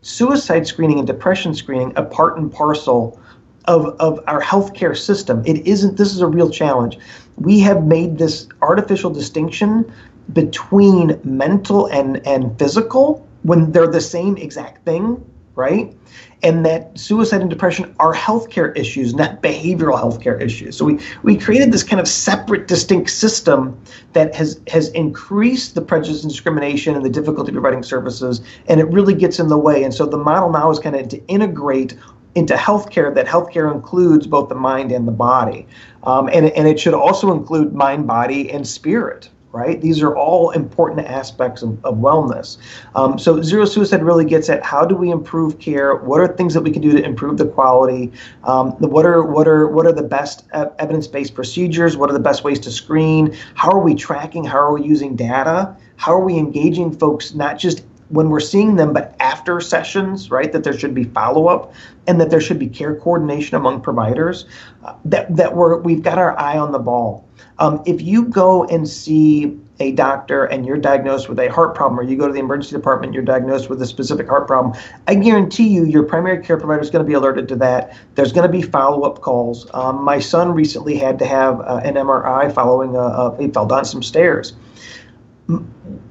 suicide 0.02 0.68
screening 0.68 1.00
and 1.00 1.08
depression 1.08 1.54
screening 1.54 1.92
a 1.96 2.04
part 2.04 2.38
and 2.38 2.52
parcel 2.52 3.20
of, 3.66 3.96
of 4.00 4.20
our 4.28 4.42
healthcare 4.42 4.98
system. 4.98 5.44
It 5.46 5.66
isn't. 5.68 5.98
This 5.98 6.14
is 6.14 6.22
a 6.22 6.28
real 6.28 6.50
challenge. 6.50 6.98
We 7.38 7.60
have 7.60 7.86
made 7.86 8.18
this 8.18 8.48
artificial 8.62 9.10
distinction 9.10 9.92
between 10.34 11.20
mental 11.24 11.88
and, 11.88 12.26
and 12.26 12.58
physical 12.60 13.28
when 13.44 13.72
they're 13.72 13.88
the 13.88 14.02
same 14.02 14.38
exact 14.38 14.86
thing, 14.86 15.24
right? 15.56 15.96
And 16.42 16.66
that 16.66 16.98
suicide 16.98 17.42
and 17.42 17.50
depression 17.50 17.94
are 18.00 18.14
healthcare 18.14 18.78
issues, 18.78 19.14
not 19.14 19.42
behavioral 19.42 20.00
healthcare 20.00 20.42
issues. 20.42 20.78
So 20.78 20.86
we, 20.86 21.00
we 21.24 21.36
created 21.36 21.72
this 21.72 21.84
kind 21.84 22.00
of 22.00 22.08
separate, 22.08 22.68
distinct 22.68 23.10
system 23.10 23.82
that 24.14 24.34
has, 24.36 24.62
has 24.68 24.90
increased 24.90 25.76
the 25.76 25.82
prejudice 25.82 26.24
and 26.24 26.32
discrimination 26.32 26.96
and 26.96 27.04
the 27.04 27.10
difficulty 27.10 27.50
of 27.52 27.56
providing 27.56 27.84
services, 27.84 28.42
and 28.68 28.80
it 28.80 28.86
really 28.86 29.14
gets 29.14 29.40
in 29.40 29.48
the 29.48 29.58
way. 29.58 29.84
And 29.84 29.94
so 29.94 30.06
the 30.06 30.18
model 30.18 30.50
now 30.50 30.70
is 30.70 30.80
kind 30.80 30.96
of 30.96 31.10
to 31.10 31.26
integrate 31.28 31.96
into 32.36 32.54
healthcare 32.54 33.14
that 33.16 33.26
healthcare 33.26 33.74
includes 33.74 34.28
both 34.28 34.50
the 34.50 34.56
mind 34.56 34.92
and 34.92 35.08
the 35.08 35.12
body. 35.12 35.68
Um, 36.04 36.30
and, 36.30 36.52
and 36.52 36.68
it 36.68 36.80
should 36.80 36.94
also 36.94 37.34
include 37.34 37.74
mind, 37.74 38.08
body, 38.08 38.50
and 38.52 38.66
spirit, 38.66 39.30
right? 39.52 39.82
These 39.82 40.02
are 40.02 40.16
all 40.16 40.52
important 40.52 41.08
aspects 41.08 41.62
of, 41.62 41.84
of 41.84 41.96
wellness. 41.96 42.58
Um, 42.96 43.18
so 43.18 43.42
zero 43.42 43.66
suicide 43.66 44.04
really 44.04 44.26
gets 44.26 44.50
at 44.50 44.64
how 44.64 44.86
do 44.86 44.96
we 44.96 45.10
improve 45.12 45.60
care? 45.60 45.96
What 45.96 46.22
are 46.22 46.28
things 46.28 46.54
that 46.54 46.62
we 46.62 46.72
can 46.72 46.82
do 46.82 46.92
to 46.92 47.04
improve 47.04 47.38
the 47.38 47.48
quality? 47.48 48.12
Um, 48.44 48.72
what 48.74 49.06
are 49.06 49.24
what 49.24 49.48
are 49.48 49.68
what 49.68 49.86
are 49.86 49.92
the 49.92 50.04
best 50.04 50.46
evidence-based 50.54 51.34
procedures? 51.34 51.98
What 51.98 52.10
are 52.10 52.14
the 52.14 52.20
best 52.20 52.44
ways 52.44 52.60
to 52.62 52.72
screen? 52.72 53.36
How 53.56 53.72
are 53.72 53.80
we 53.80 53.96
tracking? 53.96 54.44
How 54.44 54.60
are 54.60 54.74
we 54.74 54.84
using 54.84 55.16
data? 55.16 55.76
How 55.96 56.14
are 56.14 56.24
we 56.24 56.38
engaging 56.38 56.96
folks 56.96 57.34
not 57.34 57.58
just 57.58 57.84
when 58.10 58.30
we're 58.30 58.40
seeing 58.40 58.76
them, 58.76 58.92
but 58.92 59.16
after 59.20 59.62
sessions, 59.62 60.32
right? 60.32 60.52
That 60.52 60.64
there 60.64 60.78
should 60.78 60.96
be 60.96 61.04
follow 61.06 61.48
up, 61.48 61.74
and 62.08 62.20
that 62.20 62.30
there 62.30 62.42
should 62.42 62.60
be 62.60 62.68
care 62.68 62.96
coordination 62.96 63.56
among 63.56 63.82
providers. 63.82 64.46
Uh, 64.84 64.96
that 65.06 65.36
that 65.36 65.56
we're 65.56 65.78
we've 65.78 66.04
got 66.04 66.18
our 66.18 66.38
eye 66.40 66.58
on 66.58 66.72
the 66.72 66.80
ball. 66.80 67.29
Um, 67.60 67.84
if 67.86 68.02
you 68.02 68.26
go 68.26 68.64
and 68.66 68.88
see 68.88 69.58
a 69.82 69.92
doctor 69.94 70.46
and 70.46 70.66
you're 70.66 70.78
diagnosed 70.78 71.30
with 71.30 71.40
a 71.40 71.48
heart 71.48 71.76
problem, 71.76 72.00
or 72.00 72.04
you 72.04 72.18
go 72.18 72.28
to 72.28 72.34
the 72.34 72.40
emergency 72.40 72.76
department, 72.76 73.14
you're 73.14 73.24
diagnosed 73.24 73.70
with 73.70 73.82
a 73.82 73.86
specific 73.86 74.28
heart 74.28 74.48
problem, 74.48 74.76
I 75.08 75.16
guarantee 75.16 75.68
you 75.68 75.86
your 75.86 76.04
primary 76.04 76.44
care 76.44 76.58
provider 76.58 76.82
is 76.82 76.90
going 76.90 77.04
to 77.04 77.08
be 77.08 77.14
alerted 77.14 77.48
to 77.50 77.56
that. 77.58 77.98
There's 78.16 78.34
going 78.34 78.50
to 78.50 78.52
be 78.52 78.62
follow 78.62 79.04
up 79.04 79.22
calls. 79.22 79.68
Um, 79.74 80.04
my 80.04 80.20
son 80.20 80.52
recently 80.54 80.98
had 80.98 81.20
to 81.20 81.26
have 81.26 81.62
uh, 81.62 81.82
an 81.84 81.96
MRI 81.96 82.54
following 82.54 82.96
a, 82.96 83.00
a, 83.00 83.38
he 83.42 83.50
fell 83.50 83.66
down 83.66 83.86
some 83.86 84.04
stairs 84.04 84.54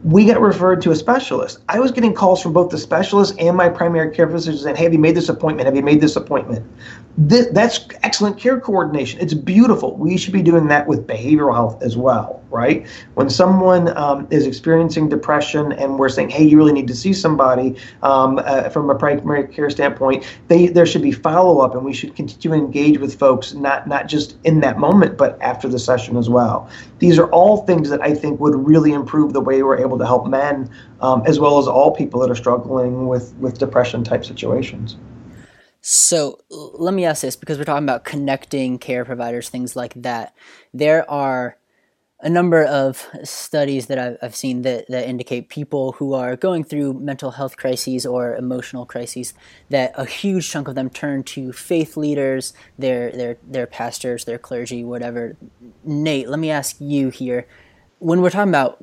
we 0.05 0.27
got 0.27 0.41
referred 0.41 0.81
to 0.83 0.93
a 0.93 0.97
specialist. 0.97 1.59
I 1.69 1.81
was 1.81 1.91
getting 1.91 2.15
calls 2.15 2.41
from 2.41 2.53
both 2.53 2.71
the 2.71 2.79
specialist 2.79 3.35
and 3.39 3.57
my 3.57 3.69
primary 3.69 4.15
care 4.15 4.29
physician 4.29 4.61
saying, 4.61 4.77
hey, 4.77 4.85
have 4.85 4.93
you 4.93 4.99
made 4.99 5.17
this 5.17 5.29
appointment? 5.29 5.67
Have 5.67 5.75
you 5.75 5.83
made 5.83 6.01
this 6.01 6.15
appointment? 6.15 6.65
That's 7.17 7.81
excellent 8.05 8.39
care 8.39 8.61
coordination. 8.61 9.19
It's 9.19 9.35
beautiful. 9.35 9.97
We 9.97 10.17
should 10.17 10.33
be 10.33 10.43
doing 10.43 10.69
that 10.69 10.87
with 10.87 11.05
behavioral 11.09 11.53
health 11.53 11.83
as 11.83 11.97
well, 11.97 12.41
right? 12.49 12.87
When 13.15 13.29
someone 13.29 13.97
um, 13.97 14.29
is 14.31 14.47
experiencing 14.47 15.09
depression 15.09 15.73
and 15.73 15.99
we're 15.99 16.11
saying, 16.11 16.31
hey, 16.31 16.45
you 16.45 16.57
really 16.57 16.73
need 16.73 16.87
to 16.87 16.95
see 16.95 17.13
somebody 17.13 17.77
um, 18.05 18.39
uh, 18.45 18.69
from 18.69 18.89
a 18.91 18.95
primary 18.95 19.49
care 19.49 19.69
standpoint, 19.69 20.25
they, 20.47 20.69
there 20.69 20.87
should 20.87 21.03
be 21.03 21.11
follow 21.11 21.59
up 21.59 21.75
and 21.75 21.85
we 21.85 21.93
should 21.93 22.15
continue 22.15 22.39
to 22.39 22.53
engage 22.53 22.99
with 22.99 23.19
folks, 23.19 23.53
not, 23.53 23.89
not 23.89 24.07
just 24.07 24.37
in 24.45 24.61
that 24.61 24.79
moment, 24.79 25.19
but 25.19 25.41
after 25.43 25.67
the 25.67 25.79
session 25.79 26.17
as 26.17 26.31
well. 26.31 26.71
These 27.01 27.19
are 27.19 27.29
all 27.31 27.65
things 27.65 27.89
that 27.91 28.01
I 28.01 28.15
think 28.15 28.39
would 28.39 28.55
really 28.55 28.93
improve 28.93 29.33
the 29.33 29.41
way 29.41 29.61
we're 29.65 29.79
able 29.79 29.88
to 29.97 30.05
help 30.05 30.27
men 30.27 30.69
um, 31.01 31.23
as 31.25 31.39
well 31.39 31.59
as 31.59 31.67
all 31.67 31.91
people 31.95 32.21
that 32.21 32.31
are 32.31 32.35
struggling 32.35 33.07
with, 33.07 33.33
with 33.37 33.59
depression 33.59 34.05
type 34.05 34.25
situations. 34.25 34.97
So 35.81 36.41
let 36.51 36.93
me 36.93 37.05
ask 37.05 37.23
this 37.23 37.37
because 37.37 37.57
we're 37.57 37.65
talking 37.65 37.85
about 37.85 38.05
connecting 38.05 38.79
care 38.79 39.05
providers, 39.05 39.49
things 39.49 39.77
like 39.77 39.95
that. 39.95 40.35
There 40.75 41.09
are 41.11 41.57
a 42.21 42.29
number 42.29 42.65
of 42.65 43.07
studies 43.23 43.87
that 43.87 43.99
I've, 43.99 44.19
I've 44.21 44.35
seen 44.35 44.63
that, 44.63 44.87
that 44.89 45.09
indicate 45.09 45.49
people 45.49 45.93
who 45.93 46.15
are 46.15 46.35
going 46.35 46.65
through 46.65 46.95
mental 46.95 47.31
health 47.31 47.57
crises 47.57 48.05
or 48.05 48.35
emotional 48.35 48.85
crises 48.85 49.35
that 49.71 49.93
a 49.95 50.05
huge 50.05 50.51
chunk 50.51 50.67
of 50.67 50.75
them 50.75 50.91
turn 50.91 51.23
to 51.25 51.53
faith 51.53 51.97
leaders, 51.97 52.55
their 52.77 53.13
their 53.13 53.39
their 53.47 53.67
pastors, 53.69 54.25
their 54.25 54.39
clergy, 54.39 54.83
whatever. 54.83 55.37
Nate, 55.85 56.29
let 56.29 56.41
me 56.41 56.51
ask 56.51 56.77
you 56.81 57.11
here. 57.11 57.47
When 58.01 58.21
we're 58.21 58.31
talking 58.31 58.51
about 58.51 58.83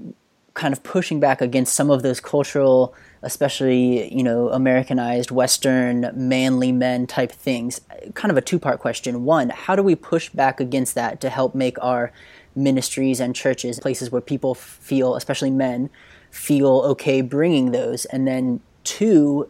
kind 0.56 0.74
of 0.74 0.82
pushing 0.84 1.20
back 1.20 1.41
against 1.41 1.76
some 1.76 1.91
of 1.91 2.02
those 2.02 2.20
cultural 2.20 2.96
especially 3.26 4.13
you 4.15 4.24
know 4.24 4.50
Americanized 4.50 5.32
Western 5.32 6.12
manly 6.13 6.72
men 6.72 7.08
type 7.08 7.32
things. 7.32 7.82
Kind 8.13 8.32
of 8.32 8.38
a 8.38 8.41
two 8.41 8.60
part 8.60 8.80
question. 8.80 9.26
One, 9.26 9.50
how 9.50 9.76
do 9.76 9.84
we 9.84 9.96
push 9.96 10.30
back 10.30 10.62
against 10.62 10.96
that 10.96 11.20
to 11.22 11.30
help 11.30 11.56
make 11.56 11.78
our 11.84 12.13
ministries 12.56 13.19
and 13.19 13.36
churches 13.36 13.79
places 13.79 14.12
where 14.12 14.21
people 14.21 14.54
feel, 14.54 15.15
especially 15.15 15.50
men, 15.50 15.90
feel 16.29 16.84
okay 16.86 17.21
bringing 17.21 17.71
those? 17.71 18.06
And 18.06 18.27
then 18.27 18.62
two, 18.84 19.50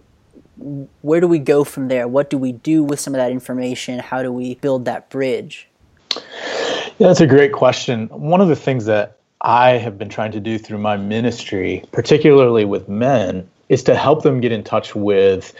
where 1.02 1.20
do 1.20 1.28
we 1.28 1.38
go 1.38 1.66
from 1.66 1.90
there? 1.90 2.08
What 2.08 2.30
do 2.30 2.38
we 2.38 2.54
do 2.54 2.82
with 2.82 3.02
some 3.02 3.14
of 3.14 3.18
that 3.18 3.32
information? 3.32 4.00
How 4.00 4.24
do 4.24 4.32
we 4.32 4.56
build 4.56 4.86
that 4.86 5.10
bridge? 5.10 5.68
Yeah, 6.98 7.08
that's 7.08 7.20
a 7.20 7.28
great 7.28 7.52
question. 7.52 8.08
One 8.08 8.40
of 8.40 8.48
the 8.48 8.56
things 8.56 8.86
that 8.86 9.15
I 9.42 9.72
have 9.72 9.98
been 9.98 10.10
trying 10.10 10.32
to 10.34 10.40
do 10.40 10.58
through 10.58 10.80
my 10.80 10.98
ministry, 10.98 11.84
particularly 11.92 12.66
with 12.66 12.90
men, 12.90 13.50
is 13.70 13.84
to 13.84 13.96
help 13.96 14.24
them 14.24 14.42
get 14.42 14.52
in 14.52 14.64
touch 14.64 14.96
with 14.96 15.54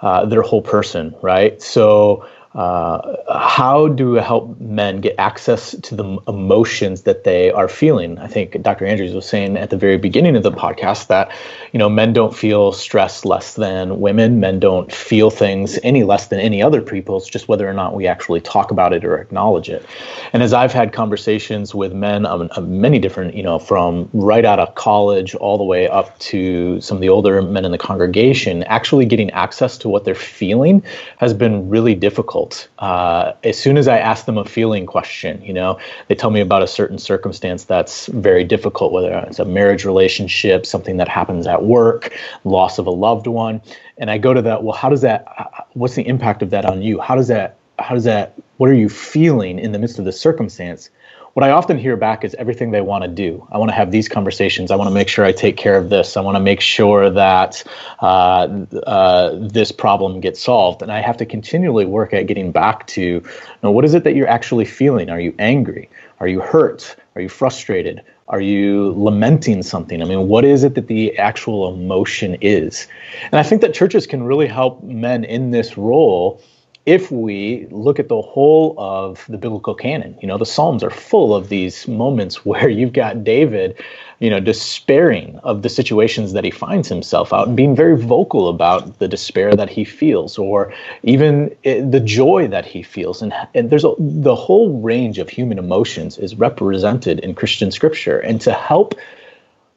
uh, 0.00 0.24
their 0.26 0.42
whole 0.42 0.62
person, 0.62 1.14
right? 1.22 1.60
So 1.62 2.28
uh, 2.54 3.16
how 3.36 3.88
do 3.88 4.12
we 4.12 4.20
help 4.20 4.60
men 4.60 5.00
get 5.00 5.16
access 5.18 5.72
to 5.82 5.96
the 5.96 6.18
emotions 6.28 7.02
that 7.02 7.24
they 7.24 7.50
are 7.50 7.66
feeling? 7.66 8.16
I 8.18 8.28
think 8.28 8.62
Dr. 8.62 8.86
Andrews 8.86 9.12
was 9.12 9.26
saying 9.26 9.56
at 9.56 9.70
the 9.70 9.76
very 9.76 9.98
beginning 9.98 10.36
of 10.36 10.44
the 10.44 10.52
podcast 10.52 11.08
that, 11.08 11.32
you 11.72 11.78
know, 11.78 11.88
men 11.88 12.12
don't 12.12 12.34
feel 12.34 12.70
stress 12.70 13.24
less 13.24 13.54
than 13.54 13.98
women. 13.98 14.38
Men 14.38 14.60
don't 14.60 14.92
feel 14.92 15.30
things 15.30 15.80
any 15.82 16.04
less 16.04 16.28
than 16.28 16.38
any 16.38 16.62
other 16.62 16.80
people. 16.80 17.16
It's 17.16 17.28
just 17.28 17.48
whether 17.48 17.68
or 17.68 17.72
not 17.72 17.96
we 17.96 18.06
actually 18.06 18.40
talk 18.40 18.70
about 18.70 18.92
it 18.92 19.04
or 19.04 19.18
acknowledge 19.18 19.68
it. 19.68 19.84
And 20.32 20.40
as 20.40 20.52
I've 20.52 20.72
had 20.72 20.92
conversations 20.92 21.74
with 21.74 21.92
men 21.92 22.24
of, 22.24 22.42
of 22.42 22.68
many 22.68 23.00
different, 23.00 23.34
you 23.34 23.42
know, 23.42 23.58
from 23.58 24.08
right 24.12 24.44
out 24.44 24.60
of 24.60 24.76
college 24.76 25.34
all 25.34 25.58
the 25.58 25.64
way 25.64 25.88
up 25.88 26.16
to 26.20 26.80
some 26.80 26.98
of 26.98 27.00
the 27.00 27.08
older 27.08 27.42
men 27.42 27.64
in 27.64 27.72
the 27.72 27.78
congregation, 27.78 28.62
actually 28.64 29.06
getting 29.06 29.32
access 29.32 29.76
to 29.78 29.88
what 29.88 30.04
they're 30.04 30.14
feeling 30.14 30.84
has 31.18 31.34
been 31.34 31.68
really 31.68 31.96
difficult 31.96 32.43
difficult. 32.44 32.68
Uh, 32.78 33.32
as 33.44 33.58
soon 33.58 33.76
as 33.76 33.88
I 33.88 33.98
ask 33.98 34.26
them 34.26 34.38
a 34.38 34.44
feeling 34.44 34.86
question, 34.86 35.42
you 35.42 35.52
know, 35.52 35.78
they 36.08 36.14
tell 36.14 36.30
me 36.30 36.40
about 36.40 36.62
a 36.62 36.66
certain 36.66 36.98
circumstance 36.98 37.64
that's 37.64 38.06
very 38.06 38.44
difficult, 38.44 38.92
whether 38.92 39.12
it's 39.26 39.38
a 39.38 39.44
marriage 39.44 39.84
relationship, 39.84 40.66
something 40.66 40.96
that 40.98 41.08
happens 41.08 41.46
at 41.46 41.64
work, 41.64 42.12
loss 42.44 42.78
of 42.78 42.86
a 42.86 42.90
loved 42.90 43.26
one, 43.26 43.60
and 43.98 44.10
I 44.10 44.18
go 44.18 44.34
to 44.34 44.42
that. 44.42 44.62
Well, 44.62 44.76
how 44.76 44.88
does 44.88 45.02
that? 45.02 45.26
What's 45.74 45.94
the 45.94 46.06
impact 46.06 46.42
of 46.42 46.50
that 46.50 46.64
on 46.64 46.82
you? 46.82 47.00
How 47.00 47.16
does 47.16 47.28
that? 47.28 47.56
How 47.78 47.94
does 47.94 48.04
that? 48.04 48.34
What 48.58 48.70
are 48.70 48.74
you 48.74 48.88
feeling 48.88 49.58
in 49.58 49.72
the 49.72 49.78
midst 49.78 49.98
of 49.98 50.04
the 50.04 50.12
circumstance? 50.12 50.90
What 51.34 51.42
I 51.42 51.50
often 51.50 51.78
hear 51.78 51.96
back 51.96 52.24
is 52.24 52.34
everything 52.34 52.70
they 52.70 52.80
want 52.80 53.02
to 53.02 53.08
do. 53.08 53.46
I 53.50 53.58
want 53.58 53.68
to 53.68 53.74
have 53.74 53.90
these 53.90 54.08
conversations. 54.08 54.70
I 54.70 54.76
want 54.76 54.88
to 54.88 54.94
make 54.94 55.08
sure 55.08 55.24
I 55.24 55.32
take 55.32 55.56
care 55.56 55.76
of 55.76 55.90
this. 55.90 56.16
I 56.16 56.20
want 56.20 56.36
to 56.36 56.40
make 56.40 56.60
sure 56.60 57.10
that 57.10 57.64
uh, 58.00 58.64
uh, 58.86 59.36
this 59.40 59.72
problem 59.72 60.20
gets 60.20 60.40
solved. 60.40 60.80
And 60.80 60.92
I 60.92 61.00
have 61.00 61.16
to 61.18 61.26
continually 61.26 61.86
work 61.86 62.14
at 62.14 62.28
getting 62.28 62.52
back 62.52 62.86
to 62.88 63.02
you 63.02 63.22
know, 63.64 63.72
what 63.72 63.84
is 63.84 63.94
it 63.94 64.04
that 64.04 64.14
you're 64.14 64.28
actually 64.28 64.64
feeling? 64.64 65.10
Are 65.10 65.20
you 65.20 65.34
angry? 65.40 65.90
Are 66.20 66.28
you 66.28 66.40
hurt? 66.40 66.94
Are 67.16 67.20
you 67.20 67.28
frustrated? 67.28 68.02
Are 68.28 68.40
you 68.40 68.92
lamenting 68.96 69.64
something? 69.64 70.02
I 70.02 70.04
mean, 70.04 70.28
what 70.28 70.44
is 70.44 70.62
it 70.62 70.76
that 70.76 70.86
the 70.86 71.18
actual 71.18 71.74
emotion 71.74 72.38
is? 72.40 72.86
And 73.24 73.34
I 73.34 73.42
think 73.42 73.60
that 73.60 73.74
churches 73.74 74.06
can 74.06 74.22
really 74.22 74.46
help 74.46 74.82
men 74.84 75.24
in 75.24 75.50
this 75.50 75.76
role 75.76 76.40
if 76.86 77.10
we 77.10 77.66
look 77.70 77.98
at 77.98 78.08
the 78.08 78.20
whole 78.20 78.74
of 78.76 79.24
the 79.28 79.38
biblical 79.38 79.74
canon, 79.74 80.18
you 80.20 80.28
know, 80.28 80.36
the 80.36 80.44
Psalms 80.44 80.84
are 80.84 80.90
full 80.90 81.34
of 81.34 81.48
these 81.48 81.88
moments 81.88 82.44
where 82.44 82.68
you've 82.68 82.92
got 82.92 83.24
David, 83.24 83.80
you 84.18 84.28
know, 84.28 84.38
despairing 84.38 85.38
of 85.38 85.62
the 85.62 85.68
situations 85.68 86.32
that 86.34 86.44
he 86.44 86.50
finds 86.50 86.88
himself 86.88 87.32
out 87.32 87.48
and 87.48 87.56
being 87.56 87.74
very 87.74 87.96
vocal 87.96 88.48
about 88.48 88.98
the 88.98 89.08
despair 89.08 89.54
that 89.54 89.70
he 89.70 89.84
feels 89.84 90.36
or 90.36 90.72
even 91.02 91.54
eh, 91.64 91.82
the 91.84 92.00
joy 92.00 92.46
that 92.48 92.66
he 92.66 92.82
feels. 92.82 93.22
And, 93.22 93.32
and 93.54 93.70
there's 93.70 93.84
a, 93.84 93.94
the 93.98 94.34
whole 94.34 94.80
range 94.80 95.18
of 95.18 95.28
human 95.28 95.58
emotions 95.58 96.18
is 96.18 96.34
represented 96.36 97.18
in 97.20 97.34
Christian 97.34 97.70
scripture. 97.70 98.18
And 98.18 98.40
to 98.42 98.52
help 98.52 98.94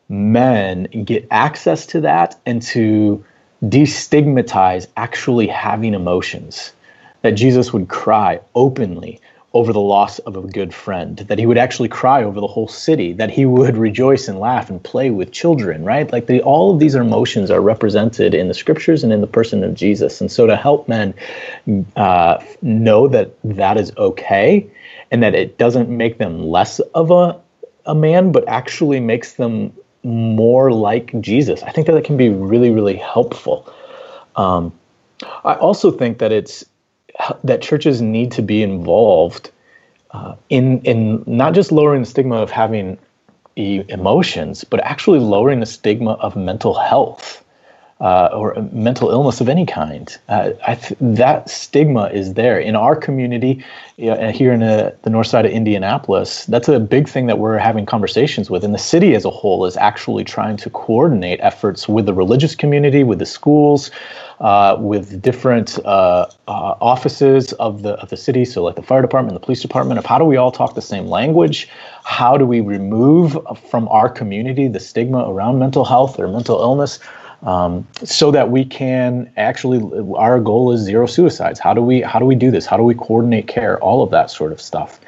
men 0.09 0.83
get 1.05 1.25
access 1.31 1.85
to 1.87 2.01
that 2.01 2.39
and 2.45 2.61
to 2.61 3.23
destigmatize 3.63 4.87
actually 4.97 5.47
having 5.47 5.93
emotions 5.93 6.73
that 7.21 7.31
Jesus 7.31 7.73
would 7.73 7.87
cry 7.87 8.39
openly 8.55 9.19
over 9.53 9.73
the 9.73 9.79
loss 9.79 10.19
of 10.19 10.35
a 10.35 10.41
good 10.41 10.73
friend, 10.73 11.17
that 11.17 11.39
he 11.39 11.45
would 11.45 11.57
actually 11.57 11.89
cry 11.89 12.23
over 12.23 12.39
the 12.39 12.47
whole 12.47 12.67
city, 12.67 13.13
that 13.13 13.31
he 13.31 13.45
would 13.45 13.75
rejoice 13.77 14.27
and 14.27 14.39
laugh 14.39 14.69
and 14.69 14.83
play 14.83 15.09
with 15.09 15.31
children, 15.31 15.83
right? 15.83 16.11
Like 16.11 16.27
the, 16.27 16.41
all 16.41 16.73
of 16.73 16.79
these 16.79 16.95
emotions 16.95 17.49
are 17.49 17.61
represented 17.61 18.33
in 18.33 18.49
the 18.49 18.53
scriptures 18.53 19.03
and 19.03 19.11
in 19.11 19.21
the 19.21 19.27
person 19.27 19.63
of 19.63 19.73
Jesus. 19.73 20.21
And 20.21 20.31
so 20.31 20.45
to 20.45 20.55
help 20.55 20.87
men 20.87 21.13
uh, 21.95 22.43
know 22.61 23.07
that 23.07 23.31
that 23.43 23.77
is 23.77 23.91
okay 23.97 24.69
and 25.11 25.23
that 25.23 25.33
it 25.33 25.57
doesn't 25.57 25.89
make 25.89 26.17
them 26.17 26.43
less 26.43 26.79
of 26.93 27.09
a, 27.09 27.39
a 27.85 27.95
man, 27.95 28.31
but 28.31 28.47
actually 28.47 28.99
makes 28.99 29.33
them 29.33 29.73
more 30.03 30.71
like 30.71 31.19
Jesus, 31.19 31.63
I 31.63 31.71
think 31.71 31.87
that 31.87 31.95
it 31.97 32.05
can 32.05 32.17
be 32.17 32.29
really, 32.29 32.69
really 32.69 32.95
helpful. 32.95 33.67
Um, 34.35 34.71
I 35.43 35.55
also 35.55 35.91
think 35.91 36.19
that 36.19 36.31
it's 36.31 36.63
that 37.43 37.61
churches 37.61 38.01
need 38.01 38.31
to 38.33 38.41
be 38.41 38.61
involved 38.61 39.51
uh, 40.11 40.35
in 40.49 40.81
in 40.81 41.23
not 41.27 41.53
just 41.53 41.71
lowering 41.71 42.01
the 42.01 42.07
stigma 42.07 42.35
of 42.35 42.51
having 42.51 42.97
emotions, 43.55 44.63
but 44.63 44.79
actually 44.83 45.19
lowering 45.19 45.59
the 45.59 45.65
stigma 45.65 46.11
of 46.13 46.35
mental 46.35 46.75
health 46.75 47.43
uh, 47.99 48.29
or 48.31 48.53
mental 48.71 49.09
illness 49.09 49.41
of 49.41 49.49
any 49.49 49.65
kind. 49.65 50.17
Uh, 50.29 50.51
th- 50.75 50.93
that 51.01 51.49
stigma 51.49 52.05
is 52.05 52.35
there 52.35 52.59
in 52.59 52.75
our 52.75 52.95
community 52.95 53.63
uh, 54.03 54.31
here 54.31 54.53
in 54.53 54.59
the, 54.59 54.95
the 55.01 55.09
north 55.09 55.27
side 55.27 55.45
of 55.45 55.51
Indianapolis. 55.51 56.45
That's 56.45 56.69
a 56.69 56.79
big 56.79 57.09
thing 57.09 57.25
that 57.25 57.39
we're 57.39 57.57
having 57.57 57.85
conversations 57.87 58.49
with. 58.51 58.63
And 58.63 58.73
the 58.73 58.79
city 58.79 59.15
as 59.15 59.25
a 59.25 59.31
whole 59.31 59.65
is 59.65 59.75
actually 59.77 60.23
trying 60.23 60.57
to 60.57 60.69
coordinate 60.69 61.39
efforts 61.41 61.89
with 61.89 62.05
the 62.05 62.13
religious 62.13 62.55
community, 62.55 63.03
with 63.03 63.17
the 63.17 63.25
schools, 63.25 63.89
uh, 64.39 64.77
with 64.79 65.19
different 65.19 65.79
uh, 65.83 66.27
uh, 66.47 66.75
offices 66.79 67.53
of 67.53 67.81
the 67.81 67.93
of 67.93 68.09
the 68.09 68.17
city. 68.17 68.45
So, 68.45 68.63
like 68.63 68.75
the 68.75 68.83
fire 68.83 69.01
department, 69.01 69.33
the 69.33 69.43
police 69.43 69.61
department, 69.61 69.97
of 69.97 70.05
how 70.05 70.19
do 70.19 70.25
we 70.25 70.37
all 70.37 70.51
talk 70.51 70.75
the 70.75 70.81
same 70.81 71.07
language? 71.07 71.67
How 72.03 72.37
do 72.37 72.45
we 72.45 72.61
remove 72.61 73.35
from 73.69 73.87
our 73.87 74.07
community 74.07 74.67
the 74.67 74.79
stigma 74.79 75.27
around 75.27 75.57
mental 75.57 75.85
health 75.85 76.19
or 76.19 76.27
mental 76.27 76.59
illness? 76.59 76.99
Um, 77.43 77.87
so 78.03 78.31
that 78.31 78.49
we 78.49 78.65
can 78.65 79.31
actually 79.37 79.79
our 80.15 80.39
goal 80.39 80.71
is 80.71 80.81
zero 80.81 81.05
suicides 81.05 81.59
how 81.59 81.73
do 81.73 81.81
we 81.81 82.01
how 82.01 82.19
do 82.19 82.25
we 82.25 82.35
do 82.35 82.51
this 82.51 82.65
how 82.65 82.77
do 82.77 82.83
we 82.83 82.95
coordinate 82.95 83.47
care 83.47 83.79
all 83.79 84.03
of 84.03 84.11
that 84.11 84.29
sort 84.31 84.51
of 84.51 84.59
stuff 84.59 84.99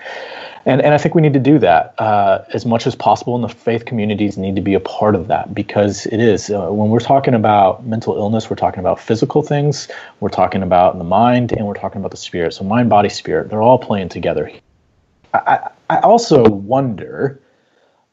and 0.66 0.82
and 0.82 0.94
I 0.94 0.98
think 0.98 1.16
we 1.16 1.22
need 1.22 1.34
to 1.34 1.40
do 1.40 1.58
that 1.60 1.96
uh, 2.00 2.44
as 2.54 2.66
much 2.66 2.86
as 2.86 2.96
possible, 2.96 3.36
and 3.36 3.44
the 3.44 3.50
faith 3.50 3.86
communities 3.86 4.38
need 4.38 4.56
to 4.56 4.62
be 4.62 4.74
a 4.74 4.80
part 4.80 5.16
of 5.16 5.28
that 5.28 5.54
because 5.54 6.06
it 6.08 6.20
is 6.20 6.50
uh, 6.50 6.70
when 6.70 6.90
we're 6.90 7.00
talking 7.00 7.34
about 7.34 7.86
mental 7.86 8.18
illness, 8.18 8.50
we're 8.50 8.56
talking 8.56 8.80
about 8.80 9.00
physical 9.00 9.42
things, 9.42 9.88
we're 10.20 10.30
talking 10.30 10.62
about 10.62 10.98
the 10.98 11.04
mind, 11.04 11.54
and 11.54 11.66
we're 11.66 11.74
talking 11.74 12.00
about 12.00 12.12
the 12.12 12.18
spirit. 12.18 12.54
So 12.54 12.64
mind, 12.64 12.90
body, 12.90 13.10
spirit, 13.10 13.50
they're 13.50 13.62
all 13.62 13.80
playing 13.80 14.10
together. 14.10 14.52
I, 15.34 15.70
I 15.90 16.00
also 16.00 16.44
wonder 16.44 17.40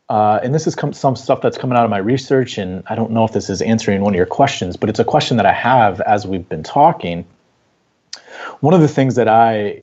uh, 0.09 0.41
and 0.43 0.55
this 0.55 0.67
is 0.67 0.75
com- 0.75 0.93
some 0.93 1.17
stuff 1.17 1.41
that's 1.41 1.59
coming 1.59 1.77
out 1.77 1.85
of 1.85 1.91
my 1.91 1.99
research, 1.99 2.59
and 2.59 2.83
I 2.87 2.95
don't 2.95 3.11
know 3.11 3.25
if 3.25 3.33
this 3.33 3.51
is 3.51 3.61
answering 3.63 4.03
one 4.03 4.15
of 4.15 4.17
your 4.17 4.27
questions, 4.27 4.77
but 4.77 4.89
it's 4.89 5.01
a 5.01 5.05
question 5.05 5.37
that 5.37 5.47
I 5.47 5.53
have 5.53 6.01
as 6.03 6.27
we've 6.27 6.49
been 6.49 6.63
talking. 6.63 7.25
One 8.61 8.75
of 8.75 8.81
the 8.81 8.89
things 8.89 9.17
that 9.17 9.29
I 9.29 9.83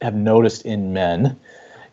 have 0.00 0.14
noticed 0.14 0.62
in 0.62 0.92
men 0.92 1.38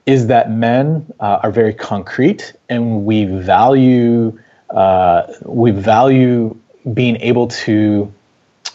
is 0.05 0.27
that 0.27 0.49
men 0.51 1.05
uh, 1.19 1.39
are 1.43 1.51
very 1.51 1.73
concrete, 1.73 2.53
and 2.69 3.05
we 3.05 3.25
value 3.25 4.37
uh, 4.71 5.31
we 5.43 5.71
value 5.71 6.55
being 6.93 7.17
able 7.17 7.47
to 7.47 8.11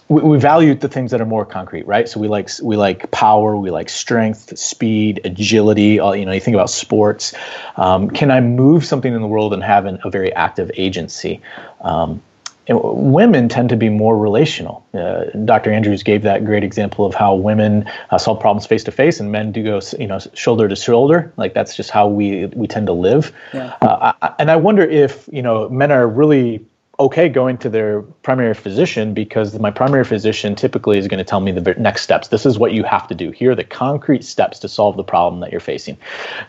we, 0.09 0.23
we 0.23 0.39
value 0.39 0.75
the 0.75 0.89
things 0.89 1.11
that 1.11 1.21
are 1.21 1.27
more 1.27 1.45
concrete, 1.45 1.87
right? 1.87 2.09
So 2.09 2.21
we 2.21 2.29
like 2.29 2.51
we 2.63 2.77
like 2.77 3.11
power, 3.11 3.57
we 3.57 3.71
like 3.71 3.89
strength, 3.89 4.57
speed, 4.59 5.21
agility. 5.25 5.99
All, 5.99 6.15
you 6.15 6.27
know, 6.27 6.33
you 6.33 6.41
think 6.41 6.55
about 6.55 6.71
sports. 6.71 7.35
Um, 7.77 8.11
can 8.11 8.31
I 8.31 8.41
move 8.41 8.85
something 8.85 9.15
in 9.15 9.21
the 9.21 9.29
world 9.29 9.53
and 9.53 9.63
have 9.63 9.87
an, 9.87 9.99
a 10.05 10.11
very 10.11 10.33
active 10.35 10.71
agency? 10.77 11.41
Um, 11.81 12.23
women 12.69 13.49
tend 13.49 13.69
to 13.69 13.77
be 13.77 13.91
more 13.91 14.17
relational. 14.17 14.87
Uh, 14.95 15.25
Dr. 15.45 15.71
Andrews 15.71 16.03
gave 16.03 16.23
that 16.23 16.45
great 16.45 16.65
example 16.65 17.05
of 17.05 17.15
how 17.15 17.35
women 17.35 17.87
uh, 18.11 18.17
solve 18.17 18.41
problems 18.41 18.67
face 18.67 18.83
to 18.85 18.91
face, 18.93 19.21
and 19.21 19.31
men 19.31 19.53
do 19.53 19.63
go, 19.63 19.81
you 19.99 20.07
know, 20.07 20.19
shoulder 20.35 20.69
to 20.69 20.77
shoulder. 20.77 21.33
Like 21.37 21.55
that's 21.55 21.77
just 21.77 21.91
how 21.91 22.09
we 22.09 22.47
we 22.47 22.67
tend 22.67 22.87
to 22.87 22.93
live. 22.93 23.33
Yeah. 23.53 23.77
Uh, 23.83 24.13
I, 24.23 24.35
and 24.39 24.51
I 24.51 24.57
wonder 24.57 24.83
if 24.83 25.29
you 25.33 25.43
know 25.43 25.69
men 25.69 25.93
are 25.93 26.09
really 26.09 26.65
okay 26.99 27.29
going 27.29 27.59
to 27.59 27.69
their 27.69 28.03
primary 28.03 28.55
physician 28.55 29.15
because 29.15 29.59
my 29.59 29.71
primary 29.71 30.05
physician 30.05 30.55
typically 30.55 30.99
is 30.99 31.09
going 31.09 31.19
to 31.19 31.25
tell 31.25 31.41
me 31.41 31.51
the 31.51 31.75
next 31.75 32.03
steps. 32.03 32.29
This 32.29 32.47
is 32.47 32.59
what 32.59 32.73
you 32.73 32.85
have 32.85 33.09
to 33.09 33.15
do. 33.15 33.31
Here 33.31 33.51
are 33.51 33.55
the 33.55 33.65
concrete 33.65 34.25
steps 34.25 34.59
to 34.61 34.69
solve 34.69 34.97
the 34.97 35.05
problem 35.05 35.41
that 35.41 35.51
you're 35.51 35.61
facing. 35.61 35.99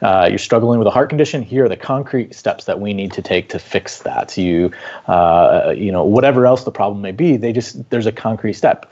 Uh, 0.01 0.27
you're 0.29 0.37
struggling 0.37 0.77
with 0.77 0.87
a 0.87 0.91
heart 0.91 1.09
condition. 1.09 1.41
Here 1.41 1.65
are 1.65 1.69
the 1.69 1.77
concrete 1.77 2.35
steps 2.35 2.65
that 2.65 2.79
we 2.79 2.93
need 2.93 3.11
to 3.13 3.21
take 3.21 3.49
to 3.49 3.59
fix 3.59 3.99
that. 4.03 4.37
You, 4.37 4.71
uh, 5.07 5.73
you 5.75 5.91
know, 5.91 6.03
whatever 6.03 6.45
else 6.45 6.63
the 6.63 6.71
problem 6.71 7.01
may 7.01 7.11
be, 7.11 7.37
they 7.37 7.51
just 7.51 7.89
there's 7.89 8.05
a 8.05 8.11
concrete 8.11 8.53
step. 8.53 8.91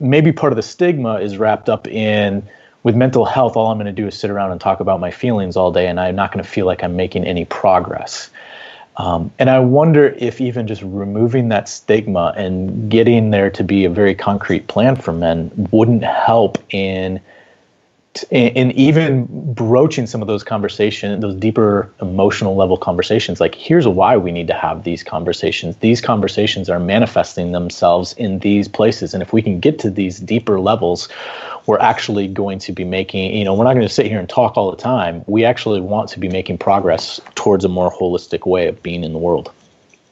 Maybe 0.00 0.32
part 0.32 0.52
of 0.52 0.56
the 0.56 0.62
stigma 0.62 1.20
is 1.20 1.38
wrapped 1.38 1.68
up 1.68 1.86
in 1.86 2.48
with 2.82 2.94
mental 2.94 3.24
health. 3.24 3.56
All 3.56 3.70
I'm 3.70 3.78
going 3.78 3.86
to 3.86 3.92
do 3.92 4.06
is 4.06 4.16
sit 4.16 4.30
around 4.30 4.52
and 4.52 4.60
talk 4.60 4.80
about 4.80 5.00
my 5.00 5.10
feelings 5.10 5.56
all 5.56 5.72
day, 5.72 5.88
and 5.88 5.98
I'm 5.98 6.16
not 6.16 6.32
going 6.32 6.42
to 6.42 6.48
feel 6.48 6.66
like 6.66 6.84
I'm 6.84 6.96
making 6.96 7.24
any 7.24 7.44
progress. 7.44 8.30
Um, 8.98 9.30
and 9.38 9.50
I 9.50 9.58
wonder 9.58 10.14
if 10.18 10.40
even 10.40 10.66
just 10.66 10.82
removing 10.82 11.48
that 11.50 11.68
stigma 11.68 12.32
and 12.36 12.90
getting 12.90 13.30
there 13.30 13.50
to 13.50 13.62
be 13.62 13.84
a 13.84 13.90
very 13.90 14.14
concrete 14.14 14.68
plan 14.68 14.96
for 14.96 15.12
men 15.12 15.50
wouldn't 15.70 16.02
help 16.02 16.58
in 16.70 17.20
and 18.30 18.72
even 18.72 19.26
broaching 19.54 20.06
some 20.06 20.22
of 20.22 20.28
those 20.28 20.42
conversations, 20.42 21.20
those 21.20 21.34
deeper 21.34 21.92
emotional 22.00 22.56
level 22.56 22.76
conversations, 22.76 23.40
like 23.40 23.54
here's 23.54 23.86
why 23.86 24.16
we 24.16 24.32
need 24.32 24.46
to 24.46 24.54
have 24.54 24.84
these 24.84 25.02
conversations. 25.02 25.76
These 25.76 26.00
conversations 26.00 26.68
are 26.68 26.80
manifesting 26.80 27.52
themselves 27.52 28.12
in 28.14 28.40
these 28.40 28.68
places. 28.68 29.14
And 29.14 29.22
if 29.22 29.32
we 29.32 29.42
can 29.42 29.60
get 29.60 29.78
to 29.80 29.90
these 29.90 30.18
deeper 30.18 30.60
levels, 30.60 31.08
we're 31.66 31.78
actually 31.80 32.28
going 32.28 32.58
to 32.60 32.72
be 32.72 32.84
making, 32.84 33.34
you 33.34 33.44
know, 33.44 33.54
we're 33.54 33.64
not 33.64 33.74
going 33.74 33.86
to 33.86 33.92
sit 33.92 34.06
here 34.06 34.20
and 34.20 34.28
talk 34.28 34.56
all 34.56 34.70
the 34.70 34.76
time. 34.76 35.24
We 35.26 35.44
actually 35.44 35.80
want 35.80 36.08
to 36.10 36.18
be 36.18 36.28
making 36.28 36.58
progress 36.58 37.20
towards 37.34 37.64
a 37.64 37.68
more 37.68 37.90
holistic 37.90 38.46
way 38.46 38.68
of 38.68 38.82
being 38.82 39.04
in 39.04 39.12
the 39.12 39.18
world. 39.18 39.52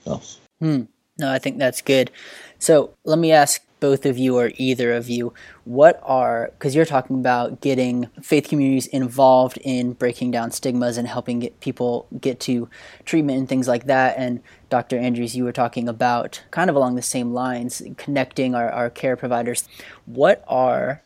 So. 0.04 0.20
Hmm. 0.60 0.82
No, 1.18 1.30
I 1.30 1.38
think 1.38 1.58
that's 1.58 1.80
good. 1.80 2.10
So 2.58 2.94
let 3.04 3.18
me 3.18 3.30
ask 3.30 3.62
both 3.80 4.06
of 4.06 4.16
you 4.16 4.38
or 4.38 4.52
either 4.56 4.92
of 4.92 5.08
you, 5.08 5.34
what 5.64 6.00
are, 6.02 6.50
because 6.54 6.74
you're 6.74 6.84
talking 6.84 7.18
about 7.18 7.60
getting 7.60 8.06
faith 8.22 8.48
communities 8.48 8.86
involved 8.86 9.58
in 9.58 9.92
breaking 9.92 10.30
down 10.30 10.50
stigmas 10.50 10.96
and 10.96 11.06
helping 11.06 11.40
get 11.40 11.60
people 11.60 12.06
get 12.20 12.40
to 12.40 12.68
treatment 13.04 13.38
and 13.38 13.48
things 13.48 13.68
like 13.68 13.86
that. 13.86 14.16
And 14.16 14.42
Dr. 14.70 14.98
Andrews, 14.98 15.36
you 15.36 15.44
were 15.44 15.52
talking 15.52 15.88
about 15.88 16.42
kind 16.50 16.70
of 16.70 16.76
along 16.76 16.94
the 16.94 17.02
same 17.02 17.32
lines, 17.32 17.82
connecting 17.96 18.54
our, 18.54 18.70
our 18.70 18.90
care 18.90 19.16
providers. 19.16 19.68
What 20.06 20.44
are 20.48 21.02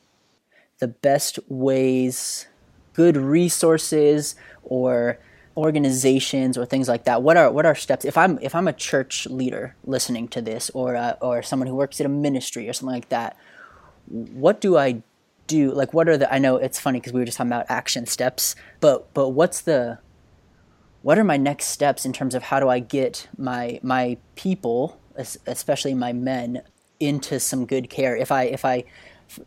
the 0.78 0.88
best 0.88 1.38
ways, 1.48 2.46
good 2.92 3.16
resources, 3.16 4.36
or 4.62 5.18
organizations 5.58 6.56
or 6.56 6.64
things 6.64 6.86
like 6.86 7.02
that 7.02 7.20
what 7.20 7.36
are 7.36 7.50
what 7.50 7.66
are 7.66 7.74
steps 7.74 8.04
if 8.04 8.16
i'm 8.16 8.38
if 8.40 8.54
i'm 8.54 8.68
a 8.68 8.72
church 8.72 9.26
leader 9.26 9.74
listening 9.84 10.28
to 10.28 10.40
this 10.40 10.70
or 10.72 10.94
uh, 10.94 11.14
or 11.20 11.42
someone 11.42 11.66
who 11.66 11.74
works 11.74 11.98
in 11.98 12.06
a 12.06 12.08
ministry 12.08 12.68
or 12.68 12.72
something 12.72 12.94
like 12.94 13.08
that 13.08 13.36
what 14.06 14.60
do 14.60 14.76
i 14.76 15.02
do? 15.48 15.72
Like 15.72 15.92
what 15.92 16.08
are 16.08 16.16
the 16.16 16.32
i 16.32 16.38
know 16.38 16.56
it's 16.56 16.78
funny 16.78 17.00
because 17.00 17.12
we 17.12 17.20
were 17.20 17.24
just 17.24 17.38
talking 17.38 17.50
about 17.50 17.66
action 17.68 18.06
steps 18.06 18.54
but 18.78 19.12
but 19.14 19.30
what's 19.30 19.60
the 19.62 19.98
what 21.02 21.18
are 21.18 21.24
my 21.24 21.38
next 21.38 21.68
steps 21.68 22.04
in 22.04 22.12
terms 22.12 22.34
of 22.34 22.44
how 22.44 22.60
do 22.60 22.68
i 22.68 22.78
get 22.78 23.28
my 23.36 23.80
my 23.82 24.16
people 24.36 25.00
especially 25.46 25.94
my 25.94 26.12
men 26.12 26.62
into 27.00 27.38
some 27.40 27.66
good 27.66 27.90
care? 27.90 28.16
If 28.16 28.32
i 28.32 28.44
if 28.44 28.64
i 28.64 28.84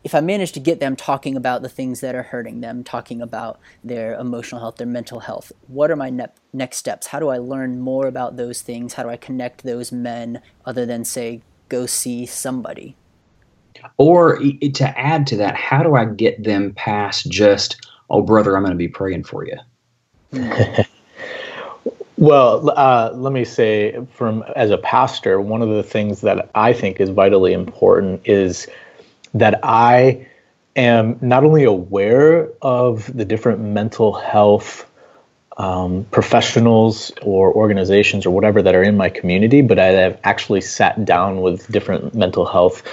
if 0.04 0.14
I 0.14 0.22
manage 0.22 0.52
to 0.54 0.60
get 0.60 0.80
them 0.80 0.96
talking 0.96 1.36
about 1.36 1.62
the 1.62 1.70
things 1.70 2.02
that 2.02 2.16
are 2.16 2.24
hurting 2.24 2.62
them, 2.62 2.84
talking 2.84 3.22
about 3.22 3.60
their 3.84 4.14
emotional 4.16 4.62
health, 4.62 4.78
their 4.78 4.88
mental 4.88 5.20
health, 5.20 5.52
what 5.68 5.90
are 5.90 5.96
my 5.96 6.10
ne- 6.10 6.28
next 6.54 6.78
steps? 6.78 7.08
How 7.08 7.20
do 7.20 7.30
I 7.30 7.38
learn 7.38 7.80
more 7.80 8.08
about 8.08 8.38
those 8.38 8.62
things? 8.62 8.94
How 8.94 9.04
do 9.04 9.10
I 9.10 9.18
connect 9.18 9.64
those 9.64 9.92
men 9.92 10.42
other 10.66 10.86
than 10.86 11.04
say, 11.04 11.42
go 11.70 11.86
see 11.86 12.26
somebody? 12.26 12.96
Or 13.98 14.38
to 14.38 15.00
add 15.00 15.26
to 15.28 15.38
that, 15.38 15.56
how 15.56 15.82
do 15.82 15.96
I 15.96 16.06
get 16.06 16.44
them 16.44 16.74
past 16.74 17.30
just, 17.30 17.88
oh, 18.10 18.22
brother, 18.22 18.56
I'm 18.56 18.64
going 18.64 18.74
to 18.74 18.78
be 18.78 18.88
praying 18.88 19.24
for 19.24 19.46
you? 19.46 19.58
well, 22.18 22.70
uh, 22.78 23.12
let 23.14 23.34
me 23.34 23.44
say, 23.44 23.98
from 24.14 24.44
as 24.56 24.70
a 24.70 24.78
pastor, 24.78 25.42
one 25.42 25.62
of 25.62 25.70
the 25.70 25.84
things 25.84 26.22
that 26.22 26.52
I 26.54 26.74
think 26.74 27.00
is 27.00 27.10
vitally 27.10 27.54
important 27.54 28.22
is 28.26 28.68
that 29.34 29.60
I 29.64 30.28
am 30.76 31.18
not 31.22 31.44
only 31.44 31.64
aware 31.64 32.50
of 32.62 33.16
the 33.16 33.26
different 33.26 33.60
mental 33.62 34.14
health 34.14 34.88
um, 35.58 36.06
professionals 36.12 37.12
or 37.22 37.54
organizations 37.54 38.26
or 38.26 38.32
whatever 38.32 38.62
that 38.62 38.74
are 38.74 38.84
in 38.84 38.98
my 38.98 39.10
community, 39.10 39.62
but 39.62 39.80
I 39.80 39.88
have 39.88 40.20
actually 40.24 40.62
sat 40.62 41.04
down 41.06 41.42
with 41.42 41.70
different 41.72 42.16
mental 42.16 42.46
health 42.46 42.84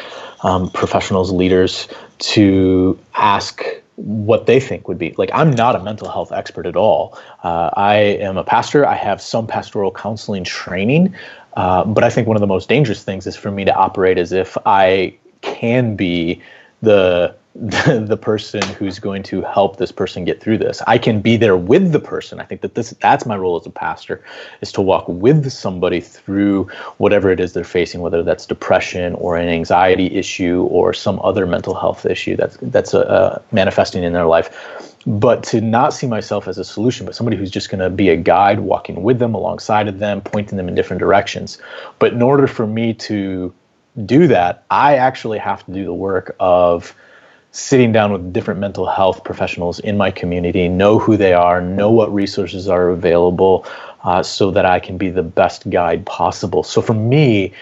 um, 0.43 0.71
professionals, 0.71 1.33
leaders 1.33 1.89
to 2.19 2.99
ask 3.15 3.65
what 3.99 4.47
they 4.47 4.61
think 4.61 4.87
would 4.87 4.99
be 4.99 5.13
like 5.19 5.29
i'm 5.35 5.51
not 5.51 5.75
a 5.75 5.83
mental 5.83 6.09
health 6.09 6.31
expert 6.31 6.67
at 6.67 6.77
all. 6.77 7.19
Uh, 7.43 7.71
i 7.77 7.97
am 7.97 8.37
a 8.37 8.45
pastor. 8.45 8.87
I 8.87 8.95
have 8.95 9.21
some 9.21 9.47
pastoral 9.47 9.91
counseling 9.91 10.45
training 10.45 11.15
uh, 11.57 11.85
but 11.85 12.05
i 12.05 12.11
think 12.11 12.29
one 12.29 12.37
of 12.37 12.41
the 12.41 12.47
most 12.47 12.69
dangerous 12.69 13.03
things 13.03 13.27
is 13.27 13.35
for 13.35 13.51
me 13.51 13.65
to 13.65 13.75
operate 13.75 14.17
as 14.17 14.31
if 14.31 14.57
i 14.67 15.13
can 15.43 15.97
be 15.97 16.43
the, 16.83 17.35
the 17.55 18.19
person 18.21 18.63
who's 18.75 19.01
going 19.01 19.23
to 19.25 19.43
help 19.43 19.79
this 19.79 19.91
person 19.91 20.25
get 20.25 20.41
through 20.41 20.59
this. 20.59 20.81
I 20.87 20.97
can 20.97 21.21
be 21.21 21.37
there 21.37 21.57
with 21.57 21.91
the 21.91 21.99
person. 21.99 22.39
I 22.39 22.45
think 22.45 22.61
that 22.61 22.77
this 22.77 22.91
that's 23.01 23.27
my 23.27 23.37
role 23.37 23.59
as 23.59 23.67
a 23.67 23.71
pastor 23.71 24.23
is 24.61 24.71
to 24.73 24.81
walk 24.81 25.09
with 25.09 25.51
somebody 25.51 26.01
through 26.01 26.65
whatever 26.99 27.33
it 27.33 27.41
is 27.41 27.55
they're 27.55 27.65
facing, 27.65 28.01
whether 28.01 28.23
that's 28.23 28.47
depression 28.47 29.15
or 29.15 29.37
an 29.37 29.49
anxiety 29.49 30.07
issue 30.15 30.69
or 30.71 30.95
some 30.95 31.19
other 31.25 31.47
mental 31.47 31.75
health 31.75 32.07
issue 32.07 32.37
that's 32.37 32.57
that's 32.63 32.95
uh, 32.95 33.43
manifesting 33.51 34.05
in 34.05 34.13
their 34.13 34.27
life. 34.27 34.95
But 35.05 35.43
to 35.45 35.61
not 35.61 35.95
see 35.95 36.07
myself 36.07 36.47
as 36.47 36.59
a 36.59 36.65
solution, 36.65 37.07
but 37.07 37.17
somebody 37.17 37.37
who's 37.37 37.51
just 37.51 37.71
going 37.71 37.81
to 37.81 37.91
be 37.91 38.09
a 38.11 38.17
guide, 38.17 38.61
walking 38.61 39.03
with 39.03 39.19
them, 39.19 39.35
alongside 39.35 39.89
of 39.89 39.99
them, 39.99 40.21
pointing 40.21 40.59
them 40.59 40.69
in 40.69 40.77
different 40.77 41.01
directions. 41.01 41.59
But 41.99 42.13
in 42.13 42.23
order 42.23 42.47
for 42.47 42.67
me 42.67 42.95
to 42.95 43.53
do 44.05 44.27
that, 44.29 44.65
I 44.71 44.97
actually 44.97 45.39
have 45.39 45.65
to 45.67 45.73
do 45.73 45.85
the 45.85 45.95
work 45.95 46.37
of 46.39 46.95
sitting 47.51 47.93
down 47.93 48.13
with 48.13 48.33
different 48.33 48.61
mental 48.61 48.87
health 48.87 49.25
professionals 49.25 49.81
in 49.81 49.97
my 49.97 50.11
community, 50.11 50.69
know 50.69 50.99
who 50.99 51.17
they 51.17 51.33
are, 51.33 51.61
know 51.61 51.91
what 51.91 52.13
resources 52.13 52.69
are 52.69 52.91
available, 52.91 53.67
uh, 54.05 54.23
so 54.23 54.51
that 54.51 54.65
I 54.65 54.79
can 54.79 54.99
be 54.99 55.11
the 55.11 55.23
best 55.23 55.69
guide 55.69 56.07
possible. 56.07 56.63
So 56.63 56.81
for 56.81 56.95
me, 56.95 57.53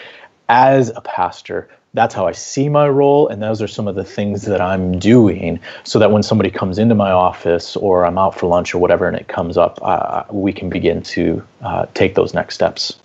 as 0.49 0.91
a 0.95 1.01
pastor, 1.01 1.69
that's 1.95 2.15
how 2.15 2.27
I 2.27 2.33
see 2.33 2.69
my 2.69 2.87
role, 2.89 3.29
and 3.29 3.43
those 3.43 3.63
are 3.63 3.69
some 3.69 3.89
of 3.89 3.95
the 3.95 4.05
things 4.05 4.43
that 4.43 4.61
I'm 4.61 4.99
doing, 4.99 5.61
so 5.85 5.99
that 5.99 6.11
when 6.11 6.23
somebody 6.23 6.51
comes 6.51 6.79
into 6.79 6.95
my 6.95 7.11
office 7.11 7.75
or 7.75 8.05
I'm 8.05 8.19
out 8.19 8.39
for 8.39 8.49
lunch 8.49 8.75
or 8.75 8.79
whatever, 8.79 9.09
and 9.09 9.17
it 9.17 9.29
comes 9.29 9.57
up, 9.57 9.79
uh, 9.81 10.25
we 10.31 10.53
can 10.53 10.69
begin 10.69 11.03
to 11.03 11.43
uh, 11.63 11.87
take 11.95 12.15
those 12.15 12.35
next 12.35 12.55
steps. 12.55 12.99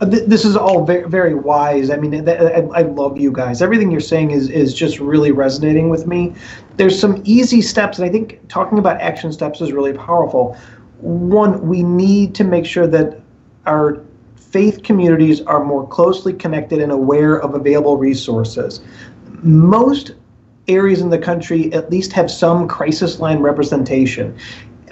Uh, 0.00 0.06
this 0.06 0.44
is 0.44 0.56
all 0.56 0.84
very, 0.84 1.08
very 1.08 1.34
wise. 1.34 1.90
I 1.90 1.96
mean, 1.96 2.28
I 2.28 2.82
love 2.82 3.18
you 3.18 3.32
guys. 3.32 3.60
Everything 3.60 3.90
you're 3.90 4.00
saying 4.00 4.30
is 4.30 4.48
is 4.48 4.72
just 4.74 5.00
really 5.00 5.32
resonating 5.32 5.88
with 5.88 6.06
me. 6.06 6.34
There's 6.76 6.98
some 6.98 7.20
easy 7.24 7.60
steps, 7.60 7.98
and 7.98 8.08
I 8.08 8.10
think 8.10 8.40
talking 8.48 8.78
about 8.78 9.00
action 9.00 9.32
steps 9.32 9.60
is 9.60 9.72
really 9.72 9.92
powerful. 9.92 10.56
One, 11.00 11.66
we 11.66 11.82
need 11.82 12.34
to 12.36 12.44
make 12.44 12.64
sure 12.64 12.86
that 12.86 13.20
our 13.66 14.04
faith 14.36 14.82
communities 14.82 15.40
are 15.42 15.64
more 15.64 15.86
closely 15.86 16.32
connected 16.32 16.80
and 16.80 16.92
aware 16.92 17.40
of 17.40 17.54
available 17.54 17.96
resources. 17.96 18.80
Most 19.42 20.12
areas 20.68 21.00
in 21.00 21.10
the 21.10 21.18
country 21.18 21.72
at 21.72 21.90
least 21.90 22.12
have 22.12 22.30
some 22.30 22.68
crisis 22.68 23.20
line 23.20 23.40
representation 23.40 24.36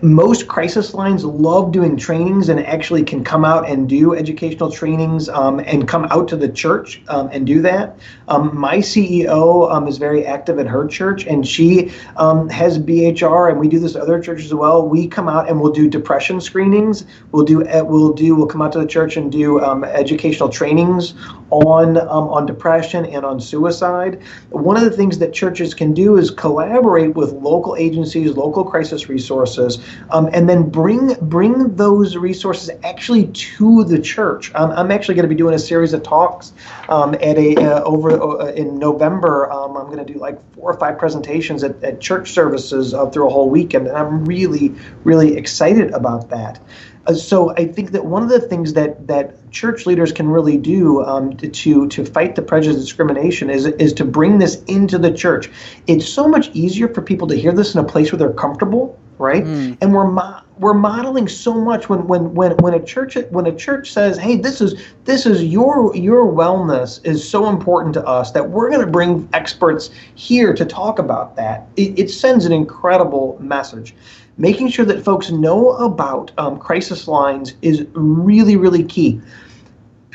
most 0.02 0.48
crisis 0.48 0.94
lines 0.94 1.24
love 1.24 1.72
doing 1.72 1.96
trainings 1.96 2.48
and 2.48 2.60
actually 2.60 3.02
can 3.02 3.24
come 3.24 3.44
out 3.44 3.68
and 3.68 3.88
do 3.88 4.14
educational 4.14 4.70
trainings 4.70 5.28
um, 5.28 5.60
and 5.60 5.88
come 5.88 6.06
out 6.10 6.28
to 6.28 6.36
the 6.36 6.48
church 6.48 7.02
um, 7.08 7.28
and 7.32 7.46
do 7.46 7.62
that. 7.62 7.98
Um, 8.28 8.56
my 8.56 8.78
CEO 8.78 9.70
um, 9.72 9.86
is 9.86 9.98
very 9.98 10.26
active 10.26 10.58
at 10.58 10.66
her 10.66 10.86
church 10.86 11.26
and 11.26 11.46
she 11.46 11.92
um, 12.16 12.48
has 12.48 12.78
BHR 12.78 13.50
and 13.50 13.60
we 13.60 13.68
do 13.68 13.78
this 13.78 13.96
at 13.96 14.02
other 14.02 14.20
churches 14.20 14.46
as 14.46 14.54
well. 14.54 14.86
We 14.86 15.06
come 15.08 15.28
out 15.28 15.48
and 15.48 15.60
we'll 15.60 15.72
do 15.72 15.88
depression 15.88 16.40
screenings. 16.40 17.04
We'll 17.32 17.44
do 17.44 17.66
uh, 17.66 17.84
we'll 17.84 18.12
do 18.12 18.34
we'll 18.34 18.46
come 18.46 18.62
out 18.62 18.72
to 18.72 18.80
the 18.80 18.86
church 18.86 19.16
and 19.16 19.30
do 19.30 19.60
um, 19.60 19.84
educational 19.84 20.48
trainings 20.48 21.14
on 21.50 21.96
on 21.96 22.46
depression 22.46 23.06
and 23.06 23.24
on 23.24 23.40
suicide. 23.40 24.22
One 24.50 24.76
of 24.76 24.84
the 24.84 24.90
things 24.90 25.18
that 25.18 25.32
churches 25.32 25.74
can 25.74 25.94
do 25.94 26.16
is 26.16 26.30
collaborate 26.30 27.14
with 27.14 27.32
local 27.32 27.76
agencies, 27.76 28.32
local 28.36 28.64
crisis 28.64 29.08
resources 29.08 29.78
um, 30.10 30.28
and 30.32 30.48
then 30.48 30.68
bring 30.68 31.14
bring 31.22 31.74
those 31.76 32.16
resources 32.16 32.70
actually 32.84 33.28
to 33.28 33.84
the 33.84 33.98
church. 34.00 34.54
Um, 34.54 34.70
I'm 34.72 34.90
actually 34.90 35.14
going 35.14 35.28
to 35.28 35.34
be 35.34 35.34
doing 35.34 35.54
a 35.54 35.58
series 35.58 35.92
of 35.92 36.02
talks 36.02 36.52
um, 36.88 37.14
at 37.14 37.36
a 37.38 37.56
uh, 37.56 37.82
over 37.84 38.10
uh, 38.10 38.46
in 38.52 38.78
November. 38.78 39.50
Um, 39.50 39.76
I'm 39.76 39.86
going 39.86 40.04
to 40.04 40.12
do 40.12 40.18
like 40.18 40.38
four 40.54 40.72
or 40.72 40.78
five 40.78 40.98
presentations 40.98 41.62
at, 41.64 41.82
at 41.82 42.00
church 42.00 42.32
services 42.32 42.94
uh, 42.94 43.06
through 43.10 43.26
a 43.26 43.30
whole 43.30 43.50
weekend, 43.50 43.86
and 43.88 43.96
I'm 43.96 44.24
really 44.24 44.74
really 45.04 45.36
excited 45.36 45.90
about 45.92 46.30
that. 46.30 46.60
Uh, 47.06 47.14
so 47.14 47.50
I 47.50 47.66
think 47.66 47.92
that 47.92 48.04
one 48.04 48.22
of 48.22 48.28
the 48.28 48.40
things 48.40 48.72
that 48.72 49.06
that 49.06 49.50
church 49.50 49.86
leaders 49.86 50.12
can 50.12 50.28
really 50.28 50.58
do 50.58 51.04
um, 51.04 51.36
to 51.36 51.88
to 51.88 52.04
fight 52.04 52.34
the 52.34 52.42
prejudice 52.42 52.80
discrimination 52.80 53.48
is 53.50 53.66
is 53.66 53.92
to 53.94 54.04
bring 54.04 54.38
this 54.38 54.62
into 54.64 54.98
the 54.98 55.12
church. 55.12 55.50
It's 55.86 56.08
so 56.08 56.26
much 56.28 56.50
easier 56.52 56.88
for 56.88 57.02
people 57.02 57.28
to 57.28 57.36
hear 57.36 57.52
this 57.52 57.74
in 57.74 57.80
a 57.80 57.84
place 57.84 58.12
where 58.12 58.18
they're 58.18 58.32
comfortable 58.32 58.98
right? 59.18 59.44
Mm. 59.44 59.78
And 59.80 59.94
we're 59.94 60.10
mo- 60.10 60.40
we're 60.58 60.74
modeling 60.74 61.28
so 61.28 61.54
much 61.54 61.88
when 61.88 62.06
when 62.06 62.34
when 62.34 62.56
when 62.58 62.74
a 62.74 62.82
church 62.82 63.16
when 63.30 63.46
a 63.46 63.54
church 63.54 63.92
says, 63.92 64.18
"Hey, 64.18 64.36
this 64.36 64.60
is 64.60 64.80
this 65.04 65.26
is 65.26 65.44
your 65.44 65.94
your 65.96 66.24
wellness 66.26 67.04
is 67.04 67.28
so 67.28 67.48
important 67.48 67.94
to 67.94 68.04
us 68.06 68.32
that 68.32 68.50
we're 68.50 68.70
going 68.70 68.84
to 68.84 68.90
bring 68.90 69.28
experts 69.32 69.90
here 70.14 70.54
to 70.54 70.64
talk 70.64 70.98
about 70.98 71.36
that." 71.36 71.66
It, 71.76 71.98
it, 71.98 72.10
sends 72.10 72.46
an 72.46 72.52
incredible 72.52 73.36
message. 73.40 73.94
Making 74.38 74.68
sure 74.68 74.84
that 74.84 75.04
folks 75.04 75.30
know 75.30 75.70
about 75.72 76.30
um, 76.38 76.58
crisis 76.58 77.08
lines 77.08 77.54
is 77.62 77.86
really 77.94 78.56
really 78.56 78.84
key 78.84 79.20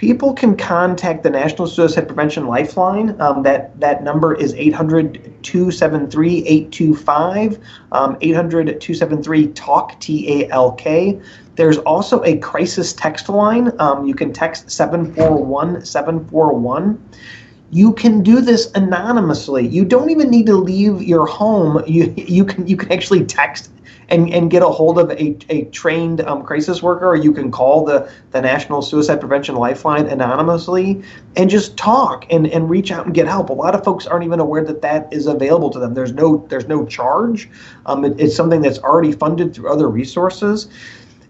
people 0.01 0.33
can 0.33 0.57
contact 0.57 1.21
the 1.21 1.29
National 1.29 1.67
Suicide 1.67 2.07
Prevention 2.07 2.47
Lifeline. 2.47 3.21
Um, 3.21 3.43
that, 3.43 3.79
that 3.79 4.03
number 4.03 4.33
is 4.33 4.55
800 4.55 5.43
273 5.43 6.39
825, 6.39 7.59
um, 7.91 8.17
800 8.19 8.81
273 8.81 9.47
TALK, 9.49 9.99
T 9.99 10.41
A 10.41 10.49
L 10.49 10.71
K. 10.71 11.21
There's 11.55 11.77
also 11.77 12.23
a 12.23 12.39
crisis 12.39 12.93
text 12.93 13.29
line. 13.29 13.71
Um, 13.77 14.07
you 14.07 14.15
can 14.15 14.33
text 14.33 14.71
741 14.71 15.85
741 15.85 17.09
you 17.71 17.93
can 17.93 18.21
do 18.21 18.41
this 18.41 18.69
anonymously. 18.73 19.65
You 19.65 19.85
don't 19.85 20.09
even 20.09 20.29
need 20.29 20.45
to 20.47 20.55
leave 20.55 21.01
your 21.01 21.25
home. 21.25 21.83
You 21.91 22.13
you 22.15 22.45
can 22.45 22.67
you 22.67 22.77
can 22.77 22.91
actually 22.91 23.25
text 23.25 23.71
and, 24.11 24.31
and 24.33 24.51
get 24.51 24.61
a 24.61 24.67
hold 24.67 24.99
of 24.99 25.09
a, 25.11 25.37
a 25.49 25.65
trained 25.65 26.21
um, 26.21 26.43
crisis 26.43 26.83
worker, 26.83 27.07
or 27.07 27.15
you 27.15 27.31
can 27.31 27.49
call 27.49 27.85
the, 27.85 28.11
the 28.31 28.41
National 28.41 28.81
Suicide 28.81 29.19
Prevention 29.19 29.55
Lifeline 29.55 30.05
anonymously 30.07 31.01
and 31.37 31.49
just 31.49 31.77
talk 31.77 32.25
and, 32.29 32.45
and 32.47 32.69
reach 32.69 32.91
out 32.91 33.05
and 33.05 33.15
get 33.15 33.27
help. 33.27 33.49
A 33.49 33.53
lot 33.53 33.73
of 33.73 33.83
folks 33.85 34.05
aren't 34.05 34.25
even 34.25 34.39
aware 34.39 34.63
that 34.65 34.81
that 34.81 35.11
is 35.11 35.27
available 35.27 35.69
to 35.69 35.79
them. 35.79 35.93
There's 35.93 36.13
no 36.13 36.45
there's 36.49 36.67
no 36.67 36.85
charge. 36.85 37.49
Um, 37.85 38.05
it, 38.05 38.19
it's 38.19 38.35
something 38.35 38.61
that's 38.61 38.79
already 38.79 39.13
funded 39.13 39.53
through 39.53 39.71
other 39.71 39.87
resources. 39.87 40.67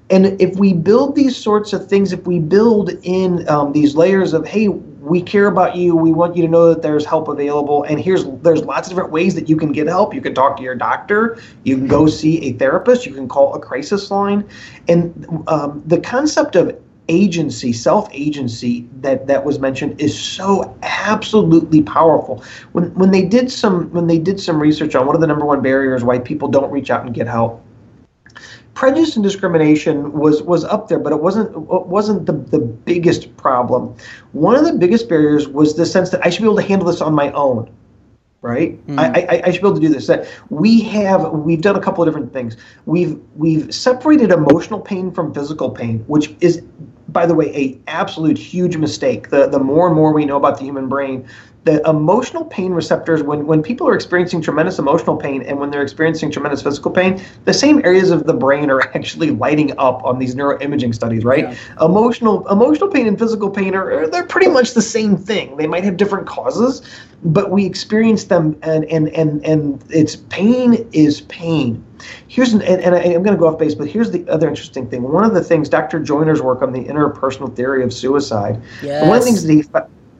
And 0.09 0.39
if 0.41 0.57
we 0.57 0.73
build 0.73 1.15
these 1.15 1.37
sorts 1.37 1.71
of 1.71 1.87
things, 1.87 2.11
if 2.11 2.27
we 2.27 2.39
build 2.39 2.91
in 3.03 3.47
um, 3.47 3.71
these 3.71 3.95
layers 3.95 4.33
of, 4.33 4.45
hey, 4.45 4.67
we 5.01 5.19
care 5.19 5.47
about 5.47 5.75
you, 5.75 5.95
we 5.95 6.11
want 6.11 6.35
you 6.35 6.43
to 6.43 6.47
know 6.47 6.69
that 6.69 6.83
there's 6.83 7.05
help 7.05 7.27
available, 7.27 7.83
and 7.83 7.99
here's 7.99 8.23
there's 8.41 8.63
lots 8.63 8.87
of 8.87 8.91
different 8.91 9.11
ways 9.11 9.33
that 9.33 9.49
you 9.49 9.57
can 9.57 9.71
get 9.71 9.87
help. 9.87 10.13
You 10.13 10.21
can 10.21 10.35
talk 10.35 10.57
to 10.57 10.63
your 10.63 10.75
doctor, 10.75 11.41
you 11.63 11.75
can 11.75 11.87
go 11.87 12.07
see 12.07 12.39
a 12.45 12.53
therapist, 12.53 13.07
you 13.07 13.13
can 13.13 13.27
call 13.27 13.55
a 13.55 13.59
crisis 13.59 14.11
line, 14.11 14.47
and 14.87 15.43
um, 15.47 15.81
the 15.87 15.99
concept 15.99 16.55
of 16.55 16.79
agency, 17.09 17.73
self 17.73 18.09
agency 18.11 18.87
that 19.01 19.25
that 19.25 19.43
was 19.43 19.59
mentioned 19.59 19.99
is 19.99 20.17
so 20.17 20.77
absolutely 20.83 21.81
powerful. 21.81 22.43
When 22.73 22.93
when 22.93 23.09
they 23.09 23.23
did 23.23 23.51
some 23.51 23.91
when 23.91 24.05
they 24.05 24.19
did 24.19 24.39
some 24.39 24.61
research 24.61 24.93
on 24.93 25.07
one 25.07 25.15
of 25.15 25.21
the 25.21 25.27
number 25.27 25.45
one 25.45 25.61
barriers 25.63 26.03
why 26.03 26.19
people 26.19 26.47
don't 26.47 26.71
reach 26.71 26.91
out 26.91 27.03
and 27.05 27.13
get 27.13 27.27
help 27.27 27.65
prejudice 28.73 29.15
and 29.15 29.23
discrimination 29.23 30.13
was 30.13 30.41
was 30.43 30.63
up 30.63 30.87
there, 30.87 30.99
but 30.99 31.11
it 31.11 31.21
wasn't 31.21 31.49
it 31.55 31.87
wasn't 31.87 32.25
the, 32.25 32.33
the 32.33 32.59
biggest 32.59 33.35
problem. 33.37 33.95
One 34.31 34.55
of 34.55 34.65
the 34.65 34.73
biggest 34.73 35.09
barriers 35.09 35.47
was 35.47 35.75
the 35.75 35.85
sense 35.85 36.09
that 36.11 36.25
I 36.25 36.29
should 36.29 36.41
be 36.41 36.47
able 36.47 36.57
to 36.57 36.63
handle 36.63 36.87
this 36.87 37.01
on 37.01 37.13
my 37.13 37.31
own. 37.31 37.69
Right, 38.43 38.83
mm. 38.87 38.97
I, 38.97 39.35
I, 39.35 39.41
I 39.45 39.51
should 39.51 39.61
be 39.61 39.67
able 39.67 39.75
to 39.75 39.81
do 39.81 39.89
this. 39.89 40.07
That 40.07 40.27
we 40.49 40.81
have, 40.81 41.29
we've 41.29 41.61
done 41.61 41.75
a 41.75 41.79
couple 41.79 42.03
of 42.03 42.07
different 42.07 42.33
things. 42.33 42.57
We've 42.87 43.19
we've 43.35 43.71
separated 43.71 44.31
emotional 44.31 44.79
pain 44.79 45.11
from 45.11 45.31
physical 45.31 45.69
pain, 45.69 45.99
which 46.07 46.35
is, 46.41 46.63
by 47.09 47.27
the 47.27 47.35
way, 47.35 47.55
a 47.55 47.77
absolute 47.85 48.39
huge 48.39 48.77
mistake. 48.77 49.29
The 49.29 49.47
the 49.47 49.59
more 49.59 49.85
and 49.85 49.95
more 49.95 50.11
we 50.11 50.25
know 50.25 50.37
about 50.37 50.57
the 50.57 50.63
human 50.63 50.89
brain, 50.89 51.27
the 51.63 51.87
emotional 51.87 52.43
pain 52.45 52.71
receptors 52.71 53.21
when 53.21 53.45
when 53.45 53.61
people 53.61 53.87
are 53.87 53.93
experiencing 53.93 54.41
tremendous 54.41 54.79
emotional 54.79 55.15
pain 55.15 55.43
and 55.43 55.59
when 55.59 55.69
they're 55.69 55.83
experiencing 55.83 56.31
tremendous 56.31 56.61
physical 56.61 56.89
pain 56.89 57.21
the 57.45 57.53
same 57.53 57.83
areas 57.85 58.09
of 58.09 58.25
the 58.25 58.33
brain 58.33 58.69
are 58.71 58.81
actually 58.95 59.29
lighting 59.29 59.71
up 59.77 60.03
on 60.03 60.17
these 60.17 60.33
neuroimaging 60.33 60.93
studies 60.93 61.23
right 61.23 61.49
yeah. 61.49 61.85
emotional 61.85 62.47
emotional 62.47 62.89
pain 62.89 63.07
and 63.07 63.19
physical 63.19 63.49
pain 63.49 63.75
are 63.75 64.07
they're 64.07 64.25
pretty 64.25 64.49
much 64.49 64.73
the 64.73 64.81
same 64.81 65.15
thing 65.15 65.55
they 65.57 65.67
might 65.67 65.83
have 65.83 65.97
different 65.97 66.25
causes 66.25 66.81
but 67.23 67.51
we 67.51 67.63
experience 67.63 68.23
them 68.23 68.57
and 68.63 68.85
and 68.85 69.09
and 69.09 69.45
and 69.45 69.83
it's 69.89 70.15
pain 70.15 70.87
is 70.93 71.21
pain 71.21 71.83
here's 72.27 72.53
an, 72.53 72.63
and, 72.63 72.81
and 72.81 72.95
I, 72.95 72.99
am 72.99 73.21
going 73.21 73.35
to 73.35 73.39
go 73.39 73.47
off 73.47 73.59
base 73.59 73.75
but 73.75 73.87
here's 73.87 74.09
the 74.09 74.27
other 74.27 74.49
interesting 74.49 74.89
thing 74.89 75.03
one 75.03 75.23
of 75.23 75.35
the 75.35 75.43
things 75.43 75.69
dr 75.69 75.99
joiner's 75.99 76.41
work 76.41 76.63
on 76.63 76.73
the 76.73 76.83
interpersonal 76.85 77.55
theory 77.55 77.83
of 77.83 77.93
suicide 77.93 78.59
yes. 78.81 79.07
one 79.07 79.17
of 79.17 79.23
the 79.23 79.25
things 79.25 79.43
that 79.43 79.53
he 79.53 79.61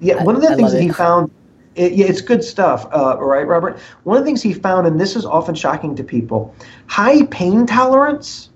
yeah, 0.02 0.24
one 0.24 0.36
of 0.36 0.41
the 0.41 0.49
I 0.49 0.56
things 0.56 0.74
that 0.74 0.82
he 0.82 0.89
found, 0.89 1.32
it, 1.76 1.93
yeah, 1.93 2.08
it's 2.08 2.22
good 2.22 2.43
stuff, 2.43 2.88
uh, 2.91 3.18
right, 3.20 3.47
Robert? 3.47 3.80
One 4.04 4.18
of 4.18 4.24
the 4.24 4.26
things 4.26 4.41
he 4.41 4.54
found, 4.54 4.88
and 4.88 4.99
this 4.99 5.16
is 5.16 5.26
often 5.26 5.54
shocking 5.54 5.95
to 5.95 6.04
people, 6.04 6.54
high 6.88 7.26
pain 7.28 7.66
tolerance. 7.66 8.49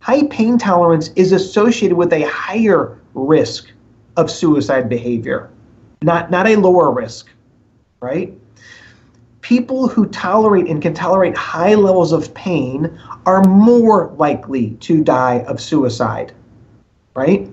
High 0.00 0.24
pain 0.24 0.58
tolerance 0.58 1.08
is 1.16 1.32
associated 1.32 1.96
with 1.96 2.12
a 2.12 2.28
higher 2.28 3.00
risk 3.14 3.70
of 4.18 4.30
suicide 4.30 4.90
behavior, 4.90 5.50
not 6.02 6.30
not 6.30 6.46
a 6.46 6.56
lower 6.56 6.92
risk, 6.92 7.30
right? 8.00 8.34
People 9.40 9.88
who 9.88 10.06
tolerate 10.06 10.68
and 10.68 10.82
can 10.82 10.92
tolerate 10.92 11.34
high 11.34 11.74
levels 11.74 12.12
of 12.12 12.32
pain 12.34 12.98
are 13.24 13.42
more 13.44 14.14
likely 14.18 14.72
to 14.80 15.02
die 15.02 15.40
of 15.48 15.60
suicide, 15.60 16.32
right? 17.14 17.50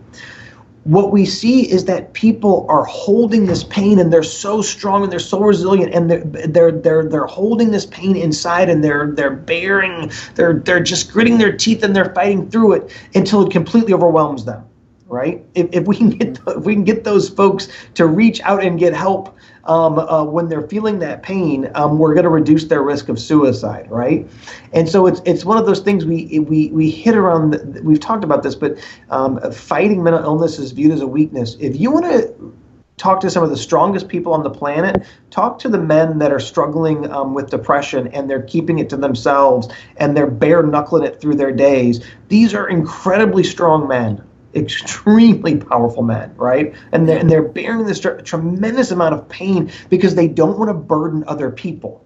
What 0.84 1.12
we 1.12 1.26
see 1.26 1.70
is 1.72 1.86
that 1.86 2.14
people 2.14 2.66
are 2.68 2.84
holding 2.86 3.46
this 3.46 3.64
pain 3.64 4.00
and 4.00 4.12
they're 4.12 4.24
so 4.24 4.62
strong 4.64 5.04
and 5.04 5.12
they're 5.12 5.20
so 5.20 5.40
resilient 5.40 5.94
and 5.94 6.10
they're 6.10 6.24
they're 6.48 6.72
they're, 6.72 7.06
they're 7.08 7.28
holding 7.28 7.70
this 7.70 7.86
pain 7.86 8.16
inside 8.16 8.68
and 8.68 8.84
they're 8.84 9.12
they're 9.12 9.30
bearing 9.36 10.12
they're 10.34 10.56
they're 10.56 10.80
just 10.80 11.12
gritting 11.12 11.38
their 11.38 11.56
teeth 11.56 11.84
and 11.84 11.96
they're 11.96 12.14
fighting 12.16 12.50
through 12.50 12.74
it 12.74 12.92
until 13.14 13.46
it 13.46 13.52
completely 13.52 13.94
overwhelms 13.94 14.44
them 14.46 14.64
right 15.12 15.46
if, 15.56 15.68
if 15.72 15.86
we 15.86 15.96
can 15.96 16.10
get 16.10 16.40
if 16.48 16.64
we 16.64 16.74
can 16.74 16.84
get 16.84 17.04
those 17.04 17.30
folks 17.30 17.68
to 17.94 18.08
reach 18.08 18.42
out 18.42 18.64
and 18.64 18.80
get 18.80 18.94
help 18.94 19.38
um, 19.66 20.00
uh, 20.00 20.24
when 20.24 20.50
they're 20.50 20.68
feeling 20.68 21.00
that 21.00 21.22
pain, 21.22 21.70
um, 21.76 22.00
we're 22.00 22.14
going 22.14 22.24
to 22.24 22.30
reduce 22.30 22.66
their 22.66 22.82
risk 22.82 23.10
of 23.10 23.20
suicide, 23.20 23.90
right? 23.92 24.28
And 24.74 24.90
so 24.90 25.06
it's 25.06 25.22
it's 25.26 25.46
one 25.46 25.58
of 25.58 25.66
those 25.66 25.82
things 25.82 26.06
we 26.06 26.40
we 26.40 26.70
we 26.70 26.90
hit 26.90 27.16
around. 27.16 27.52
The, 27.52 27.82
we've 27.84 28.00
talked 28.00 28.24
about 28.24 28.44
this, 28.44 28.56
but 28.56 28.78
um, 29.10 29.40
fighting 29.52 30.04
mental 30.04 30.24
illness 30.24 30.58
is 30.58 30.72
viewed 30.72 30.92
as 30.92 31.02
a 31.02 31.08
weakness. 31.08 31.58
If 31.60 31.80
you 31.80 31.92
want 31.92 32.06
to 32.06 32.54
talk 32.98 33.20
to 33.20 33.32
some 33.32 33.42
of 33.42 33.50
the 33.50 33.58
strongest 33.58 34.08
people 34.08 34.32
on 34.32 34.44
the 34.44 34.50
planet. 34.50 35.04
Talk 35.32 35.58
to 35.60 35.70
the 35.70 35.80
men 35.80 36.20
that 36.20 36.32
are 36.32 36.40
struggling 36.40 37.10
um, 37.12 37.34
with 37.34 37.50
depression 37.50 38.08
and 38.10 38.30
they're 38.30 38.44
keeping 38.44 38.78
it 38.78 38.90
to 38.90 38.98
themselves 38.98 39.70
and 39.98 40.16
they're 40.16 40.30
bare 40.30 40.62
knuckling 40.62 41.04
it 41.04 41.20
through 41.20 41.34
their 41.34 41.52
days. 41.52 42.06
These 42.28 42.54
are 42.54 42.70
incredibly 42.70 43.44
strong 43.44 43.88
men 43.88 44.24
extremely 44.56 45.58
powerful 45.58 46.04
men, 46.04 46.34
right? 46.36 46.74
And 46.92 47.08
they're, 47.08 47.20
and 47.20 47.30
they're 47.30 47.42
bearing 47.48 47.86
this 47.86 48.00
tr- 48.00 48.22
tremendous 48.22 48.92
amount 48.92 49.16
of 49.16 49.28
pain 49.30 49.72
because 49.90 50.16
they 50.16 50.28
don't 50.28 50.58
want 50.58 50.70
to 50.70 50.74
burden 50.74 51.24
other 51.28 51.52
people, 51.52 52.06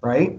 right? 0.00 0.38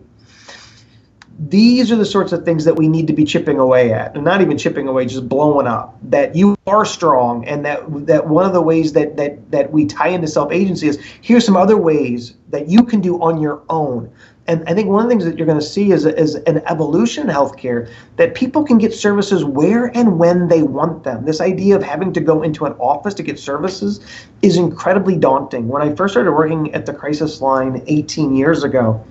These 1.39 1.91
are 1.91 1.95
the 1.95 2.05
sorts 2.05 2.31
of 2.31 2.45
things 2.45 2.65
that 2.65 2.75
we 2.75 2.87
need 2.87 3.05
to 3.07 3.13
be 3.13 3.23
chipping 3.23 3.59
away 3.59 3.93
at, 3.93 4.15
and 4.15 4.25
not 4.25 4.41
even 4.41 4.57
chipping 4.57 4.87
away, 4.87 5.05
just 5.05 5.29
blowing 5.29 5.67
up. 5.67 5.95
That 6.01 6.35
you 6.35 6.55
are 6.65 6.83
strong, 6.83 7.45
and 7.47 7.63
that 7.63 7.83
that 8.07 8.27
one 8.27 8.43
of 8.45 8.53
the 8.53 8.61
ways 8.61 8.93
that 8.93 9.17
that 9.17 9.51
that 9.51 9.71
we 9.71 9.85
tie 9.85 10.07
into 10.07 10.27
self 10.27 10.51
agency 10.51 10.87
is 10.87 10.99
here's 11.21 11.45
some 11.45 11.55
other 11.55 11.77
ways 11.77 12.33
that 12.49 12.69
you 12.69 12.83
can 12.83 13.01
do 13.01 13.21
on 13.21 13.39
your 13.39 13.61
own 13.69 14.11
and 14.47 14.63
I 14.67 14.73
think 14.73 14.87
one 14.87 15.03
of 15.03 15.09
the 15.09 15.11
things 15.11 15.25
that 15.25 15.37
you're 15.37 15.45
going 15.45 15.59
to 15.59 15.65
see 15.65 15.91
is, 15.91 16.05
is 16.05 16.35
an 16.35 16.61
evolution 16.67 17.29
in 17.29 17.35
healthcare 17.35 17.91
that 18.15 18.33
people 18.33 18.63
can 18.63 18.77
get 18.77 18.93
services 18.93 19.43
where 19.43 19.87
and 19.97 20.17
when 20.17 20.47
they 20.47 20.63
want 20.63 21.03
them. 21.03 21.25
This 21.25 21.41
idea 21.41 21.75
of 21.75 21.83
having 21.83 22.13
to 22.13 22.21
go 22.21 22.41
into 22.41 22.65
an 22.65 22.71
office 22.73 23.13
to 23.15 23.23
get 23.23 23.37
services 23.37 23.99
is 24.41 24.55
incredibly 24.55 25.17
daunting. 25.17 25.67
When 25.67 25.81
I 25.81 25.93
first 25.95 26.13
started 26.13 26.31
working 26.31 26.73
at 26.73 26.85
the 26.85 26.93
crisis 26.93 27.41
line 27.41 27.83
18 27.87 28.35
years 28.35 28.63
ago, 28.63 29.05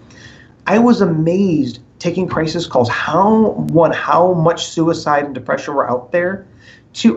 I 0.66 0.78
was 0.78 1.02
amazed 1.02 1.80
taking 1.98 2.28
crisis 2.28 2.66
calls 2.66 2.88
how 2.88 3.50
one 3.70 3.92
how 3.92 4.32
much 4.34 4.66
suicide 4.66 5.24
and 5.24 5.34
depression 5.34 5.74
were 5.74 5.88
out 5.88 6.12
there 6.12 6.46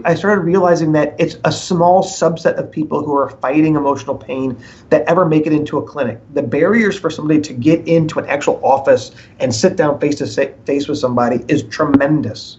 I 0.04 0.16
started 0.16 0.42
realizing 0.42 0.92
that 0.94 1.16
it's 1.18 1.38
a 1.46 1.52
small 1.52 2.04
subset 2.04 2.56
of 2.56 2.70
people 2.72 3.04
who 3.04 3.16
are 3.16 3.30
fighting 3.30 3.76
emotional 3.76 4.18
pain 4.18 4.58
that 4.90 5.04
ever 5.08 5.26
make 5.26 5.48
it 5.48 5.54
into 5.54 5.78
a 5.78 5.84
clinic. 5.84 6.20
The 6.34 6.44
barriers 6.44 7.00
for 7.00 7.10
somebody 7.10 7.42
to 7.42 7.54
get 7.54 7.88
into 7.88 8.20
an 8.20 8.26
actual 8.26 8.60
office 8.64 9.12
and 9.40 9.54
sit 9.54 9.78
down 9.78 10.00
face 10.00 10.16
to 10.16 10.28
face 10.66 10.88
with 10.88 10.98
somebody 10.98 11.46
is 11.48 11.64
tremendous 11.64 12.59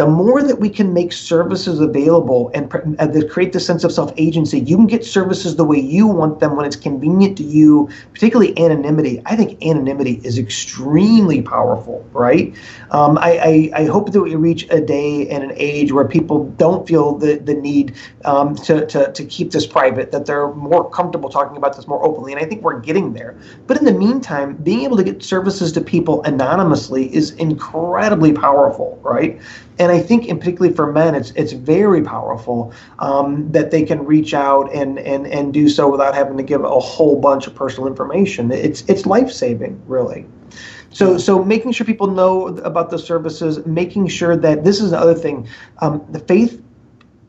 the 0.00 0.06
more 0.06 0.42
that 0.42 0.58
we 0.58 0.70
can 0.70 0.94
make 0.94 1.12
services 1.12 1.78
available 1.78 2.50
and, 2.54 2.72
and 2.98 3.30
create 3.30 3.52
the 3.52 3.60
sense 3.60 3.84
of 3.84 3.92
self-agency, 3.92 4.60
you 4.60 4.74
can 4.74 4.86
get 4.86 5.04
services 5.04 5.56
the 5.56 5.64
way 5.64 5.78
you 5.78 6.06
want 6.06 6.40
them 6.40 6.56
when 6.56 6.64
it's 6.64 6.74
convenient 6.74 7.36
to 7.36 7.42
you, 7.42 7.86
particularly 8.14 8.58
anonymity. 8.58 9.20
I 9.26 9.36
think 9.36 9.62
anonymity 9.62 10.18
is 10.24 10.38
extremely 10.38 11.42
powerful, 11.42 12.02
right? 12.12 12.54
Um, 12.92 13.18
I, 13.18 13.70
I, 13.74 13.82
I, 13.82 13.84
hope 13.84 14.10
that 14.12 14.22
we 14.22 14.34
reach 14.36 14.66
a 14.70 14.80
day 14.80 15.28
and 15.28 15.44
an 15.44 15.52
age 15.56 15.92
where 15.92 16.06
people 16.06 16.46
don't 16.52 16.88
feel 16.88 17.16
the, 17.18 17.36
the 17.36 17.52
need 17.52 17.94
um, 18.24 18.54
to, 18.56 18.86
to, 18.86 19.12
to 19.12 19.24
keep 19.26 19.50
this 19.50 19.66
private, 19.66 20.12
that 20.12 20.24
they're 20.24 20.50
more 20.54 20.88
comfortable 20.88 21.28
talking 21.28 21.58
about 21.58 21.76
this 21.76 21.86
more 21.86 22.02
openly, 22.02 22.32
and 22.32 22.40
I 22.40 22.46
think 22.46 22.62
we're 22.62 22.80
getting 22.80 23.12
there. 23.12 23.36
But 23.66 23.76
in 23.76 23.84
the 23.84 23.92
meantime, 23.92 24.56
being 24.56 24.80
able 24.80 24.96
to 24.96 25.04
get 25.04 25.22
services 25.22 25.72
to 25.72 25.82
people 25.82 26.22
anonymously 26.22 27.14
is 27.14 27.32
incredibly 27.32 28.32
powerful, 28.32 28.98
right? 29.02 29.38
And 29.80 29.90
I 29.90 29.98
think, 29.98 30.26
in 30.26 30.38
particularly 30.38 30.74
for 30.74 30.92
men, 30.92 31.14
it's 31.14 31.30
it's 31.30 31.52
very 31.52 32.02
powerful 32.02 32.72
um, 32.98 33.50
that 33.52 33.70
they 33.70 33.82
can 33.82 34.04
reach 34.04 34.34
out 34.34 34.70
and 34.74 34.98
and 34.98 35.26
and 35.26 35.54
do 35.54 35.70
so 35.70 35.90
without 35.90 36.14
having 36.14 36.36
to 36.36 36.42
give 36.42 36.62
a 36.62 36.78
whole 36.78 37.18
bunch 37.18 37.46
of 37.46 37.54
personal 37.54 37.88
information. 37.88 38.52
It's 38.52 38.82
it's 38.82 39.06
life 39.06 39.32
saving, 39.32 39.82
really. 39.86 40.26
So, 40.92 41.16
so 41.18 41.42
making 41.42 41.72
sure 41.72 41.86
people 41.86 42.08
know 42.08 42.48
about 42.58 42.90
the 42.90 42.98
services, 42.98 43.64
making 43.64 44.08
sure 44.08 44.36
that 44.36 44.64
this 44.64 44.80
is 44.80 44.92
another 44.92 45.14
thing. 45.14 45.48
Um, 45.78 46.04
the 46.10 46.18
faith 46.18 46.62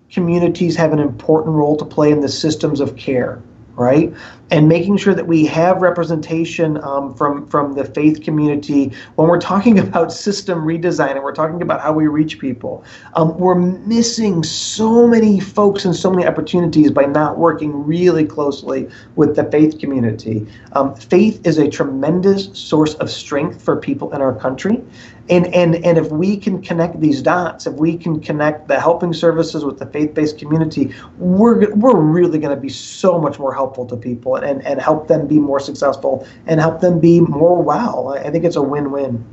communities 0.10 0.76
have 0.76 0.91
an 0.91 0.99
important 0.99 1.56
role 1.56 1.78
to 1.78 1.86
play 1.86 2.12
in 2.12 2.20
the 2.20 2.28
systems 2.28 2.82
of 2.82 2.97
care 2.97 3.41
right? 3.82 4.14
And 4.52 4.70
making 4.70 4.98
sure 4.98 5.14
that 5.16 5.28
we 5.28 5.46
have 5.48 5.82
representation 5.82 6.82
um, 6.84 7.16
from 7.16 7.48
from 7.48 7.74
the 7.74 7.84
faith 7.84 8.22
community 8.22 8.92
when 9.16 9.28
we're 9.28 9.40
talking 9.40 9.80
about 9.88 10.14
system 10.14 10.60
redesign 10.60 11.12
and 11.12 11.24
we're 11.24 11.34
talking 11.34 11.62
about 11.62 11.82
how 11.82 11.92
we 11.92 12.08
reach 12.08 12.40
people. 12.40 12.84
Um, 13.16 13.38
we're 13.38 13.56
missing 13.56 14.44
so 14.44 15.08
many 15.08 15.40
folks 15.40 15.86
and 15.86 15.96
so 15.96 16.12
many 16.12 16.28
opportunities 16.28 16.92
by 16.92 17.06
not 17.06 17.40
working 17.40 17.84
really 17.86 18.26
closely 18.26 18.88
with 19.16 19.36
the 19.36 19.46
faith 19.46 19.80
community. 19.80 20.48
Um, 20.74 20.96
faith 20.96 21.46
is 21.46 21.58
a 21.58 21.68
tremendous 21.68 22.50
source 22.58 22.94
of 22.96 23.10
strength 23.10 23.62
for 23.62 23.76
people 23.76 24.14
in 24.14 24.22
our 24.22 24.36
country, 24.36 24.84
and 25.32 25.48
and 25.56 25.76
and 25.84 25.98
if 25.98 26.12
we 26.12 26.38
can 26.38 26.62
connect 26.62 27.00
these 27.00 27.22
dots 27.22 27.66
if 27.66 27.74
we 27.76 27.98
can 27.98 28.20
connect 28.20 28.68
the 28.68 28.80
helping 28.80 29.14
services 29.14 29.66
with 29.66 29.80
the 29.80 29.86
faith-based 29.88 30.38
community 30.38 30.94
we're 31.18 31.74
we're 31.76 32.00
really 32.00 32.38
going 32.38 32.54
to 32.54 32.62
be 32.62 32.70
so 32.70 33.18
much 33.18 33.40
more 33.40 33.54
helpful 33.54 33.86
to 33.86 33.96
people 33.96 34.36
and 34.36 34.64
and 34.66 34.80
help 34.82 35.08
them 35.08 35.26
be 35.28 35.40
more 35.40 35.60
successful 35.60 36.28
and 36.46 36.60
help 36.60 36.82
them 36.82 37.00
be 37.00 37.22
more 37.22 37.62
wow 37.64 38.14
i 38.24 38.30
think 38.30 38.44
it's 38.44 38.58
a 38.58 38.62
win-win 38.62 39.26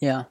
yeah 0.00 0.24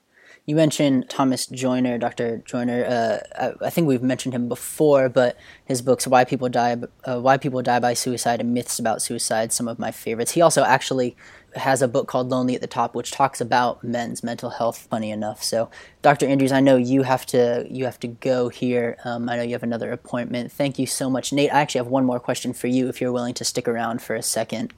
you 0.47 0.55
mentioned 0.55 1.09
Thomas 1.09 1.45
Joiner, 1.45 1.97
Dr. 1.97 2.37
Joiner. 2.45 2.85
Uh, 2.85 3.51
I, 3.61 3.65
I, 3.65 3.69
think 3.69 3.85
we've 3.85 4.01
mentioned 4.01 4.33
him 4.33 4.47
before, 4.47 5.09
but 5.09 5.35
his 5.65 5.81
books 5.81 6.07
"Why 6.07 6.23
People 6.23 6.47
Die," 6.47 6.77
uh, 7.03 7.19
"Why 7.19 7.35
People 7.35 7.61
Die 7.61 7.79
by 7.81 7.93
Suicide," 7.93 8.39
and 8.39 8.53
"Myths 8.53 8.79
About 8.79 9.01
Suicide," 9.01 9.51
some 9.51 9.67
of 9.67 9.77
my 9.77 9.91
favorites. 9.91 10.31
He 10.31 10.41
also 10.41 10.63
actually 10.63 11.17
has 11.57 11.81
a 11.81 11.87
book 11.87 12.07
called 12.07 12.29
Lonely 12.29 12.55
at 12.55 12.61
the 12.61 12.67
Top, 12.67 12.95
which 12.95 13.11
talks 13.11 13.41
about 13.41 13.83
men's 13.83 14.23
mental 14.23 14.49
health. 14.49 14.87
Funny 14.89 15.11
enough, 15.11 15.43
so 15.43 15.69
Dr. 16.01 16.27
Andrews, 16.27 16.51
I 16.51 16.59
know 16.59 16.77
you 16.77 17.03
have 17.03 17.25
to 17.27 17.65
you 17.69 17.85
have 17.85 17.99
to 17.99 18.07
go 18.07 18.49
here. 18.49 18.97
Um, 19.03 19.29
I 19.29 19.37
know 19.37 19.43
you 19.43 19.53
have 19.53 19.63
another 19.63 19.91
appointment. 19.91 20.51
Thank 20.51 20.79
you 20.79 20.85
so 20.85 21.09
much, 21.09 21.33
Nate. 21.33 21.53
I 21.53 21.59
actually 21.61 21.79
have 21.79 21.87
one 21.87 22.05
more 22.05 22.19
question 22.19 22.53
for 22.53 22.67
you, 22.67 22.87
if 22.87 23.01
you're 23.01 23.11
willing 23.11 23.33
to 23.35 23.43
stick 23.43 23.67
around 23.67 24.01
for 24.01 24.15
a 24.15 24.21
second. 24.21 24.73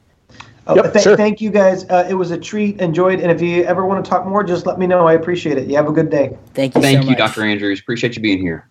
Oh, 0.68 0.76
yep, 0.76 0.94
th- 0.94 1.04
sure. 1.04 1.18
Thank 1.18 1.42
you 1.42 1.50
guys. 1.50 1.86
Uh, 1.90 2.06
it 2.08 2.14
was 2.14 2.30
a 2.30 2.38
treat. 2.38 2.80
Enjoyed. 2.80 3.20
And 3.20 3.32
if 3.32 3.42
you 3.42 3.64
ever 3.64 3.86
want 3.86 4.04
to 4.04 4.10
talk 4.10 4.26
more, 4.28 4.44
just 4.44 4.68
let 4.68 4.78
me 4.78 4.86
know. 4.86 5.08
I 5.08 5.14
appreciate 5.14 5.58
it. 5.58 5.68
You 5.68 5.76
have 5.76 5.88
a 5.88 5.92
good 5.92 6.12
day. 6.12 6.38
Thank 6.54 6.76
you. 6.76 6.82
Thank 6.82 7.04
so 7.04 7.10
you, 7.10 7.16
Dr. 7.16 7.44
Andrews. 7.44 7.80
Appreciate 7.80 8.16
you 8.16 8.22
being 8.22 8.40
here. 8.40 8.70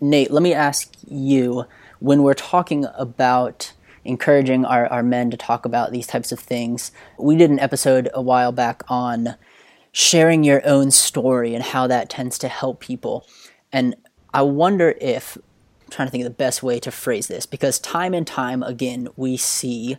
Nate, 0.00 0.32
let 0.32 0.42
me 0.42 0.52
ask 0.52 0.92
you 1.06 1.64
when 2.00 2.24
we're 2.24 2.34
talking 2.34 2.86
about 2.96 3.72
encouraging 4.04 4.64
our, 4.64 4.86
our 4.86 5.02
men 5.02 5.30
to 5.30 5.36
talk 5.36 5.64
about 5.64 5.92
these 5.92 6.06
types 6.06 6.32
of 6.32 6.40
things. 6.40 6.92
We 7.18 7.36
did 7.36 7.50
an 7.50 7.60
episode 7.60 8.08
a 8.12 8.22
while 8.22 8.52
back 8.52 8.82
on 8.88 9.36
sharing 9.92 10.42
your 10.42 10.66
own 10.66 10.90
story 10.90 11.54
and 11.54 11.62
how 11.62 11.86
that 11.86 12.08
tends 12.10 12.38
to 12.38 12.48
help 12.48 12.80
people. 12.80 13.26
And 13.72 13.94
I 14.34 14.42
wonder 14.42 14.94
if, 15.00 15.36
I'm 15.36 15.90
trying 15.90 16.08
to 16.08 16.12
think 16.12 16.24
of 16.24 16.30
the 16.30 16.36
best 16.36 16.62
way 16.62 16.80
to 16.80 16.90
phrase 16.90 17.28
this, 17.28 17.46
because 17.46 17.78
time 17.78 18.14
and 18.14 18.26
time 18.26 18.62
again, 18.62 19.08
we 19.16 19.36
see 19.36 19.98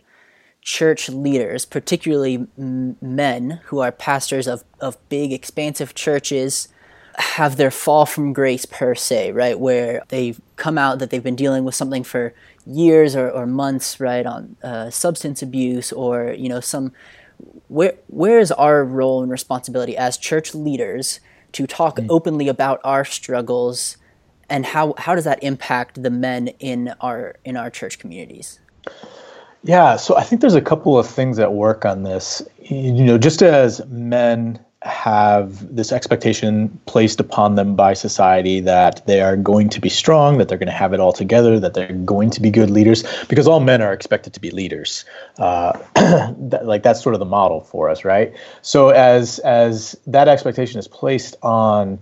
church 0.60 1.08
leaders, 1.08 1.64
particularly 1.64 2.46
men 2.56 3.60
who 3.64 3.80
are 3.80 3.92
pastors 3.92 4.46
of, 4.46 4.64
of 4.80 4.96
big, 5.08 5.32
expansive 5.32 5.94
churches, 5.94 6.68
have 7.16 7.56
their 7.56 7.70
fall 7.70 8.06
from 8.06 8.32
grace 8.32 8.66
per 8.66 8.94
se, 8.94 9.30
right? 9.30 9.60
Where 9.60 10.02
they've 10.08 10.40
come 10.56 10.78
out 10.78 10.98
that 10.98 11.10
they've 11.10 11.22
been 11.22 11.36
dealing 11.36 11.64
with 11.64 11.76
something 11.76 12.02
for 12.02 12.34
years 12.66 13.16
or, 13.16 13.30
or 13.30 13.46
months, 13.46 14.00
right, 14.00 14.26
on 14.26 14.56
uh, 14.62 14.90
substance 14.90 15.42
abuse 15.42 15.92
or, 15.92 16.32
you 16.32 16.48
know, 16.48 16.60
some. 16.60 16.92
Where, 17.68 17.94
where 18.06 18.38
is 18.38 18.52
our 18.52 18.84
role 18.84 19.22
and 19.22 19.30
responsibility 19.30 19.96
as 19.96 20.16
church 20.16 20.54
leaders 20.54 21.20
to 21.52 21.66
talk 21.66 21.96
mm. 21.96 22.06
openly 22.08 22.48
about 22.48 22.80
our 22.84 23.04
struggles 23.04 23.96
and 24.48 24.64
how, 24.64 24.94
how 24.98 25.14
does 25.14 25.24
that 25.24 25.42
impact 25.42 26.02
the 26.02 26.10
men 26.10 26.48
in 26.60 26.94
our 27.00 27.36
in 27.44 27.56
our 27.56 27.70
church 27.70 27.98
communities? 27.98 28.60
Yeah, 29.62 29.96
so 29.96 30.16
I 30.16 30.22
think 30.22 30.42
there's 30.42 30.54
a 30.54 30.60
couple 30.60 30.98
of 30.98 31.08
things 31.08 31.38
that 31.38 31.54
work 31.54 31.84
on 31.84 32.02
this. 32.02 32.42
You 32.62 32.92
know, 32.92 33.18
just 33.18 33.42
as 33.42 33.84
men 33.86 34.62
have 34.84 35.74
this 35.74 35.92
expectation 35.92 36.78
placed 36.84 37.18
upon 37.18 37.54
them 37.54 37.74
by 37.74 37.94
society 37.94 38.60
that 38.60 39.04
they 39.06 39.22
are 39.22 39.36
going 39.36 39.70
to 39.70 39.80
be 39.80 39.88
strong, 39.88 40.36
that 40.36 40.48
they're 40.48 40.58
going 40.58 40.66
to 40.66 40.72
have 40.72 40.92
it 40.92 41.00
all 41.00 41.12
together, 41.12 41.58
that 41.58 41.72
they're 41.72 41.92
going 41.92 42.28
to 42.30 42.40
be 42.40 42.50
good 42.50 42.70
leaders, 42.70 43.02
because 43.26 43.48
all 43.48 43.60
men 43.60 43.80
are 43.80 43.94
expected 43.94 44.34
to 44.34 44.40
be 44.40 44.50
leaders. 44.50 45.06
Uh, 45.38 45.72
that, 45.94 46.62
like 46.64 46.82
that's 46.82 47.02
sort 47.02 47.14
of 47.14 47.18
the 47.18 47.24
model 47.24 47.60
for 47.62 47.88
us, 47.88 48.04
right? 48.04 48.34
So 48.60 48.90
as 48.90 49.38
as 49.38 49.96
that 50.06 50.28
expectation 50.28 50.78
is 50.78 50.86
placed 50.86 51.36
on 51.42 51.98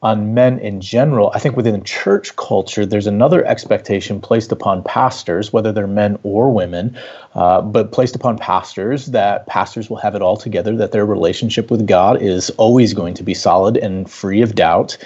on 0.00 0.32
men 0.32 0.60
in 0.60 0.80
general, 0.80 1.32
I 1.34 1.40
think 1.40 1.56
within 1.56 1.82
church 1.82 2.36
culture, 2.36 2.86
there's 2.86 3.08
another 3.08 3.44
expectation 3.44 4.20
placed 4.20 4.52
upon 4.52 4.84
pastors, 4.84 5.52
whether 5.52 5.72
they're 5.72 5.88
men 5.88 6.20
or 6.22 6.52
women, 6.52 6.96
uh, 7.34 7.60
but 7.62 7.90
placed 7.90 8.14
upon 8.14 8.38
pastors 8.38 9.06
that 9.06 9.46
pastors 9.48 9.90
will 9.90 9.96
have 9.96 10.14
it 10.14 10.22
all 10.22 10.36
together, 10.36 10.76
that 10.76 10.92
their 10.92 11.04
relationship 11.04 11.68
with 11.68 11.84
God 11.84 12.22
is 12.22 12.50
always 12.50 12.94
going 12.94 13.14
to 13.14 13.24
be 13.24 13.34
solid 13.34 13.76
and 13.76 14.08
free 14.08 14.40
of 14.40 14.54
doubt, 14.54 14.96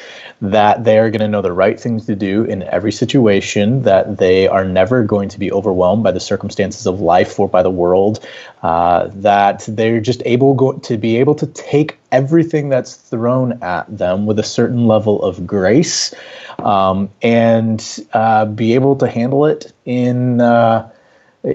that 0.43 0.85
they 0.85 0.99
are 0.99 1.09
going 1.09 1.21
to 1.21 1.29
know 1.29 1.41
the 1.41 1.53
right 1.53 1.81
things 1.81 2.05
to 2.05 2.15
do 2.15 2.45
in 2.45 2.63
every 2.65 2.93
situation, 2.93 3.85
that 3.85 4.19
they 4.19 4.47
are 4.47 4.65
never 4.65 5.05
going 5.05 5.31
to 5.31 5.39
be 5.39 5.51
overwhelmed 5.51 6.03
by 6.03 6.13
the 6.13 6.21
circumstances 6.21 6.87
of 6.87 7.01
life 7.01 7.41
or 7.41 7.49
by 7.49 7.63
the 7.63 7.71
world, 7.71 8.21
uh, 8.63 9.09
that 9.15 9.65
they're 9.69 10.01
just 10.03 10.23
able 10.27 10.53
go- 10.53 10.73
to 10.75 10.99
be 10.99 11.17
able 11.17 11.35
to 11.35 11.47
take 11.47 11.99
everything 12.13 12.69
that's 12.69 12.95
thrown 12.95 13.61
at 13.63 13.87
them 13.97 14.27
with 14.27 14.39
a 14.39 14.43
certain 14.45 14.87
level 14.87 15.23
of 15.23 15.47
grace 15.47 16.15
um, 16.61 17.11
and 17.23 17.99
uh, 18.13 18.45
be 18.45 18.75
able 18.75 18.95
to 18.97 19.09
handle 19.09 19.45
it 19.47 19.73
in 19.87 20.41
uh, 20.41 20.89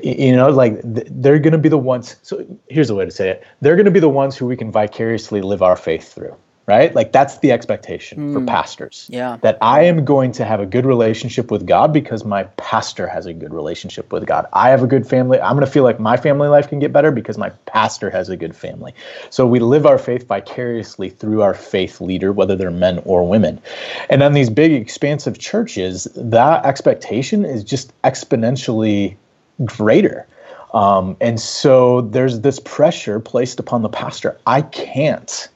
you 0.03 0.35
know 0.35 0.49
like 0.49 0.79
they're 0.83 1.39
going 1.39 1.53
to 1.53 1.57
be 1.57 1.69
the 1.69 1.77
ones 1.77 2.17
so 2.23 2.45
here's 2.69 2.89
the 2.89 2.95
way 2.95 3.05
to 3.05 3.11
say 3.11 3.29
it. 3.29 3.43
They're 3.61 3.75
going 3.75 3.85
to 3.85 3.91
be 3.91 4.01
the 4.01 4.09
ones 4.09 4.35
who 4.35 4.45
we 4.45 4.57
can 4.57 4.71
vicariously 4.71 5.41
live 5.41 5.61
our 5.61 5.77
faith 5.77 6.11
through 6.13 6.35
right? 6.67 6.93
Like 6.93 7.13
that's 7.13 7.39
the 7.39 7.51
expectation 7.53 8.17
mm. 8.17 8.33
for 8.33 8.45
pastors. 8.45 9.07
Yeah. 9.09 9.37
That 9.41 9.57
I 9.61 9.83
am 9.83 10.03
going 10.03 10.33
to 10.33 10.43
have 10.43 10.59
a 10.59 10.65
good 10.65 10.85
relationship 10.85 11.49
with 11.49 11.65
God 11.65 11.93
because 11.93 12.25
my 12.25 12.43
pastor 12.57 13.07
has 13.07 13.25
a 13.25 13.33
good 13.33 13.53
relationship 13.53 14.11
with 14.11 14.25
God. 14.25 14.45
I 14.51 14.69
have 14.69 14.83
a 14.83 14.87
good 14.87 15.07
family. 15.07 15.39
I'm 15.39 15.55
going 15.55 15.65
to 15.65 15.71
feel 15.71 15.83
like 15.83 15.99
my 15.99 16.17
family 16.17 16.49
life 16.49 16.67
can 16.67 16.79
get 16.79 16.91
better 16.91 17.09
because 17.09 17.37
my 17.37 17.49
pastor 17.65 18.09
has 18.09 18.27
a 18.27 18.35
good 18.35 18.53
family. 18.53 18.93
So 19.29 19.47
we 19.47 19.59
live 19.59 19.85
our 19.85 19.97
faith 19.97 20.27
vicariously 20.27 21.09
through 21.09 21.41
our 21.41 21.53
faith 21.53 22.01
leader, 22.01 22.33
whether 22.33 22.55
they're 22.55 22.69
men 22.69 23.01
or 23.05 23.27
women. 23.27 23.61
And 24.09 24.21
on 24.21 24.33
these 24.33 24.49
big, 24.49 24.73
expansive 24.73 25.39
churches, 25.39 26.05
that 26.15 26.65
expectation 26.65 27.45
is 27.45 27.63
just 27.63 27.93
exponentially 28.01 29.15
greater. 29.63 30.27
Um, 30.73 31.15
and 31.21 31.39
so 31.39 32.01
there's 32.01 32.41
this 32.41 32.59
pressure 32.59 33.21
placed 33.21 33.57
upon 33.57 33.83
the 33.83 33.89
pastor. 33.89 34.37
I 34.45 34.63
can't 34.63 35.47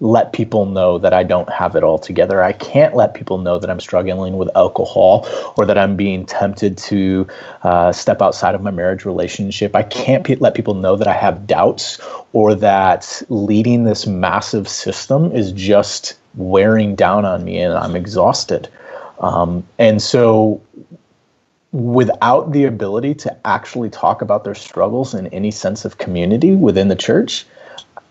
let 0.00 0.32
people 0.34 0.66
know 0.66 0.98
that 0.98 1.14
I 1.14 1.22
don't 1.22 1.48
have 1.50 1.74
it 1.74 1.82
all 1.82 1.98
together. 1.98 2.42
I 2.42 2.52
can't 2.52 2.94
let 2.94 3.14
people 3.14 3.38
know 3.38 3.58
that 3.58 3.70
I'm 3.70 3.80
struggling 3.80 4.36
with 4.36 4.50
alcohol 4.54 5.26
or 5.56 5.64
that 5.64 5.78
I'm 5.78 5.96
being 5.96 6.26
tempted 6.26 6.76
to 6.78 7.26
uh, 7.62 7.92
step 7.92 8.20
outside 8.20 8.54
of 8.54 8.60
my 8.62 8.70
marriage 8.70 9.06
relationship. 9.06 9.74
I 9.74 9.84
can't 9.84 10.24
pe- 10.24 10.36
let 10.36 10.54
people 10.54 10.74
know 10.74 10.96
that 10.96 11.08
I 11.08 11.14
have 11.14 11.46
doubts 11.46 11.98
or 12.34 12.54
that 12.56 13.22
leading 13.30 13.84
this 13.84 14.06
massive 14.06 14.68
system 14.68 15.32
is 15.32 15.50
just 15.52 16.18
wearing 16.34 16.94
down 16.94 17.24
on 17.24 17.44
me 17.44 17.58
and 17.58 17.72
I'm 17.72 17.96
exhausted. 17.96 18.68
Um, 19.20 19.66
and 19.78 20.02
so, 20.02 20.60
without 21.72 22.52
the 22.52 22.64
ability 22.64 23.14
to 23.14 23.36
actually 23.46 23.88
talk 23.88 24.20
about 24.20 24.44
their 24.44 24.54
struggles 24.54 25.14
in 25.14 25.26
any 25.28 25.50
sense 25.50 25.86
of 25.86 25.96
community 25.96 26.54
within 26.54 26.88
the 26.88 26.96
church, 26.96 27.46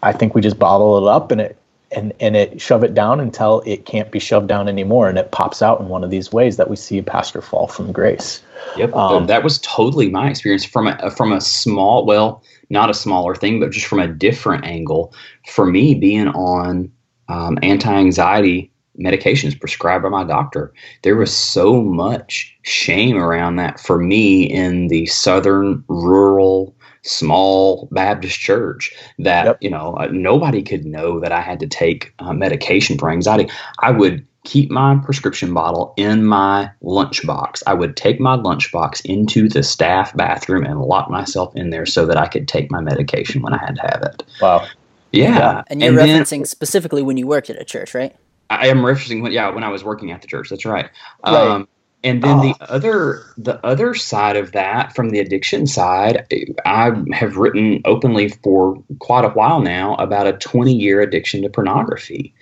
I 0.02 0.14
think 0.14 0.34
we 0.34 0.42
just 0.42 0.58
bottle 0.58 0.98
it 0.98 1.10
up 1.10 1.32
and 1.32 1.42
it 1.42 1.58
and 1.96 2.14
and 2.20 2.36
it 2.36 2.62
shove 2.62 2.84
it 2.84 2.94
down 2.94 3.20
until 3.20 3.62
it 3.66 3.86
can't 3.86 4.12
be 4.12 4.20
shoved 4.20 4.48
down 4.48 4.68
anymore 4.68 5.10
and 5.10 5.18
it 5.18 5.32
pops 5.32 5.62
out 5.62 5.80
in 5.80 5.88
one 5.88 6.04
of 6.04 6.10
these 6.12 6.32
ways 6.32 6.58
that 6.58 6.70
we 6.70 6.76
see 6.76 6.98
a 6.98 7.04
pastor 7.04 7.42
fall 7.42 7.68
from 7.68 7.92
grace. 7.92 8.42
Yep. 8.78 8.94
Um, 8.94 9.28
that 9.28 9.44
was 9.44 9.60
totally 9.60 10.10
my 10.10 10.30
experience 10.30 10.66
from 10.66 10.88
a 10.88 11.10
from 11.12 11.32
a 11.32 11.42
small 11.42 12.06
well 12.06 12.44
not 12.70 12.90
a 12.90 12.94
smaller 12.94 13.36
thing 13.36 13.60
but 13.60 13.72
just 13.72 13.88
from 13.88 14.00
a 14.00 14.08
different 14.08 14.66
angle. 14.66 15.14
For 15.48 15.66
me 15.66 15.96
being 15.96 16.28
on 16.30 16.92
um, 17.30 17.58
anti-anxiety 17.64 18.72
medications 19.00 19.60
prescribed 19.60 20.04
by 20.04 20.10
my 20.10 20.24
doctor 20.24 20.74
there 21.04 21.16
was 21.16 21.36
so 21.36 21.82
much 21.82 22.56
shame 22.62 23.18
around 23.18 23.58
that 23.58 23.80
for 23.80 24.00
me 24.00 24.44
in 24.44 24.88
the 24.88 25.06
southern 25.08 25.84
rural 25.88 26.75
small 27.06 27.88
Baptist 27.92 28.40
church 28.40 28.92
that 29.20 29.46
yep. 29.46 29.58
you 29.62 29.70
know 29.70 29.96
uh, 30.00 30.08
nobody 30.12 30.62
could 30.62 30.86
know 30.86 31.20
that 31.20 31.32
I 31.32 31.42
had 31.42 31.60
to 31.60 31.68
take 31.68 32.14
uh, 32.20 32.34
medication 32.34 32.98
for 32.98 33.10
anxiety. 33.10 33.50
I 33.80 33.92
would 33.92 34.26
keep 34.46 34.70
my 34.70 34.96
prescription 35.04 35.54
bottle 35.54 35.94
in 35.98 36.26
my 36.26 36.72
lunchbox. 36.84 37.64
I 37.68 37.74
would 37.74 37.98
take 37.98 38.20
my 38.20 38.38
lunchbox 38.38 39.04
into 39.04 39.50
the 39.50 39.64
staff 39.64 40.16
bathroom 40.16 40.64
and 40.66 40.82
lock 40.82 41.10
myself 41.10 41.56
in 41.56 41.72
there 41.72 41.86
so 41.86 42.06
that 42.06 42.18
I 42.18 42.28
could 42.28 42.48
take 42.48 42.72
my 42.72 42.80
medication 42.80 43.42
when 43.42 43.54
I 43.54 43.58
had 43.58 43.76
to 43.76 43.82
have 43.82 44.04
it. 44.04 44.24
Wow. 44.42 44.68
Yeah. 45.12 45.38
yeah. 45.38 45.64
And 45.68 45.82
you're 45.82 46.00
and 46.00 46.00
referencing 46.00 46.40
then, 46.40 46.46
specifically 46.46 47.02
when 47.02 47.18
you 47.18 47.28
worked 47.28 47.50
at 47.50 47.60
a 47.60 47.66
church, 47.66 47.96
right? 47.96 48.16
I 48.50 48.68
am 48.68 48.78
referencing 48.78 49.22
when 49.24 49.32
yeah, 49.32 49.50
when 49.50 49.64
I 49.64 49.70
was 49.70 49.84
working 49.84 50.12
at 50.12 50.22
the 50.22 50.28
church. 50.28 50.50
That's 50.50 50.66
right. 50.66 50.90
right. 51.26 51.34
Um, 51.34 51.68
and 52.06 52.22
then 52.22 52.38
oh. 52.40 52.42
the 52.44 52.72
other 52.72 53.24
the 53.38 53.66
other 53.66 53.94
side 53.96 54.38
of 54.38 54.52
that 54.54 54.96
from 54.96 55.10
the 55.10 55.20
addiction 55.20 55.68
side 55.68 56.26
i 56.66 56.92
have 57.12 57.36
written 57.36 57.82
openly 57.84 58.30
for 58.30 58.82
quite 59.00 59.26
a 59.26 59.30
while 59.30 59.60
now 59.60 59.96
about 59.96 60.28
a 60.28 60.34
20 60.34 60.74
year 60.74 61.02
addiction 61.02 61.42
to 61.42 61.50
pornography 61.50 62.34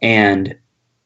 and 0.00 0.56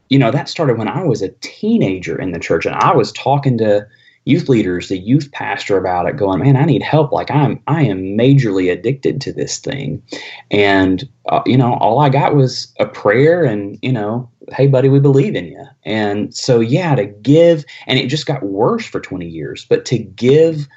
you 0.09 0.19
know 0.19 0.31
that 0.31 0.49
started 0.49 0.79
when 0.79 0.89
i 0.89 1.03
was 1.03 1.21
a 1.21 1.29
teenager 1.41 2.19
in 2.19 2.31
the 2.31 2.39
church 2.39 2.65
and 2.65 2.77
i 2.77 2.95
was 2.95 3.13
talking 3.13 3.59
to 3.59 3.87
youth 4.27 4.49
leaders, 4.49 4.89
the 4.89 4.99
youth 4.99 5.33
pastor 5.33 5.79
about 5.79 6.07
it, 6.07 6.17
going, 6.17 6.41
"Man, 6.41 6.57
I 6.57 6.65
need 6.65 6.83
help. 6.83 7.13
Like 7.13 7.31
I'm, 7.31 7.61
I 7.67 7.83
am 7.83 8.17
majorly 8.19 8.71
addicted 8.71 9.21
to 9.23 9.33
this 9.33 9.59
thing," 9.59 10.03
and 10.51 11.09
uh, 11.31 11.43
you 11.47 11.57
know, 11.57 11.75
all 11.75 12.01
I 12.01 12.11
got 12.11 12.37
was 12.37 12.73
a 12.79 12.87
prayer 12.87 13.45
and 13.45 13.79
you 13.83 13.93
know, 13.93 14.31
hey, 14.53 14.67
buddy, 14.67 14.89
we 14.89 15.01
believe 15.01 15.35
in 15.35 15.47
you. 15.47 15.65
And 15.85 16.35
so, 16.35 16.61
yeah, 16.61 16.95
to 16.95 17.07
give, 17.07 17.65
and 17.87 17.99
it 17.99 18.09
just 18.09 18.27
got 18.27 18.43
worse 18.43 18.87
for 18.87 19.01
20 19.01 19.27
years, 19.27 19.65
but 19.65 19.85
to 19.87 19.99
give 19.99 20.69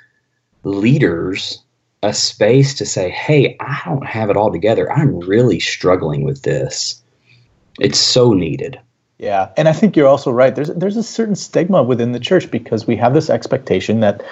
leaders 0.63 1.63
a 2.03 2.13
space 2.13 2.73
to 2.75 2.85
say, 2.85 3.09
hey, 3.09 3.57
I 3.59 3.81
don't 3.85 4.05
have 4.05 4.29
it 4.29 4.37
all 4.37 4.51
together. 4.51 4.91
I'm 4.91 5.19
really 5.19 5.59
struggling 5.59 6.23
with 6.23 6.43
this. 6.43 7.01
It's 7.79 7.99
so 7.99 8.33
needed. 8.33 8.79
Yeah, 9.19 9.51
and 9.57 9.67
I 9.67 9.73
think 9.73 9.97
you're 9.97 10.07
also 10.07 10.31
right. 10.31 10.55
There's 10.55 10.69
there's 10.69 10.97
a 10.97 11.03
certain 11.03 11.35
stigma 11.35 11.83
within 11.83 12.13
the 12.13 12.19
church 12.19 12.49
because 12.49 12.87
we 12.87 12.95
have 12.95 13.13
this 13.13 13.29
expectation 13.29 13.99
that 13.99 14.23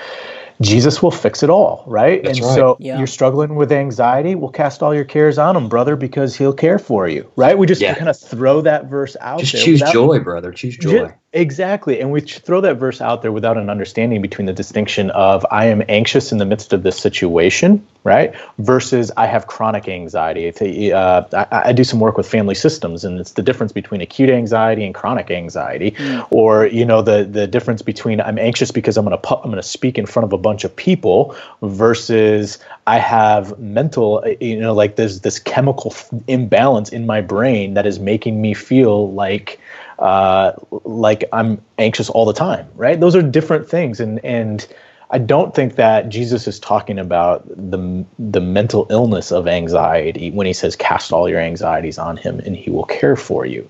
Jesus 0.61 1.03
will 1.03 1.11
fix 1.11 1.43
it 1.43 1.49
all, 1.49 1.83
right? 1.85 2.23
That's 2.23 2.39
and 2.39 2.47
right. 2.47 2.55
so 2.55 2.77
yeah. 2.79 2.97
you're 2.97 3.05
struggling 3.05 3.55
with 3.55 3.71
anxiety, 3.71 4.33
we'll 4.33 4.49
cast 4.49 4.81
all 4.81 4.93
your 4.93 5.03
cares 5.03 5.37
on 5.37 5.55
him, 5.55 5.69
brother, 5.69 5.95
because 5.95 6.35
he'll 6.35 6.53
care 6.53 6.79
for 6.79 7.07
you, 7.07 7.29
right? 7.35 7.57
We 7.57 7.67
just 7.67 7.81
yeah. 7.81 7.93
kind 7.93 8.09
of 8.09 8.17
throw 8.17 8.61
that 8.61 8.85
verse 8.85 9.15
out 9.19 9.39
just 9.39 9.53
there. 9.53 9.61
choose 9.61 9.81
joy, 9.91 10.19
brother. 10.19 10.51
Choose 10.51 10.77
joy. 10.77 11.13
Exactly. 11.33 11.99
And 11.99 12.09
we 12.09 12.21
throw 12.21 12.61
that 12.61 12.77
verse 12.77 13.01
out 13.01 13.21
there 13.21 13.33
without 13.33 13.57
an 13.57 13.69
understanding 13.69 14.21
between 14.21 14.45
the 14.45 14.53
distinction 14.53 15.11
of 15.11 15.45
I 15.51 15.65
am 15.65 15.83
anxious 15.89 16.31
in 16.31 16.37
the 16.37 16.45
midst 16.45 16.71
of 16.71 16.83
this 16.83 16.97
situation, 16.97 17.85
right? 18.05 18.33
Versus 18.59 19.11
I 19.17 19.25
have 19.25 19.47
chronic 19.47 19.89
anxiety. 19.89 20.93
Uh, 20.93 21.23
I, 21.33 21.47
I, 21.69 21.73
do 21.73 21.83
some 21.83 21.99
work 21.99 22.15
with 22.15 22.29
family 22.29 22.55
systems, 22.55 23.03
and 23.03 23.19
it's 23.19 23.33
the 23.33 23.43
difference 23.43 23.73
between 23.73 23.99
acute 23.99 24.29
anxiety 24.29 24.85
and 24.85 24.95
chronic 24.95 25.29
anxiety, 25.29 25.91
mm. 25.91 26.27
or 26.31 26.67
you 26.67 26.85
know 26.85 27.01
the 27.01 27.25
the 27.25 27.45
difference 27.45 27.81
between 27.81 28.21
I'm 28.21 28.39
anxious 28.39 28.71
because 28.71 28.95
I'm 28.95 29.03
going 29.03 29.19
to 29.21 29.35
I'm 29.35 29.51
going 29.51 29.57
to 29.57 29.63
speak 29.63 29.97
in 29.97 30.05
front 30.05 30.23
of 30.23 30.31
a 30.31 30.37
bunch 30.37 30.63
of 30.63 30.73
people 30.73 31.35
versus 31.61 32.57
I 32.87 32.99
have 32.99 33.59
mental, 33.59 34.23
you 34.39 34.61
know, 34.61 34.73
like 34.73 34.95
there's 34.95 35.19
this 35.19 35.39
chemical 35.39 35.93
imbalance 36.27 36.89
in 36.89 37.05
my 37.05 37.19
brain 37.19 37.73
that 37.73 37.85
is 37.85 37.99
making 37.99 38.41
me 38.41 38.53
feel 38.53 39.11
like 39.11 39.59
uh, 39.99 40.53
like 40.83 41.25
I'm 41.33 41.61
anxious 41.77 42.09
all 42.09 42.25
the 42.25 42.33
time, 42.33 42.67
right? 42.75 42.99
Those 42.99 43.15
are 43.15 43.21
different 43.21 43.67
things, 43.69 43.99
and 43.99 44.23
and 44.23 44.67
I 45.09 45.19
don't 45.19 45.55
think 45.55 45.75
that 45.75 46.09
Jesus 46.09 46.47
is 46.47 46.59
talking 46.59 46.99
about 46.99 47.47
the 47.47 48.05
the 48.19 48.41
mental 48.41 48.87
illness 48.89 49.31
of 49.31 49.47
anxiety 49.47 50.31
when 50.31 50.45
he 50.47 50.53
says 50.53 50.75
cast 50.75 51.13
all 51.13 51.29
your 51.29 51.39
anxieties 51.39 51.97
on 51.97 52.17
him 52.17 52.39
and 52.39 52.55
he 52.55 52.69
will 52.69 52.85
care 52.85 53.15
for 53.15 53.45
you. 53.45 53.69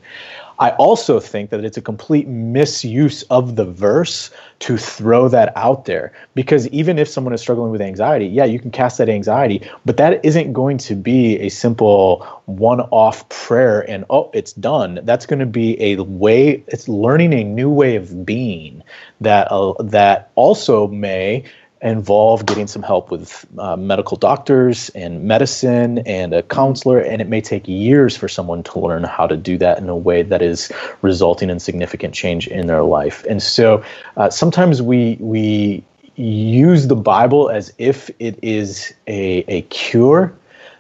I 0.60 0.72
also 0.72 1.20
think 1.20 1.52
that 1.52 1.64
it's 1.64 1.78
a 1.78 1.82
complete 1.82 2.28
misuse 2.28 3.22
of 3.24 3.56
the 3.56 3.66
verse 3.66 4.32
to 4.60 4.78
throw 4.78 5.28
that 5.30 5.54
out 5.56 5.86
there 5.86 6.14
because 6.34 6.68
even 6.70 6.98
if 6.98 7.08
someone 7.08 7.34
is 7.34 7.42
struggling 7.42 7.72
with 7.72 7.82
anxiety, 7.82 8.26
yeah, 8.26 8.46
you 8.46 8.60
can 8.60 8.72
cast 8.72 8.98
that 8.98 9.08
anxiety, 9.08 9.70
but 9.86 9.98
that 9.98 10.26
isn't 10.26 10.54
going 10.54 10.80
to 10.80 10.96
be 10.96 11.40
a 11.40 11.50
simple 11.50 12.26
one 12.46 12.82
off 12.82 13.28
prayer 13.30 13.88
and 13.90 14.06
oh, 14.10 14.32
it's 14.34 14.54
done. 14.54 15.00
That's 15.04 15.28
going 15.28 15.40
to 15.40 15.46
be 15.46 15.80
a 15.94 16.02
way, 16.02 16.64
it's 16.68 16.88
learning 16.88 17.34
a 17.34 17.44
new 17.44 17.70
way 17.70 17.96
of 17.96 18.26
being 18.26 18.82
that, 19.22 19.52
uh, 19.52 19.74
that 19.84 20.32
also 20.36 20.88
may 20.88 21.44
involve 21.82 22.46
getting 22.46 22.66
some 22.68 22.82
help 22.82 23.12
with 23.12 23.46
uh, 23.60 23.76
medical 23.76 24.18
doctors 24.18 24.90
and 24.90 25.24
medicine 25.24 26.00
and 26.00 26.34
a 26.34 26.42
counselor 26.42 27.00
and 27.00 27.22
it 27.22 27.28
may 27.28 27.40
take 27.40 27.68
years 27.68 28.18
for 28.18 28.28
someone 28.28 28.64
to 28.64 28.80
learn 28.80 29.04
how 29.04 29.28
to 29.28 29.38
do 29.38 29.58
that 29.60 29.78
in 29.78 29.88
a 29.88 29.96
way 29.96 30.24
that 30.24 30.42
is 30.42 30.72
resulting 31.02 31.50
in 31.50 31.60
significant 31.60 32.14
change 32.14 32.48
in 32.48 32.66
their 32.66 32.84
life. 32.84 33.24
And 33.30 33.44
so 33.44 33.84
uh, 34.16 34.30
sometimes 34.30 34.82
we 34.82 35.18
we 35.20 35.84
use 36.16 36.88
the 36.88 36.96
bible 36.96 37.50
as 37.50 37.72
if 37.78 38.10
it 38.18 38.40
is 38.42 38.94
a, 39.06 39.46
a 39.48 39.62
cure 39.64 40.34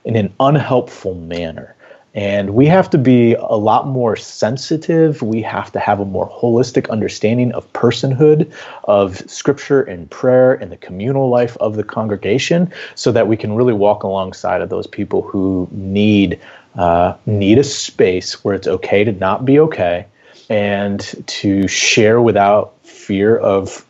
in 0.03 0.15
an 0.15 0.33
unhelpful 0.39 1.13
manner 1.13 1.75
and 2.18 2.55
we 2.55 2.65
have 2.65 2.89
to 2.89 2.97
be 2.97 3.36
a 3.36 3.55
lot 3.55 3.86
more 3.86 4.15
sensitive. 4.15 5.22
We 5.22 5.43
have 5.43 5.72
to 5.74 5.80
have 5.80 5.99
a 5.99 6.05
more 6.05 6.28
holistic 6.28 6.89
understanding 6.89 7.51
of 7.51 7.72
personhood, 7.74 8.51
of 8.86 9.18
scripture 9.30 9.84
and 9.84 10.09
prayer 10.09 10.55
and 10.55 10.72
the 10.72 10.78
communal 10.78 11.30
life 11.30 11.55
of 11.57 11.76
the 11.76 11.84
congregation 11.84 12.74
so 12.95 13.11
that 13.11 13.28
we 13.28 13.38
can 13.38 13.53
really 13.53 13.74
walk 13.74 14.01
alongside 14.01 14.63
of 14.63 14.70
those 14.70 14.88
people 14.88 15.22
who 15.22 15.68
need 15.72 16.39
uh, 16.76 17.15
need 17.28 17.59
a 17.59 17.63
space 17.63 18.43
where 18.43 18.55
it's 18.55 18.68
okay 18.68 19.03
to 19.03 19.11
not 19.11 19.45
be 19.45 19.59
okay 19.59 20.07
and 20.49 21.24
to 21.28 21.68
share 21.68 22.20
without 22.20 22.74
fear 22.84 23.38
of 23.38 23.86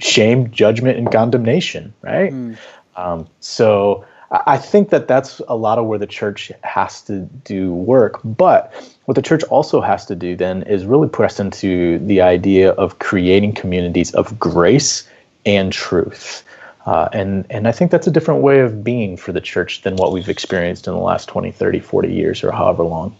shame, 0.00 0.50
judgment, 0.50 0.96
and 0.96 1.12
condemnation, 1.12 1.92
right? 2.00 2.32
Mm. 2.32 2.56
Um, 2.96 3.28
so 3.40 4.06
I 4.30 4.58
think 4.58 4.90
that 4.90 5.06
that's 5.06 5.40
a 5.48 5.56
lot 5.56 5.78
of 5.78 5.86
where 5.86 5.98
the 5.98 6.06
church 6.06 6.50
has 6.62 7.02
to 7.02 7.20
do 7.44 7.72
work. 7.72 8.20
But 8.24 8.72
what 9.04 9.14
the 9.14 9.22
church 9.22 9.42
also 9.44 9.80
has 9.80 10.06
to 10.06 10.16
do 10.16 10.34
then 10.34 10.62
is 10.62 10.84
really 10.84 11.08
press 11.08 11.38
into 11.38 11.98
the 12.00 12.20
idea 12.20 12.72
of 12.72 12.98
creating 12.98 13.54
communities 13.54 14.14
of 14.14 14.38
grace 14.38 15.06
and 15.44 15.72
truth. 15.72 16.42
Uh, 16.86 17.08
and, 17.12 17.46
and 17.48 17.66
I 17.66 17.72
think 17.72 17.90
that's 17.90 18.06
a 18.06 18.10
different 18.10 18.42
way 18.42 18.60
of 18.60 18.84
being 18.84 19.16
for 19.16 19.32
the 19.32 19.40
church 19.40 19.82
than 19.82 19.96
what 19.96 20.12
we've 20.12 20.28
experienced 20.28 20.86
in 20.86 20.94
the 20.94 21.00
last 21.00 21.28
20, 21.28 21.50
30, 21.50 21.80
40 21.80 22.12
years 22.12 22.44
or 22.44 22.50
however 22.50 22.82
long. 22.82 23.16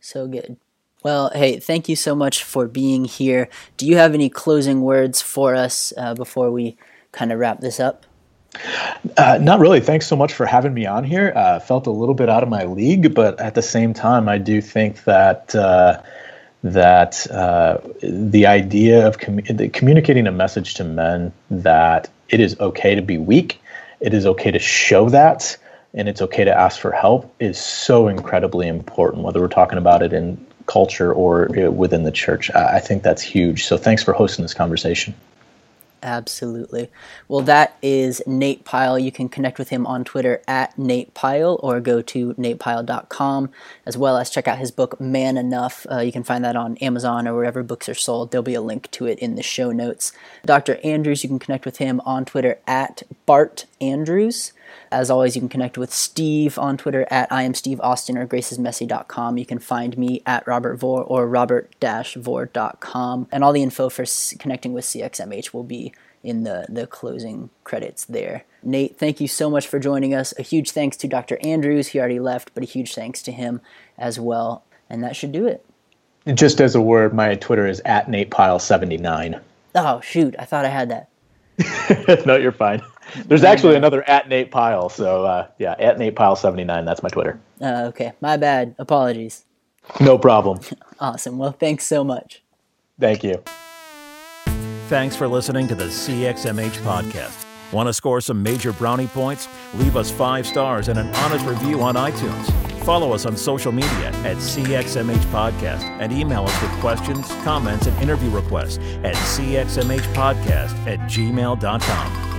So 0.00 0.26
good. 0.26 0.56
Well, 1.02 1.30
hey, 1.34 1.60
thank 1.60 1.88
you 1.88 1.94
so 1.94 2.16
much 2.16 2.42
for 2.42 2.66
being 2.66 3.04
here. 3.04 3.48
Do 3.76 3.86
you 3.86 3.96
have 3.96 4.14
any 4.14 4.28
closing 4.28 4.82
words 4.82 5.22
for 5.22 5.54
us 5.54 5.92
uh, 5.96 6.14
before 6.14 6.50
we 6.50 6.76
kind 7.12 7.30
of 7.30 7.38
wrap 7.38 7.60
this 7.60 7.78
up? 7.78 8.06
Uh, 9.16 9.38
not 9.40 9.60
really. 9.60 9.80
Thanks 9.80 10.06
so 10.06 10.16
much 10.16 10.32
for 10.32 10.46
having 10.46 10.74
me 10.74 10.86
on 10.86 11.04
here. 11.04 11.32
Uh, 11.34 11.60
felt 11.60 11.86
a 11.86 11.90
little 11.90 12.14
bit 12.14 12.28
out 12.28 12.42
of 12.42 12.48
my 12.48 12.64
league, 12.64 13.14
but 13.14 13.40
at 13.40 13.54
the 13.54 13.62
same 13.62 13.94
time, 13.94 14.28
I 14.28 14.38
do 14.38 14.60
think 14.60 15.04
that 15.04 15.54
uh, 15.54 16.02
that 16.62 17.30
uh, 17.30 17.78
the 18.02 18.46
idea 18.46 19.06
of 19.06 19.18
com- 19.18 19.40
communicating 19.40 20.26
a 20.26 20.32
message 20.32 20.74
to 20.74 20.84
men 20.84 21.32
that 21.50 22.10
it 22.28 22.40
is 22.40 22.58
okay 22.58 22.94
to 22.94 23.02
be 23.02 23.18
weak, 23.18 23.60
it 24.00 24.12
is 24.12 24.26
okay 24.26 24.50
to 24.50 24.58
show 24.58 25.08
that, 25.10 25.56
and 25.94 26.08
it's 26.08 26.20
okay 26.22 26.44
to 26.44 26.54
ask 26.54 26.80
for 26.80 26.90
help 26.90 27.34
is 27.40 27.58
so 27.58 28.08
incredibly 28.08 28.68
important. 28.68 29.22
Whether 29.22 29.40
we're 29.40 29.48
talking 29.48 29.78
about 29.78 30.02
it 30.02 30.12
in 30.12 30.44
culture 30.66 31.12
or 31.12 31.48
uh, 31.56 31.70
within 31.70 32.02
the 32.02 32.12
church, 32.12 32.50
I 32.50 32.80
think 32.80 33.02
that's 33.02 33.22
huge. 33.22 33.64
So 33.64 33.76
thanks 33.76 34.02
for 34.02 34.12
hosting 34.12 34.42
this 34.44 34.54
conversation. 34.54 35.14
Absolutely. 36.06 36.88
Well, 37.26 37.40
that 37.42 37.76
is 37.82 38.22
Nate 38.28 38.64
Pyle. 38.64 38.96
You 38.96 39.10
can 39.10 39.28
connect 39.28 39.58
with 39.58 39.70
him 39.70 39.84
on 39.84 40.04
Twitter 40.04 40.40
at 40.46 40.78
Nate 40.78 41.12
Pyle 41.14 41.58
or 41.64 41.80
go 41.80 42.00
to 42.00 42.32
natepyle.com 42.34 43.50
as 43.84 43.98
well 43.98 44.16
as 44.16 44.30
check 44.30 44.46
out 44.46 44.58
his 44.58 44.70
book, 44.70 45.00
Man 45.00 45.36
Enough. 45.36 45.84
Uh, 45.90 45.98
you 45.98 46.12
can 46.12 46.22
find 46.22 46.44
that 46.44 46.54
on 46.54 46.76
Amazon 46.76 47.26
or 47.26 47.34
wherever 47.34 47.64
books 47.64 47.88
are 47.88 47.94
sold. 47.94 48.30
There'll 48.30 48.44
be 48.44 48.54
a 48.54 48.60
link 48.60 48.88
to 48.92 49.06
it 49.06 49.18
in 49.18 49.34
the 49.34 49.42
show 49.42 49.72
notes. 49.72 50.12
Dr. 50.44 50.78
Andrews, 50.84 51.24
you 51.24 51.28
can 51.28 51.40
connect 51.40 51.64
with 51.64 51.78
him 51.78 52.00
on 52.06 52.24
Twitter 52.24 52.60
at 52.68 53.02
Bart 53.26 53.64
Andrews. 53.80 54.52
As 54.90 55.10
always, 55.10 55.34
you 55.34 55.40
can 55.40 55.48
connect 55.48 55.78
with 55.78 55.92
Steve 55.92 56.58
on 56.58 56.76
Twitter 56.76 57.06
at 57.10 57.30
I 57.32 57.42
am 57.42 57.54
Steve 57.54 57.80
Austin 57.80 58.16
or 58.16 58.26
gracesmessy.com. 58.26 59.38
You 59.38 59.46
can 59.46 59.58
find 59.58 59.96
me 59.98 60.22
at 60.26 60.46
Robert 60.46 60.76
Vore 60.76 61.02
or 61.02 61.26
robert-vore.com. 61.26 63.28
And 63.32 63.44
all 63.44 63.52
the 63.52 63.62
info 63.62 63.88
for 63.88 64.04
connecting 64.38 64.72
with 64.72 64.84
CXMH 64.84 65.52
will 65.52 65.64
be 65.64 65.92
in 66.22 66.42
the, 66.42 66.66
the 66.68 66.86
closing 66.86 67.50
credits 67.64 68.04
there. 68.04 68.44
Nate, 68.62 68.98
thank 68.98 69.20
you 69.20 69.28
so 69.28 69.48
much 69.48 69.68
for 69.68 69.78
joining 69.78 70.12
us. 70.12 70.34
A 70.38 70.42
huge 70.42 70.72
thanks 70.72 70.96
to 70.98 71.08
Dr. 71.08 71.38
Andrews. 71.40 71.88
He 71.88 72.00
already 72.00 72.18
left, 72.18 72.52
but 72.52 72.64
a 72.64 72.66
huge 72.66 72.94
thanks 72.94 73.22
to 73.22 73.32
him 73.32 73.60
as 73.96 74.18
well. 74.18 74.64
And 74.90 75.04
that 75.04 75.14
should 75.14 75.32
do 75.32 75.46
it. 75.46 75.64
Just 76.34 76.60
as 76.60 76.74
a 76.74 76.80
word, 76.80 77.14
my 77.14 77.36
Twitter 77.36 77.66
is 77.66 77.80
at 77.84 78.08
NatePile79. 78.08 79.40
Oh, 79.76 80.00
shoot. 80.00 80.34
I 80.38 80.44
thought 80.44 80.64
I 80.64 80.68
had 80.68 80.90
that. 80.90 81.08
no, 82.26 82.36
you're 82.36 82.50
fine. 82.50 82.82
There's 83.14 83.44
actually 83.44 83.76
another 83.76 84.02
at 84.08 84.28
Nate 84.28 84.50
Pyle. 84.50 84.88
So 84.88 85.24
uh, 85.24 85.48
yeah, 85.58 85.74
at 85.78 85.98
Nate 85.98 86.16
Pyle 86.16 86.36
79. 86.36 86.84
That's 86.84 87.02
my 87.02 87.08
Twitter. 87.08 87.40
Uh, 87.60 87.84
okay, 87.88 88.12
my 88.20 88.36
bad. 88.36 88.74
Apologies. 88.78 89.44
No 90.00 90.18
problem. 90.18 90.60
awesome. 91.00 91.38
Well, 91.38 91.52
thanks 91.52 91.86
so 91.86 92.04
much. 92.04 92.42
Thank 92.98 93.22
you. 93.22 93.42
Thanks 94.88 95.16
for 95.16 95.28
listening 95.28 95.68
to 95.68 95.74
the 95.74 95.86
CXMH 95.86 96.76
podcast. 96.82 97.44
Want 97.72 97.88
to 97.88 97.92
score 97.92 98.20
some 98.20 98.42
major 98.42 98.72
brownie 98.72 99.08
points? 99.08 99.48
Leave 99.74 99.96
us 99.96 100.10
five 100.10 100.46
stars 100.46 100.88
and 100.88 100.98
an 100.98 101.08
honest 101.16 101.44
review 101.44 101.82
on 101.82 101.96
iTunes. 101.96 102.52
Follow 102.84 103.12
us 103.12 103.26
on 103.26 103.36
social 103.36 103.72
media 103.72 104.12
at 104.22 104.36
CXMH 104.36 105.24
Podcast 105.32 105.82
and 106.00 106.12
email 106.12 106.44
us 106.44 106.62
with 106.62 106.70
questions, 106.80 107.26
comments, 107.42 107.86
and 107.86 108.00
interview 108.00 108.30
requests 108.30 108.78
at 108.78 109.16
cxmhpodcast 109.16 110.86
at 110.86 111.00
gmail.com. 111.00 112.35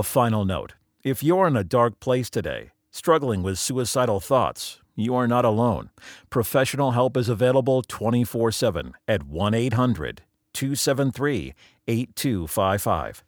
A 0.00 0.02
final 0.02 0.46
note 0.46 0.72
if 1.04 1.22
you're 1.22 1.46
in 1.46 1.58
a 1.58 1.62
dark 1.62 2.00
place 2.00 2.30
today, 2.30 2.70
struggling 2.90 3.42
with 3.42 3.58
suicidal 3.58 4.18
thoughts, 4.18 4.80
you 4.96 5.14
are 5.14 5.28
not 5.28 5.44
alone. 5.44 5.90
Professional 6.30 6.92
help 6.92 7.18
is 7.18 7.28
available 7.28 7.82
24 7.82 8.50
7 8.50 8.94
at 9.06 9.24
1 9.24 9.52
800 9.52 10.22
273 10.54 11.52
8255. 11.86 13.24